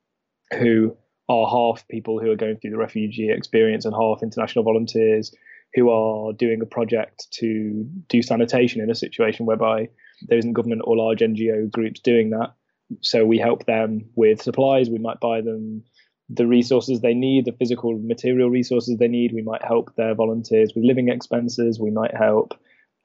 who 0.58 0.96
are 1.30 1.48
half 1.48 1.88
people 1.88 2.20
who 2.20 2.32
are 2.32 2.36
going 2.36 2.58
through 2.58 2.72
the 2.72 2.78
refugee 2.78 3.30
experience 3.30 3.86
and 3.86 3.94
half 3.94 4.24
international 4.24 4.64
volunteers 4.64 5.34
who 5.74 5.90
are 5.90 6.34
doing 6.34 6.62
a 6.62 6.66
project 6.66 7.28
to 7.32 7.86
do 8.08 8.22
sanitation 8.22 8.82
in 8.82 8.90
a 8.90 8.96
situation 8.96 9.46
whereby 9.46 9.90
there 10.28 10.38
isn't 10.38 10.54
government 10.54 10.82
or 10.86 10.98
large 10.98 11.20
NGO 11.20 11.70
groups 11.70 12.00
doing 12.00 12.30
that. 12.32 12.54
So 13.02 13.26
we 13.26 13.38
help 13.38 13.66
them 13.66 14.10
with 14.16 14.42
supplies. 14.42 14.90
We 14.90 14.98
might 14.98 15.20
buy 15.20 15.42
them 15.42 15.84
the 16.30 16.48
resources 16.48 17.02
they 17.02 17.14
need, 17.14 17.46
the 17.46 17.52
physical 17.52 17.98
material 17.98 18.50
resources 18.50 18.98
they 18.98 19.08
need. 19.08 19.34
We 19.34 19.42
might 19.42 19.64
help 19.64 19.96
their 19.96 20.16
volunteers 20.16 20.74
with 20.74 20.86
living 20.86 21.10
expenses. 21.10 21.80
We 21.80 21.92
might 21.92 22.16
help 22.16 22.54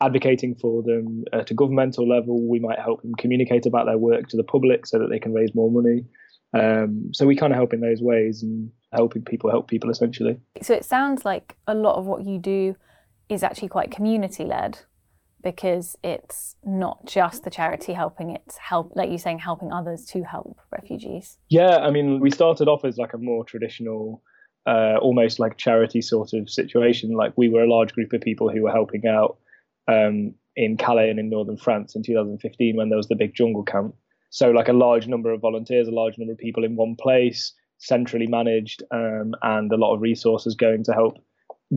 advocating 0.02 0.54
for 0.54 0.82
them 0.82 1.24
at 1.32 1.50
a 1.50 1.54
governmental 1.54 2.08
level. 2.08 2.48
We 2.48 2.58
might 2.58 2.78
help 2.78 3.02
them 3.02 3.14
communicate 3.16 3.66
about 3.66 3.86
their 3.86 3.98
work 3.98 4.28
to 4.28 4.36
the 4.36 4.44
public 4.44 4.86
so 4.86 4.98
that 4.98 5.08
they 5.08 5.18
can 5.18 5.32
raise 5.32 5.54
more 5.54 5.70
money. 5.70 6.04
Um, 6.54 7.10
so 7.14 7.26
we 7.26 7.36
kind 7.36 7.52
of 7.52 7.56
help 7.56 7.72
in 7.72 7.80
those 7.80 8.02
ways 8.02 8.42
and 8.42 8.70
helping 8.92 9.22
people 9.22 9.50
help 9.50 9.68
people 9.68 9.90
essentially. 9.90 10.38
so 10.60 10.74
it 10.74 10.84
sounds 10.84 11.24
like 11.24 11.56
a 11.66 11.74
lot 11.74 11.96
of 11.96 12.04
what 12.04 12.26
you 12.26 12.38
do 12.38 12.76
is 13.30 13.42
actually 13.42 13.68
quite 13.68 13.90
community 13.90 14.44
led 14.44 14.80
because 15.42 15.96
it's 16.04 16.56
not 16.64 17.04
just 17.06 17.42
the 17.44 17.50
charity 17.50 17.92
helping, 17.94 18.30
it's 18.30 18.56
help, 18.58 18.92
like 18.94 19.08
you're 19.08 19.18
saying, 19.18 19.40
helping 19.40 19.72
others 19.72 20.04
to 20.06 20.22
help 20.22 20.60
refugees. 20.70 21.38
Yeah, 21.48 21.78
I 21.78 21.90
mean, 21.90 22.20
we 22.20 22.30
started 22.30 22.68
off 22.68 22.84
as 22.84 22.96
like 22.96 23.12
a 23.12 23.18
more 23.18 23.44
traditional, 23.44 24.22
uh, 24.66 24.96
almost 25.00 25.40
like 25.40 25.56
charity 25.56 26.00
sort 26.00 26.32
of 26.32 26.48
situation. 26.48 27.12
Like 27.12 27.32
we 27.36 27.48
were 27.48 27.62
a 27.62 27.70
large 27.70 27.92
group 27.92 28.12
of 28.12 28.20
people 28.20 28.50
who 28.50 28.62
were 28.62 28.70
helping 28.70 29.06
out 29.06 29.38
um, 29.88 30.34
in 30.56 30.76
Calais 30.76 31.10
and 31.10 31.18
in 31.18 31.30
northern 31.30 31.56
France 31.56 31.94
in 31.94 32.02
2015 32.02 32.76
when 32.76 32.88
there 32.88 32.96
was 32.96 33.08
the 33.08 33.16
big 33.16 33.34
jungle 33.34 33.62
camp. 33.62 33.94
So 34.30 34.50
like 34.50 34.68
a 34.68 34.72
large 34.72 35.06
number 35.06 35.32
of 35.32 35.40
volunteers, 35.40 35.88
a 35.88 35.92
large 35.92 36.18
number 36.18 36.32
of 36.32 36.38
people 36.38 36.64
in 36.64 36.76
one 36.76 36.96
place, 36.96 37.52
centrally 37.78 38.26
managed, 38.26 38.82
um, 38.90 39.34
and 39.42 39.70
a 39.72 39.76
lot 39.76 39.94
of 39.94 40.00
resources 40.00 40.54
going 40.54 40.84
to 40.84 40.92
help 40.92 41.18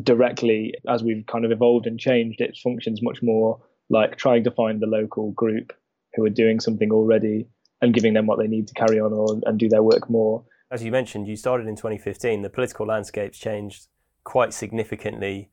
directly. 0.04 0.74
As 0.88 1.04
we've 1.04 1.26
kind 1.26 1.46
of 1.46 1.52
evolved 1.52 1.88
and 1.88 2.00
changed, 2.00 2.42
it 2.42 2.58
functions 2.64 3.02
much 3.02 3.22
more 3.22 3.60
like 3.90 4.18
trying 4.18 4.44
to 4.44 4.52
find 4.52 4.82
the 4.82 4.88
local 4.88 5.32
group 5.32 5.74
who 6.14 6.26
are 6.26 6.30
doing 6.30 6.60
something 6.60 6.92
already 6.92 7.48
and 7.82 7.94
giving 7.94 8.14
them 8.14 8.26
what 8.26 8.40
they 8.40 8.48
need 8.48 8.68
to 8.68 8.74
carry 8.74 9.00
on 9.00 9.14
or, 9.14 9.40
and 9.46 9.60
do 9.60 9.68
their 9.70 9.84
work 9.84 10.10
more. 10.10 10.44
As 10.72 10.84
you 10.84 10.92
mentioned, 10.92 11.28
you 11.28 11.36
started 11.36 11.68
in 11.68 11.76
2015. 11.76 12.42
The 12.42 12.50
political 12.50 12.86
landscape's 12.86 13.38
changed 13.38 13.88
quite 14.24 14.54
significantly, 14.54 15.50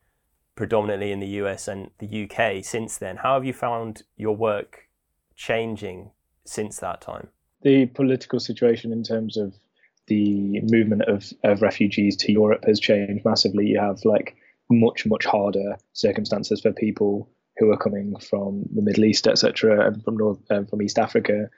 predominantly 0.55 1.11
in 1.11 1.19
the 1.19 1.27
US 1.27 1.67
and 1.67 1.89
the 1.99 2.23
UK 2.23 2.63
since 2.63 2.97
then. 2.97 3.17
How 3.17 3.33
have 3.35 3.45
you 3.45 3.53
found 3.53 4.03
your 4.17 4.35
work 4.35 4.89
changing 5.35 6.11
since 6.45 6.77
that 6.79 7.01
time? 7.01 7.29
The 7.61 7.87
political 7.87 8.39
situation 8.39 8.91
in 8.91 9.03
terms 9.03 9.37
of 9.37 9.53
the 10.07 10.59
movement 10.63 11.03
of, 11.03 11.31
of 11.43 11.61
refugees 11.61 12.15
to 12.17 12.31
Europe 12.31 12.65
has 12.65 12.79
changed 12.79 13.23
massively. 13.25 13.67
You 13.67 13.79
have 13.79 14.03
like 14.03 14.35
much, 14.69 15.05
much 15.05 15.25
harder 15.25 15.77
circumstances 15.93 16.61
for 16.61 16.73
people 16.73 17.29
who 17.57 17.71
are 17.71 17.77
coming 17.77 18.15
from 18.19 18.63
the 18.73 18.81
Middle 18.81 19.05
East, 19.05 19.27
etc., 19.27 19.85
and 19.87 20.03
from 20.03 20.17
North, 20.17 20.39
um, 20.49 20.65
from 20.65 20.81
East 20.81 20.99
Africa. 20.99 21.49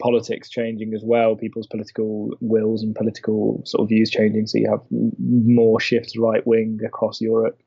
politics 0.00 0.48
changing 0.48 0.94
as 0.94 1.02
well, 1.04 1.36
people's 1.36 1.66
political 1.66 2.30
wills 2.40 2.82
and 2.82 2.94
political 2.94 3.62
sort 3.66 3.82
of 3.82 3.88
views 3.88 4.10
changing. 4.10 4.46
So 4.46 4.58
you 4.58 4.70
have 4.70 4.80
more 4.90 5.80
shifts 5.80 6.16
right 6.16 6.46
wing 6.46 6.78
across 6.86 7.20
Europe 7.20 7.60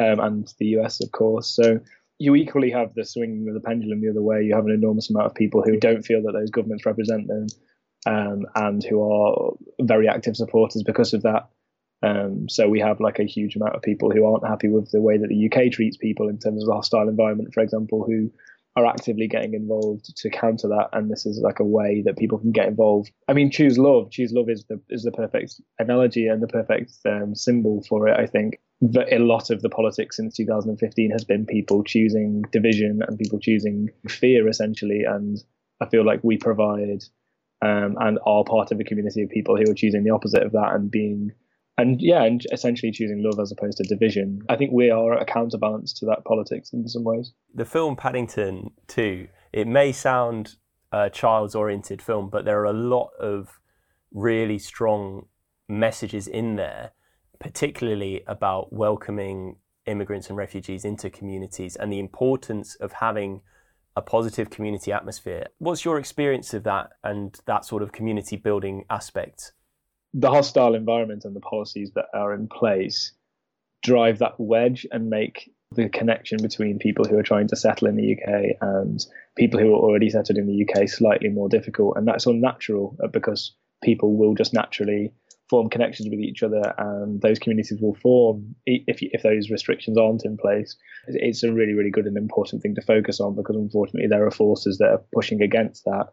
um, 0.00 0.20
and 0.20 0.54
the 0.58 0.66
US, 0.78 1.02
of 1.02 1.12
course. 1.12 1.46
So 1.46 1.80
you 2.18 2.34
equally 2.34 2.70
have 2.70 2.94
the 2.94 3.04
swinging 3.04 3.48
of 3.48 3.54
the 3.54 3.60
pendulum 3.60 4.00
the 4.00 4.10
other 4.10 4.22
way. 4.22 4.42
You 4.42 4.54
have 4.54 4.66
an 4.66 4.72
enormous 4.72 5.10
amount 5.10 5.26
of 5.26 5.34
people 5.34 5.62
who 5.62 5.78
don't 5.78 6.02
feel 6.02 6.22
that 6.22 6.32
those 6.32 6.50
governments 6.50 6.86
represent 6.86 7.28
them 7.28 7.46
um, 8.06 8.46
and 8.54 8.82
who 8.82 9.02
are 9.02 9.52
very 9.80 10.08
active 10.08 10.36
supporters 10.36 10.82
because 10.82 11.12
of 11.12 11.22
that. 11.22 11.48
Um, 12.02 12.48
so 12.48 12.66
we 12.66 12.80
have 12.80 12.98
like 13.00 13.18
a 13.18 13.24
huge 13.24 13.56
amount 13.56 13.74
of 13.74 13.82
people 13.82 14.10
who 14.10 14.24
aren't 14.24 14.46
happy 14.46 14.68
with 14.68 14.90
the 14.90 15.02
way 15.02 15.18
that 15.18 15.28
the 15.28 15.50
UK 15.50 15.70
treats 15.70 15.98
people 15.98 16.28
in 16.28 16.38
terms 16.38 16.62
of 16.62 16.68
the 16.68 16.74
hostile 16.74 17.08
environment, 17.08 17.52
for 17.52 17.62
example, 17.62 18.04
who 18.06 18.30
are 18.76 18.86
actively 18.86 19.28
getting 19.28 19.52
involved 19.52 20.16
to 20.16 20.30
counter 20.30 20.68
that. 20.68 20.88
And 20.94 21.10
this 21.10 21.26
is 21.26 21.40
like 21.42 21.60
a 21.60 21.64
way 21.64 22.02
that 22.06 22.16
people 22.16 22.38
can 22.38 22.52
get 22.52 22.68
involved. 22.68 23.10
I 23.28 23.34
mean, 23.34 23.50
choose 23.50 23.76
love. 23.76 24.10
Choose 24.10 24.32
love 24.32 24.48
is 24.48 24.64
the 24.64 24.80
is 24.88 25.02
the 25.02 25.12
perfect 25.12 25.60
analogy 25.78 26.26
and 26.26 26.42
the 26.42 26.48
perfect 26.48 26.92
um, 27.04 27.34
symbol 27.34 27.84
for 27.86 28.08
it. 28.08 28.18
I 28.18 28.26
think 28.26 28.58
that 28.80 29.12
a 29.12 29.18
lot 29.18 29.50
of 29.50 29.62
the 29.62 29.68
politics 29.68 30.16
since 30.16 30.36
2015 30.36 31.10
has 31.10 31.24
been 31.24 31.44
people 31.44 31.84
choosing 31.84 32.42
division 32.50 33.00
and 33.06 33.18
people 33.18 33.38
choosing 33.38 33.90
fear, 34.08 34.48
essentially. 34.48 35.02
And 35.04 35.38
I 35.80 35.86
feel 35.86 36.04
like 36.04 36.20
we 36.22 36.38
provide 36.38 37.02
um, 37.62 37.96
and 38.00 38.18
are 38.26 38.44
part 38.44 38.72
of 38.72 38.80
a 38.80 38.84
community 38.84 39.22
of 39.22 39.30
people 39.30 39.56
who 39.56 39.70
are 39.70 39.74
choosing 39.74 40.02
the 40.02 40.10
opposite 40.10 40.42
of 40.42 40.52
that 40.52 40.72
and 40.74 40.90
being 40.90 41.32
and 41.80 42.00
yeah, 42.00 42.24
and 42.24 42.44
essentially 42.52 42.92
choosing 42.92 43.22
love 43.22 43.40
as 43.40 43.50
opposed 43.50 43.78
to 43.78 43.84
division. 43.84 44.42
I 44.50 44.56
think 44.56 44.70
we 44.70 44.90
are 44.90 45.14
a 45.14 45.24
counterbalance 45.24 45.94
to 45.94 46.06
that 46.06 46.24
politics 46.24 46.72
in 46.72 46.86
some 46.86 47.04
ways. 47.04 47.32
The 47.54 47.64
film 47.64 47.96
Paddington 47.96 48.72
2, 48.88 49.28
it 49.54 49.66
may 49.66 49.92
sound 49.92 50.56
a 50.92 51.08
child's 51.08 51.54
oriented 51.54 52.02
film, 52.02 52.28
but 52.28 52.44
there 52.44 52.60
are 52.60 52.66
a 52.66 52.72
lot 52.72 53.10
of 53.18 53.60
really 54.12 54.58
strong 54.58 55.26
messages 55.68 56.26
in 56.26 56.56
there, 56.56 56.92
particularly 57.40 58.22
about 58.26 58.72
welcoming 58.72 59.56
immigrants 59.86 60.28
and 60.28 60.36
refugees 60.36 60.84
into 60.84 61.10
communities 61.10 61.74
and 61.74 61.92
the 61.92 61.98
importance 61.98 62.76
of 62.76 62.92
having 62.92 63.40
a 63.96 64.02
positive 64.02 64.50
community 64.50 64.92
atmosphere. 64.92 65.46
What's 65.58 65.84
your 65.84 65.98
experience 65.98 66.54
of 66.54 66.62
that 66.64 66.90
and 67.02 67.36
that 67.46 67.64
sort 67.64 67.82
of 67.82 67.92
community 67.92 68.36
building 68.36 68.84
aspect? 68.88 69.52
The 70.14 70.30
hostile 70.30 70.74
environment 70.74 71.24
and 71.24 71.34
the 71.34 71.40
policies 71.40 71.92
that 71.94 72.06
are 72.14 72.34
in 72.34 72.46
place 72.46 73.12
drive 73.82 74.18
that 74.18 74.34
wedge 74.38 74.86
and 74.92 75.08
make 75.08 75.50
the 75.72 75.88
connection 75.88 76.38
between 76.42 76.78
people 76.78 77.04
who 77.04 77.16
are 77.16 77.22
trying 77.22 77.48
to 77.48 77.56
settle 77.56 77.88
in 77.88 77.96
the 77.96 78.16
UK 78.16 78.56
and 78.60 79.04
people 79.36 79.58
who 79.60 79.72
are 79.72 79.78
already 79.78 80.10
settled 80.10 80.36
in 80.36 80.46
the 80.46 80.66
UK 80.66 80.88
slightly 80.88 81.28
more 81.28 81.48
difficult. 81.48 81.96
And 81.96 82.06
that's 82.06 82.26
unnatural 82.26 82.96
uh, 83.02 83.06
because 83.06 83.54
people 83.82 84.16
will 84.16 84.34
just 84.34 84.52
naturally 84.52 85.12
form 85.50 85.68
connections 85.68 86.08
with 86.08 86.20
each 86.20 86.42
other, 86.44 86.72
and 86.78 87.20
those 87.20 87.40
communities 87.40 87.78
will 87.80 87.94
form 87.94 88.54
if 88.64 88.98
if 89.02 89.22
those 89.22 89.50
restrictions 89.50 89.98
aren't 89.98 90.24
in 90.24 90.36
place. 90.38 90.76
It's 91.08 91.42
a 91.42 91.52
really 91.52 91.74
really 91.74 91.90
good 91.90 92.06
and 92.06 92.16
important 92.16 92.62
thing 92.62 92.76
to 92.76 92.82
focus 92.82 93.20
on 93.20 93.34
because 93.34 93.56
unfortunately 93.56 94.08
there 94.08 94.24
are 94.24 94.30
forces 94.30 94.78
that 94.78 94.88
are 94.88 95.02
pushing 95.12 95.42
against 95.42 95.84
that. 95.84 96.06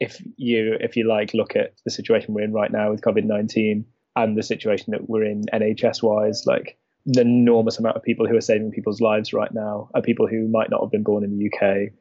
If 0.00 0.20
you 0.36 0.76
if 0.80 0.96
you 0.96 1.08
like 1.08 1.32
look 1.32 1.54
at 1.54 1.74
the 1.84 1.90
situation 1.90 2.34
we're 2.34 2.42
in 2.42 2.52
right 2.52 2.70
now 2.70 2.90
with 2.90 3.00
COVID 3.00 3.24
nineteen 3.24 3.86
and 4.16 4.36
the 4.36 4.42
situation 4.42 4.90
that 4.90 5.08
we're 5.08 5.24
in 5.24 5.44
NHS 5.54 6.02
wise, 6.02 6.44
like 6.44 6.76
the 7.06 7.20
enormous 7.20 7.78
amount 7.78 7.96
of 7.96 8.02
people 8.02 8.26
who 8.26 8.36
are 8.36 8.40
saving 8.40 8.72
people's 8.72 9.00
lives 9.00 9.32
right 9.32 9.54
now 9.54 9.88
are 9.94 10.02
people 10.02 10.26
who 10.26 10.48
might 10.48 10.70
not 10.70 10.80
have 10.82 10.90
been 10.90 11.04
born 11.04 11.22
in 11.22 11.38
the 11.38 11.46
UK. 11.46 11.92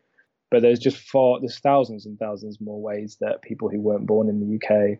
But 0.49 0.61
there's 0.61 0.79
just 0.79 0.97
far 0.97 1.39
there's 1.39 1.59
thousands 1.59 2.05
and 2.05 2.17
thousands 2.17 2.59
more 2.59 2.81
ways 2.81 3.17
that 3.21 3.43
people 3.43 3.69
who 3.69 3.79
weren't 3.79 4.07
born 4.07 4.29
in 4.29 4.39
the 4.39 4.55
UK 4.55 4.99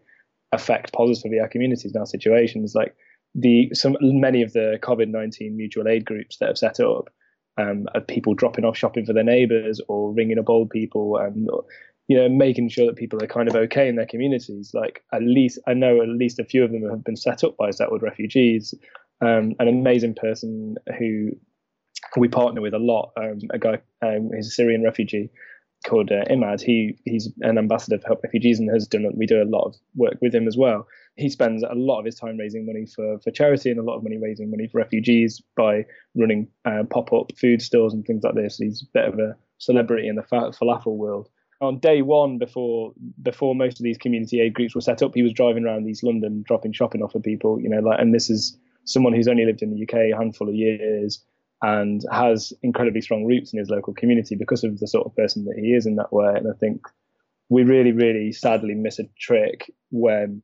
affect 0.56 0.93
positively 0.93 1.39
our 1.39 1.47
communities 1.47 1.93
in 1.93 1.99
our 1.99 2.06
situations. 2.06 2.74
Like 2.74 2.95
the 3.36 3.70
some 3.74 3.97
many 4.01 4.41
of 4.41 4.53
the 4.53 4.80
COVID 4.82 5.10
nineteen 5.10 5.56
mutual 5.56 5.88
aid 5.88 6.06
groups 6.06 6.38
that 6.38 6.47
have 6.47 6.58
set 6.58 6.80
up 6.80 7.10
um, 7.58 7.86
of 7.93 8.08
people 8.08 8.34
dropping 8.34 8.66
off 8.66 8.78
shopping 8.78 9.06
for 9.06 9.14
their 9.14 9.24
neighbours 9.24 9.80
or 9.88 10.14
ringing 10.14 10.39
up 10.39 10.49
old 10.49 10.70
people 10.70 11.18
and 11.18 11.47
you 12.08 12.18
know 12.18 12.30
making 12.30 12.70
sure 12.70 12.86
that 12.86 12.95
people 12.95 13.22
are 13.24 13.28
kind 13.28 13.47
of 13.47 13.56
okay 13.56 13.88
in 13.88 13.95
their 13.95 14.06
communities. 14.06 14.72
Like 14.74 15.03
at 15.14 15.22
least 15.22 15.60
I 15.68 15.74
know 15.74 16.01
at 16.01 16.10
least 16.10 16.39
a 16.39 16.45
few 16.45 16.64
of 16.64 16.72
them 16.72 16.89
have 16.89 17.03
been 17.03 17.16
set 17.16 17.43
up 17.43 17.58
by 17.58 17.72
settled 17.72 18.01
refugees. 18.01 18.74
Um, 19.22 19.53
an 19.60 19.70
amazing 19.70 20.16
person 20.16 20.76
who 20.99 21.30
we 22.18 22.28
partner 22.28 22.62
with 22.62 22.74
a 22.74 22.80
lot, 22.80 23.12
um, 23.18 23.39
a 23.51 23.58
guy, 23.58 23.80
um, 24.01 24.30
he's 24.36 24.47
a 24.47 24.51
Syrian 24.51 24.84
refugee 24.84 25.30
called 25.86 26.11
uh, 26.11 26.25
Imad. 26.29 26.61
He 26.61 26.97
he's 27.05 27.31
an 27.41 27.57
ambassador 27.57 27.99
for 27.99 28.07
Help 28.07 28.23
Refugees 28.23 28.59
and 28.59 28.69
has 28.71 28.88
done. 28.88 29.05
We 29.15 29.25
do 29.25 29.41
a 29.41 29.45
lot 29.45 29.65
of 29.65 29.75
work 29.95 30.17
with 30.21 30.33
him 30.33 30.47
as 30.47 30.57
well. 30.57 30.88
He 31.15 31.29
spends 31.29 31.63
a 31.63 31.73
lot 31.75 31.99
of 31.99 32.05
his 32.05 32.15
time 32.15 32.38
raising 32.38 32.65
money 32.65 32.86
for 32.86 33.19
for 33.19 33.31
charity 33.31 33.71
and 33.71 33.79
a 33.79 33.83
lot 33.83 33.97
of 33.97 34.03
money 34.03 34.17
raising 34.17 34.51
money 34.51 34.67
for 34.67 34.79
refugees 34.79 35.41
by 35.55 35.86
running 36.15 36.47
uh, 36.65 36.83
pop 36.89 37.13
up 37.13 37.31
food 37.38 37.61
stores 37.61 37.93
and 37.93 38.05
things 38.05 38.23
like 38.23 38.36
this. 38.36 38.57
He's 38.57 38.83
a 38.83 38.91
bit 38.93 39.07
of 39.07 39.19
a 39.19 39.36
celebrity 39.57 40.07
in 40.07 40.15
the 40.15 40.23
falafel 40.23 40.97
world. 40.97 41.29
On 41.61 41.79
day 41.79 42.01
one, 42.01 42.38
before 42.38 42.93
before 43.21 43.55
most 43.55 43.79
of 43.79 43.83
these 43.83 43.97
community 43.97 44.41
aid 44.41 44.53
groups 44.53 44.75
were 44.75 44.81
set 44.81 45.01
up, 45.01 45.15
he 45.15 45.23
was 45.23 45.33
driving 45.33 45.65
around 45.65 45.88
East 45.88 46.03
London 46.03 46.43
dropping 46.45 46.73
shopping 46.73 47.01
off 47.01 47.13
for 47.13 47.19
people. 47.19 47.61
You 47.61 47.69
know, 47.69 47.79
like, 47.79 47.99
and 47.99 48.13
this 48.13 48.29
is 48.29 48.57
someone 48.83 49.13
who's 49.13 49.27
only 49.27 49.45
lived 49.45 49.61
in 49.61 49.73
the 49.73 49.83
UK 49.83 50.13
a 50.13 50.17
handful 50.17 50.49
of 50.49 50.55
years 50.55 51.23
and 51.66 52.01
has 52.11 52.53
incredibly 52.61 53.01
strong 53.01 53.26
roots 53.26 53.51
in 53.51 53.57
his 53.57 53.70
local 53.70 53.93
community 53.93 54.36
because 54.36 54.63
of 54.63 54.78
the 54.80 54.88
sort 54.88 55.07
of 55.07 55.16
person 55.16 55.45
that 55.45 55.57
he 55.57 55.70
is 55.74 55.88
in 55.88 55.95
that 55.95 56.13
way. 56.13 56.32
And 56.36 56.47
I 56.47 56.55
think 56.59 56.82
we 57.49 57.63
really, 57.63 57.91
really 57.91 58.32
sadly 58.32 58.76
miss 58.76 58.99
a 58.99 59.05
trick 59.20 59.72
when 59.89 60.43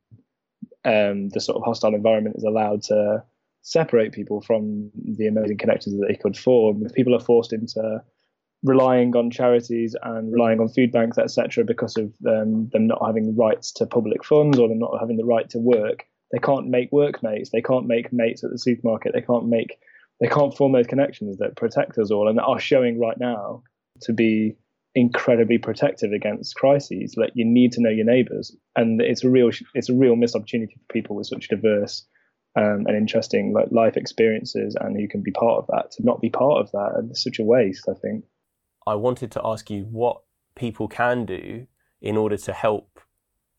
um, 0.84 1.28
the 1.28 1.40
sort 1.40 1.56
of 1.56 1.62
hostile 1.64 1.94
environment 1.94 2.36
is 2.36 2.42
allowed 2.42 2.82
to 2.84 3.22
separate 3.60 4.10
people 4.10 4.40
from 4.40 4.90
the 4.96 5.28
amazing 5.28 5.58
connections 5.58 6.00
that 6.00 6.08
they 6.08 6.16
could 6.16 6.36
form. 6.36 6.84
If 6.84 6.92
people 6.92 7.14
are 7.14 7.20
forced 7.20 7.52
into 7.52 8.02
relying 8.64 9.14
on 9.14 9.30
charities 9.30 9.94
and 10.02 10.32
relying 10.32 10.58
on 10.58 10.70
food 10.70 10.90
banks, 10.90 11.18
etc., 11.18 11.62
because 11.64 11.96
of 11.96 12.12
um, 12.26 12.68
them 12.72 12.88
not 12.88 13.00
having 13.06 13.36
rights 13.36 13.70
to 13.74 13.86
public 13.86 14.24
funds 14.24 14.58
or 14.58 14.68
them 14.68 14.80
not 14.80 14.98
having 14.98 15.18
the 15.18 15.24
right 15.24 15.48
to 15.50 15.58
work, 15.58 16.04
they 16.32 16.38
can't 16.38 16.66
make 16.66 16.90
workmates. 16.90 17.50
They 17.50 17.62
can't 17.62 17.86
make 17.86 18.12
mates 18.12 18.42
at 18.42 18.50
the 18.50 18.58
supermarket. 18.58 19.12
They 19.14 19.20
can't 19.20 19.46
make 19.46 19.78
they 20.22 20.28
can't 20.28 20.56
form 20.56 20.70
those 20.70 20.86
connections 20.86 21.38
that 21.38 21.56
protect 21.56 21.98
us 21.98 22.12
all 22.12 22.28
and 22.28 22.38
are 22.38 22.60
showing 22.60 23.00
right 23.00 23.18
now 23.18 23.64
to 24.02 24.12
be 24.12 24.56
incredibly 24.94 25.58
protective 25.58 26.12
against 26.12 26.54
crises. 26.54 27.14
Like 27.16 27.32
you 27.34 27.44
need 27.44 27.72
to 27.72 27.82
know 27.82 27.90
your 27.90 28.06
neighbours, 28.06 28.54
and 28.76 29.02
it's 29.02 29.24
a 29.24 29.28
real 29.28 29.50
it's 29.74 29.90
a 29.90 29.94
real 29.94 30.14
missed 30.14 30.36
opportunity 30.36 30.74
for 30.74 30.92
people 30.92 31.16
with 31.16 31.26
such 31.26 31.48
diverse 31.48 32.06
um, 32.54 32.84
and 32.86 32.96
interesting 32.96 33.52
like 33.52 33.72
life 33.72 33.96
experiences 33.96 34.76
and 34.80 34.96
who 34.96 35.08
can 35.08 35.22
be 35.22 35.32
part 35.32 35.58
of 35.58 35.66
that 35.72 35.90
to 35.92 36.04
not 36.04 36.20
be 36.20 36.30
part 36.30 36.60
of 36.60 36.70
that. 36.70 36.92
And 36.96 37.10
it's 37.10 37.24
such 37.24 37.40
a 37.40 37.44
waste, 37.44 37.88
I 37.88 37.94
think. 37.94 38.24
I 38.86 38.94
wanted 38.94 39.32
to 39.32 39.40
ask 39.44 39.70
you 39.70 39.88
what 39.90 40.22
people 40.54 40.86
can 40.86 41.26
do 41.26 41.66
in 42.00 42.16
order 42.16 42.36
to 42.36 42.52
help 42.52 43.00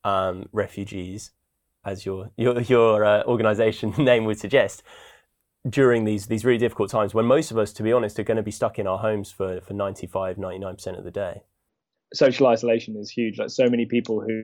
um, 0.06 0.48
refugees, 0.54 1.32
as 1.84 2.06
your 2.06 2.32
your 2.38 2.62
your 2.62 3.04
uh, 3.04 3.24
organisation 3.24 3.94
name 3.98 4.24
would 4.24 4.40
suggest 4.40 4.82
during 5.70 6.04
these 6.04 6.28
these 6.28 6.44
really 6.44 6.58
difficult 6.58 6.90
times 6.90 7.14
when 7.14 7.26
most 7.26 7.52
of 7.52 7.58
us 7.58 7.72
to 7.74 7.84
be 7.84 7.94
honest 7.94 8.20
are 8.20 8.24
going 8.24 8.38
to 8.38 8.44
be 8.44 8.52
stuck 8.52 8.78
in 8.80 8.88
our 8.88 8.98
homes 8.98 9.32
for 9.32 9.62
for 9.62 9.74
95 9.74 10.38
99% 10.38 10.98
of 10.98 11.04
the 11.04 11.12
day. 11.12 11.42
Social 12.14 12.48
isolation 12.48 12.96
is 12.96 13.10
huge. 13.10 13.40
Like 13.40 13.50
so 13.50 13.70
many 13.70 13.86
people 13.86 14.22
who 14.22 14.44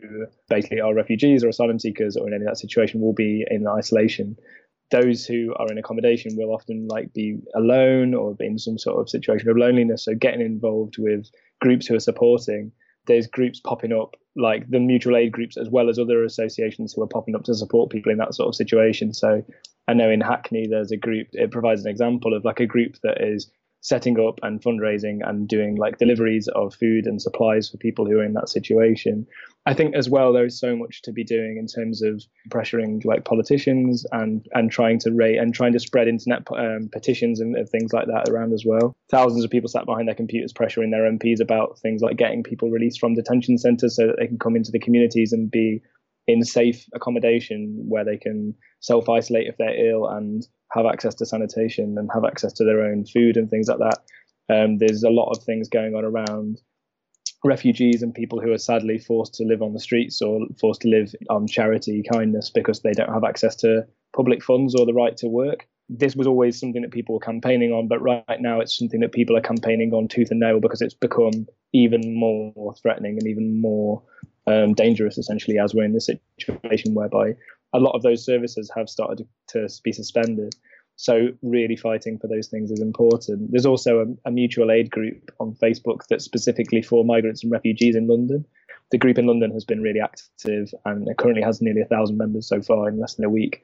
basically 0.50 0.82
are 0.82 0.94
refugees 0.94 1.44
or 1.44 1.50
asylum 1.50 1.78
seekers 1.78 2.18
or 2.18 2.28
in 2.28 2.34
any 2.34 2.44
of 2.44 2.50
that 2.50 2.58
situation 2.58 3.00
will 3.00 3.14
be 3.14 3.46
in 3.50 3.68
isolation. 3.68 4.38
Those 4.90 5.26
who 5.26 5.54
are 5.58 5.72
in 5.72 5.78
accommodation 5.78 6.36
will 6.36 6.52
often 6.52 6.88
like 6.88 7.14
be 7.14 7.38
alone 7.56 8.16
or 8.16 8.36
in 8.40 8.58
some 8.58 8.80
sort 8.80 9.00
of 9.00 9.08
situation 9.08 9.50
of 9.50 9.58
loneliness. 9.58 10.06
So 10.06 10.16
getting 10.16 10.42
involved 10.42 10.96
with 10.98 11.30
groups 11.62 11.86
who 11.86 11.96
are 11.96 12.00
supporting 12.00 12.72
there's 13.10 13.28
groups 13.28 13.60
popping 13.60 13.92
up 13.92 14.16
like 14.38 14.70
the 14.70 14.80
mutual 14.80 15.18
aid 15.18 15.34
groups 15.34 15.58
as 15.58 15.70
well 15.70 15.90
as 15.90 16.00
other 16.00 16.24
associations 16.24 16.94
who 16.94 17.04
are 17.04 17.08
popping 17.08 17.36
up 17.36 17.44
to 17.44 17.54
support 17.54 17.90
people 17.90 18.12
in 18.12 18.18
that 18.18 18.34
sort 18.34 18.48
of 18.48 18.56
situation 18.56 19.14
so 19.14 19.44
I 19.90 19.94
know 19.94 20.12
in 20.12 20.22
Hackney 20.22 20.68
there's 20.68 20.92
a 20.92 20.98
group. 20.98 21.30
It 21.34 21.50
provides 21.50 21.84
an 21.84 21.90
example 21.90 22.36
of 22.36 22.46
like 22.46 22.60
a 22.60 22.68
group 22.68 22.98
that 23.02 23.22
is 23.22 23.50
setting 23.82 24.20
up 24.20 24.40
and 24.44 24.62
fundraising 24.62 25.20
and 25.24 25.48
doing 25.48 25.76
like 25.76 25.98
deliveries 25.98 26.48
of 26.50 26.76
food 26.76 27.06
and 27.06 27.22
supplies 27.22 27.70
for 27.70 27.78
people 27.78 28.06
who 28.06 28.20
are 28.20 28.24
in 28.24 28.34
that 28.34 28.50
situation. 28.50 29.26
I 29.66 29.74
think 29.74 29.96
as 29.96 30.10
well 30.10 30.34
there 30.34 30.46
is 30.46 30.60
so 30.60 30.76
much 30.76 31.02
to 31.04 31.12
be 31.12 31.24
doing 31.24 31.58
in 31.58 31.68
terms 31.68 32.02
of 32.02 32.24
pressuring 32.50 33.06
like 33.06 33.26
politicians 33.26 34.06
and 34.12 34.46
and 34.54 34.72
trying 34.72 35.00
to 35.00 35.12
rate 35.12 35.38
and 35.38 35.54
trying 35.54 35.74
to 35.74 35.80
spread 35.80 36.08
internet 36.08 36.44
um, 36.58 36.90
petitions 36.92 37.40
and, 37.40 37.56
and 37.56 37.70
things 37.70 37.94
like 37.94 38.08
that 38.08 38.30
around 38.30 38.54
as 38.54 38.64
well. 38.66 38.96
Thousands 39.12 39.44
of 39.44 39.52
people 39.52 39.70
sat 39.70 39.86
behind 39.86 40.08
their 40.08 40.16
computers 40.16 40.54
pressuring 40.54 40.92
their 40.92 41.10
MPs 41.10 41.40
about 41.40 41.80
things 41.80 42.02
like 42.02 42.18
getting 42.18 42.44
people 42.44 42.70
released 42.70 43.00
from 43.00 43.14
detention 43.14 43.58
centres 43.58 43.96
so 43.96 44.08
that 44.08 44.18
they 44.18 44.28
can 44.28 44.40
come 44.40 44.56
into 44.56 44.72
the 44.72 44.80
communities 44.80 45.34
and 45.34 45.52
be 45.52 45.82
in 46.30 46.44
safe 46.44 46.86
accommodation 46.94 47.76
where 47.88 48.06
they 48.06 48.18
can 48.18 48.54
self 48.82 49.10
isolate 49.10 49.48
if 49.48 49.58
they're 49.58 49.90
ill 49.90 50.08
and 50.08 50.48
have 50.72 50.86
access 50.86 51.16
to 51.16 51.26
sanitation 51.26 51.98
and 51.98 52.10
have 52.14 52.24
access 52.24 52.54
to 52.54 52.64
their 52.64 52.82
own 52.82 53.04
food 53.06 53.36
and 53.36 53.50
things 53.50 53.68
like 53.68 53.80
that. 53.80 53.98
Um, 54.54 54.78
there's 54.78 55.04
a 55.04 55.10
lot 55.10 55.32
of 55.32 55.44
things 55.44 55.68
going 55.68 55.96
on 55.96 56.06
around 56.06 56.62
refugees 57.44 58.04
and 58.04 58.14
people 58.14 58.40
who 58.40 58.52
are 58.52 58.60
sadly 58.60 59.00
forced 59.00 59.34
to 59.36 59.44
live 59.44 59.62
on 59.62 59.74
the 59.74 59.80
streets 59.80 60.22
or 60.22 60.42
forced 60.60 60.82
to 60.82 60.90
live 60.90 61.16
on 61.30 61.48
charity 61.48 62.04
kindness 62.12 62.52
because 62.52 62.82
they 62.82 62.92
don't 62.92 63.14
have 63.14 63.24
access 63.24 63.56
to 63.56 63.86
public 64.16 64.44
funds 64.44 64.76
or 64.76 64.86
the 64.86 64.94
right 64.94 65.18
to 65.18 65.28
work. 65.28 65.68
This 65.88 66.16
was 66.16 66.28
always 66.28 66.60
something 66.60 66.84
that 66.84 66.92
people 66.92 67.16
were 67.16 67.20
campaigning 67.20 67.72
on, 67.72 67.88
but 67.88 68.02
right 68.02 68.40
now 68.40 68.60
it's 68.60 68.78
something 68.78 69.00
that 69.00 69.14
people 69.14 69.36
are 69.36 69.42
campaigning 69.42 69.94
on 69.94 70.08
tooth 70.08 70.30
and 70.30 70.40
nail 70.40 70.60
because 70.60 70.82
it's 70.82 70.94
become 70.94 71.48
even 71.74 72.14
more 72.14 72.76
threatening 72.84 73.18
and 73.18 73.28
even 73.28 73.60
more 73.60 74.04
um, 74.50 74.74
dangerous, 74.74 75.18
essentially, 75.18 75.60
as 75.60 75.74
we're 75.74 75.84
in 75.84 75.94
this 75.94 76.10
situation 76.40 76.94
whereby 76.94 77.36
a 77.74 77.80
lot 77.80 77.96
of 77.96 78.02
those 78.02 78.26
services 78.26 78.72
have 78.76 78.90
started 78.90 79.28
to 79.50 79.68
be 79.84 79.92
suspended. 79.92 80.56
So 80.96 81.30
really 81.42 81.78
fighting 81.78 82.18
for 82.20 82.28
those 82.28 82.48
things 82.48 82.72
is 82.72 82.82
important. 82.82 83.52
There's 83.52 83.66
also 83.66 84.00
a, 84.00 84.30
a, 84.30 84.32
mutual 84.32 84.70
aid 84.70 84.90
group 84.92 85.32
on 85.40 85.56
Facebook 85.56 86.02
that's 86.10 86.26
specifically 86.26 86.82
for 86.82 87.06
migrants 87.06 87.42
and 87.44 87.52
refugees 87.52 87.96
in 87.96 88.08
London. 88.08 88.46
The 88.92 88.98
group 88.98 89.18
in 89.18 89.28
London 89.28 89.52
has 89.52 89.64
been 89.64 89.82
really 89.82 90.02
active 90.02 90.74
and 90.84 91.08
it 91.08 91.18
currently 91.18 91.44
has 91.44 91.62
nearly 91.62 91.82
a 91.82 91.86
thousand 91.86 92.18
members 92.18 92.50
so 92.50 92.62
far 92.62 92.90
in 92.90 93.00
less 93.00 93.16
than 93.16 93.24
a 93.24 93.30
week. 93.30 93.62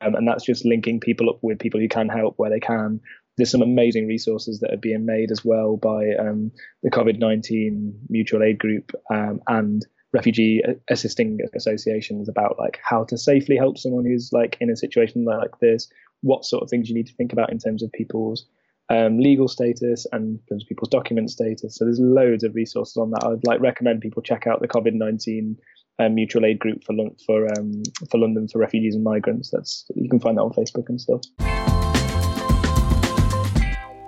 Um, 0.00 0.14
and 0.14 0.26
that's 0.26 0.44
just 0.44 0.64
linking 0.64 1.00
people 1.00 1.28
up 1.28 1.40
with 1.42 1.58
people 1.58 1.80
who 1.80 1.88
can 1.88 2.08
help 2.08 2.34
where 2.38 2.48
they 2.48 2.60
can. 2.60 3.00
There's 3.36 3.50
some 3.50 3.62
amazing 3.62 4.06
resources 4.06 4.60
that 4.60 4.72
are 4.72 4.78
being 4.78 5.04
made 5.04 5.30
as 5.30 5.44
well 5.44 5.76
by 5.76 6.14
um, 6.18 6.52
the 6.82 6.90
COVID 6.90 7.18
19 7.18 8.06
mutual 8.08 8.42
aid 8.42 8.58
group 8.58 8.92
um, 9.10 9.42
and 9.46 9.84
refugee 10.12 10.62
assisting 10.88 11.38
associations 11.54 12.28
about 12.28 12.58
like 12.58 12.78
how 12.82 13.04
to 13.04 13.18
safely 13.18 13.56
help 13.56 13.76
someone 13.76 14.06
who's 14.06 14.30
like 14.32 14.56
in 14.60 14.70
a 14.70 14.76
situation 14.76 15.24
like 15.24 15.50
this 15.60 15.88
what 16.22 16.44
sort 16.44 16.62
of 16.62 16.70
things 16.70 16.88
you 16.88 16.94
need 16.94 17.06
to 17.06 17.14
think 17.14 17.32
about 17.32 17.52
in 17.52 17.58
terms 17.58 17.82
of 17.82 17.92
people's 17.92 18.46
um, 18.90 19.18
legal 19.18 19.48
status 19.48 20.06
and 20.12 20.40
people's 20.66 20.88
document 20.88 21.30
status. 21.30 21.76
So 21.76 21.84
there's 21.84 22.00
loads 22.00 22.42
of 22.42 22.54
resources 22.54 22.96
on 22.96 23.10
that. 23.10 23.22
I'd 23.22 23.46
like 23.46 23.60
recommend 23.60 24.00
people 24.00 24.22
check 24.22 24.46
out 24.46 24.60
the 24.60 24.68
COVID 24.68 24.94
nineteen 24.94 25.58
um, 25.98 26.14
mutual 26.14 26.46
aid 26.46 26.58
group 26.58 26.82
for 26.84 26.94
for 27.26 27.46
um, 27.58 27.82
for 28.10 28.18
London 28.18 28.48
for 28.48 28.58
refugees 28.58 28.94
and 28.94 29.04
migrants. 29.04 29.50
That's 29.50 29.84
you 29.94 30.08
can 30.08 30.20
find 30.20 30.38
that 30.38 30.42
on 30.42 30.52
Facebook 30.52 30.88
and 30.88 31.00
stuff. 31.00 31.20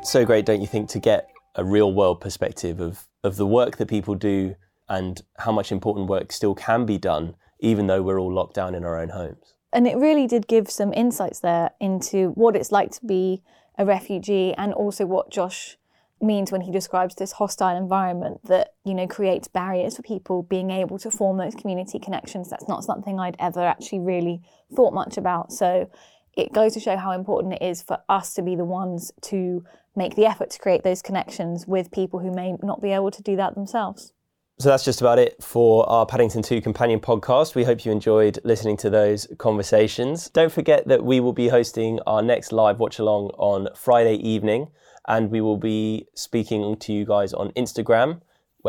So 0.02 0.24
great, 0.24 0.46
don't 0.46 0.62
you 0.62 0.66
think, 0.66 0.88
to 0.90 0.98
get 0.98 1.28
a 1.56 1.64
real 1.64 1.92
world 1.92 2.20
perspective 2.20 2.80
of 2.80 3.06
of 3.22 3.36
the 3.36 3.46
work 3.46 3.76
that 3.76 3.86
people 3.86 4.14
do 4.14 4.56
and 4.90 5.22
how 5.38 5.52
much 5.52 5.70
important 5.70 6.08
work 6.08 6.32
still 6.32 6.54
can 6.54 6.84
be 6.84 6.98
done, 6.98 7.36
even 7.60 7.86
though 7.86 8.02
we're 8.02 8.20
all 8.20 8.32
locked 8.32 8.54
down 8.54 8.74
in 8.74 8.84
our 8.84 8.98
own 8.98 9.10
homes. 9.10 9.54
And 9.72 9.86
it 9.86 9.96
really 9.96 10.26
did 10.26 10.48
give 10.48 10.68
some 10.68 10.92
insights 10.92 11.38
there 11.38 11.70
into 11.80 12.30
what 12.30 12.56
it's 12.56 12.72
like 12.72 12.90
to 12.90 13.06
be 13.06 13.42
a 13.78 13.86
refugee 13.86 14.52
and 14.58 14.74
also 14.74 15.06
what 15.06 15.30
Josh 15.30 15.78
means 16.20 16.50
when 16.50 16.62
he 16.62 16.72
describes 16.72 17.14
this 17.14 17.32
hostile 17.32 17.74
environment 17.74 18.40
that 18.44 18.74
you 18.84 18.92
know 18.92 19.06
creates 19.06 19.48
barriers 19.48 19.96
for 19.96 20.02
people 20.02 20.42
being 20.42 20.70
able 20.70 20.98
to 20.98 21.10
form 21.10 21.38
those 21.38 21.54
community 21.54 21.98
connections. 21.98 22.50
That's 22.50 22.68
not 22.68 22.84
something 22.84 23.18
i'd 23.18 23.36
ever 23.38 23.64
actually 23.64 24.00
really 24.00 24.42
thought 24.74 24.92
much 24.92 25.16
about. 25.16 25.52
So 25.52 25.88
it 26.36 26.52
goes 26.52 26.74
to 26.74 26.80
show 26.80 26.96
how 26.96 27.12
important 27.12 27.54
it 27.54 27.62
is 27.62 27.80
for 27.80 27.98
us 28.08 28.34
to 28.34 28.42
be 28.42 28.54
the 28.56 28.64
ones 28.64 29.12
to 29.22 29.64
make 29.96 30.16
the 30.16 30.26
effort 30.26 30.50
to 30.50 30.58
create 30.58 30.82
those 30.82 31.00
connections 31.00 31.66
with 31.66 31.90
people 31.90 32.20
who 32.20 32.32
may 32.32 32.54
not 32.62 32.82
be 32.82 32.90
able 32.90 33.10
to 33.12 33.22
do 33.22 33.36
that 33.36 33.54
themselves 33.54 34.12
so 34.60 34.68
that's 34.68 34.84
just 34.84 35.00
about 35.00 35.18
it 35.18 35.42
for 35.42 35.88
our 35.88 36.04
Paddington 36.04 36.42
2 36.42 36.60
companion 36.60 37.00
podcast. 37.00 37.54
We 37.54 37.64
hope 37.64 37.86
you 37.86 37.92
enjoyed 37.92 38.38
listening 38.44 38.76
to 38.78 38.90
those 38.90 39.26
conversations. 39.38 40.28
Don't 40.28 40.52
forget 40.52 40.86
that 40.86 41.02
we 41.02 41.18
will 41.18 41.32
be 41.32 41.48
hosting 41.48 41.98
our 42.06 42.20
next 42.20 42.52
live 42.52 42.78
watch 42.78 42.98
along 42.98 43.30
on 43.38 43.68
Friday 43.74 44.16
evening, 44.16 44.68
and 45.08 45.30
we 45.30 45.40
will 45.40 45.56
be 45.56 46.08
speaking 46.12 46.76
to 46.76 46.92
you 46.92 47.06
guys 47.06 47.32
on 47.32 47.52
Instagram 47.52 48.20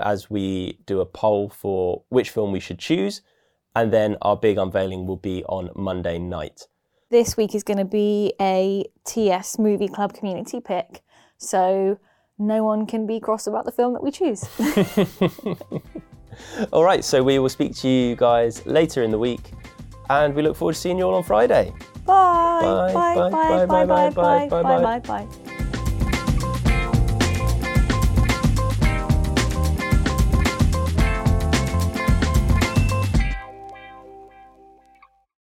as 0.01 0.29
we 0.29 0.79
do 0.85 1.01
a 1.01 1.05
poll 1.05 1.49
for 1.49 2.03
which 2.07 2.29
film 2.29 2.53
we 2.53 2.61
should 2.61 2.79
choose. 2.79 3.21
And 3.75 3.91
then 3.91 4.15
our 4.21 4.37
big 4.37 4.57
unveiling 4.57 5.07
will 5.07 5.17
be 5.17 5.43
on 5.43 5.71
Monday 5.75 6.19
night. 6.19 6.67
This 7.09 7.35
week 7.35 7.53
is 7.53 7.63
going 7.63 7.79
to 7.79 7.85
be 7.85 8.31
a 8.39 8.85
TS 9.03 9.59
Movie 9.59 9.89
Club 9.89 10.13
community 10.13 10.61
pick. 10.61 11.01
So 11.37 11.99
no 12.41 12.63
one 12.63 12.85
can 12.85 13.05
be 13.05 13.19
cross 13.19 13.47
about 13.47 13.65
the 13.65 13.71
film 13.71 13.93
that 13.93 14.03
we 14.03 14.11
choose. 14.11 14.43
all 16.73 16.83
right, 16.83 17.03
so 17.03 17.23
we 17.23 17.39
will 17.39 17.49
speak 17.49 17.75
to 17.77 17.87
you 17.87 18.15
guys 18.15 18.65
later 18.65 19.03
in 19.03 19.11
the 19.11 19.19
week, 19.19 19.51
and 20.09 20.33
we 20.33 20.41
look 20.41 20.57
forward 20.57 20.73
to 20.73 20.79
seeing 20.79 20.97
you 20.97 21.03
all 21.05 21.15
on 21.15 21.23
Friday. 21.23 21.71
Bye. 22.05 22.91
Bye. 22.93 23.15
Bye. 23.15 23.29
Bye. 23.29 23.65
Bye. 23.65 23.85
Bye. 23.85 24.09
Bye. 24.09 24.49
Bye. 24.49 24.63
Bye. 24.63 24.99
Bye. 24.99 25.25
Bye. 25.25 25.70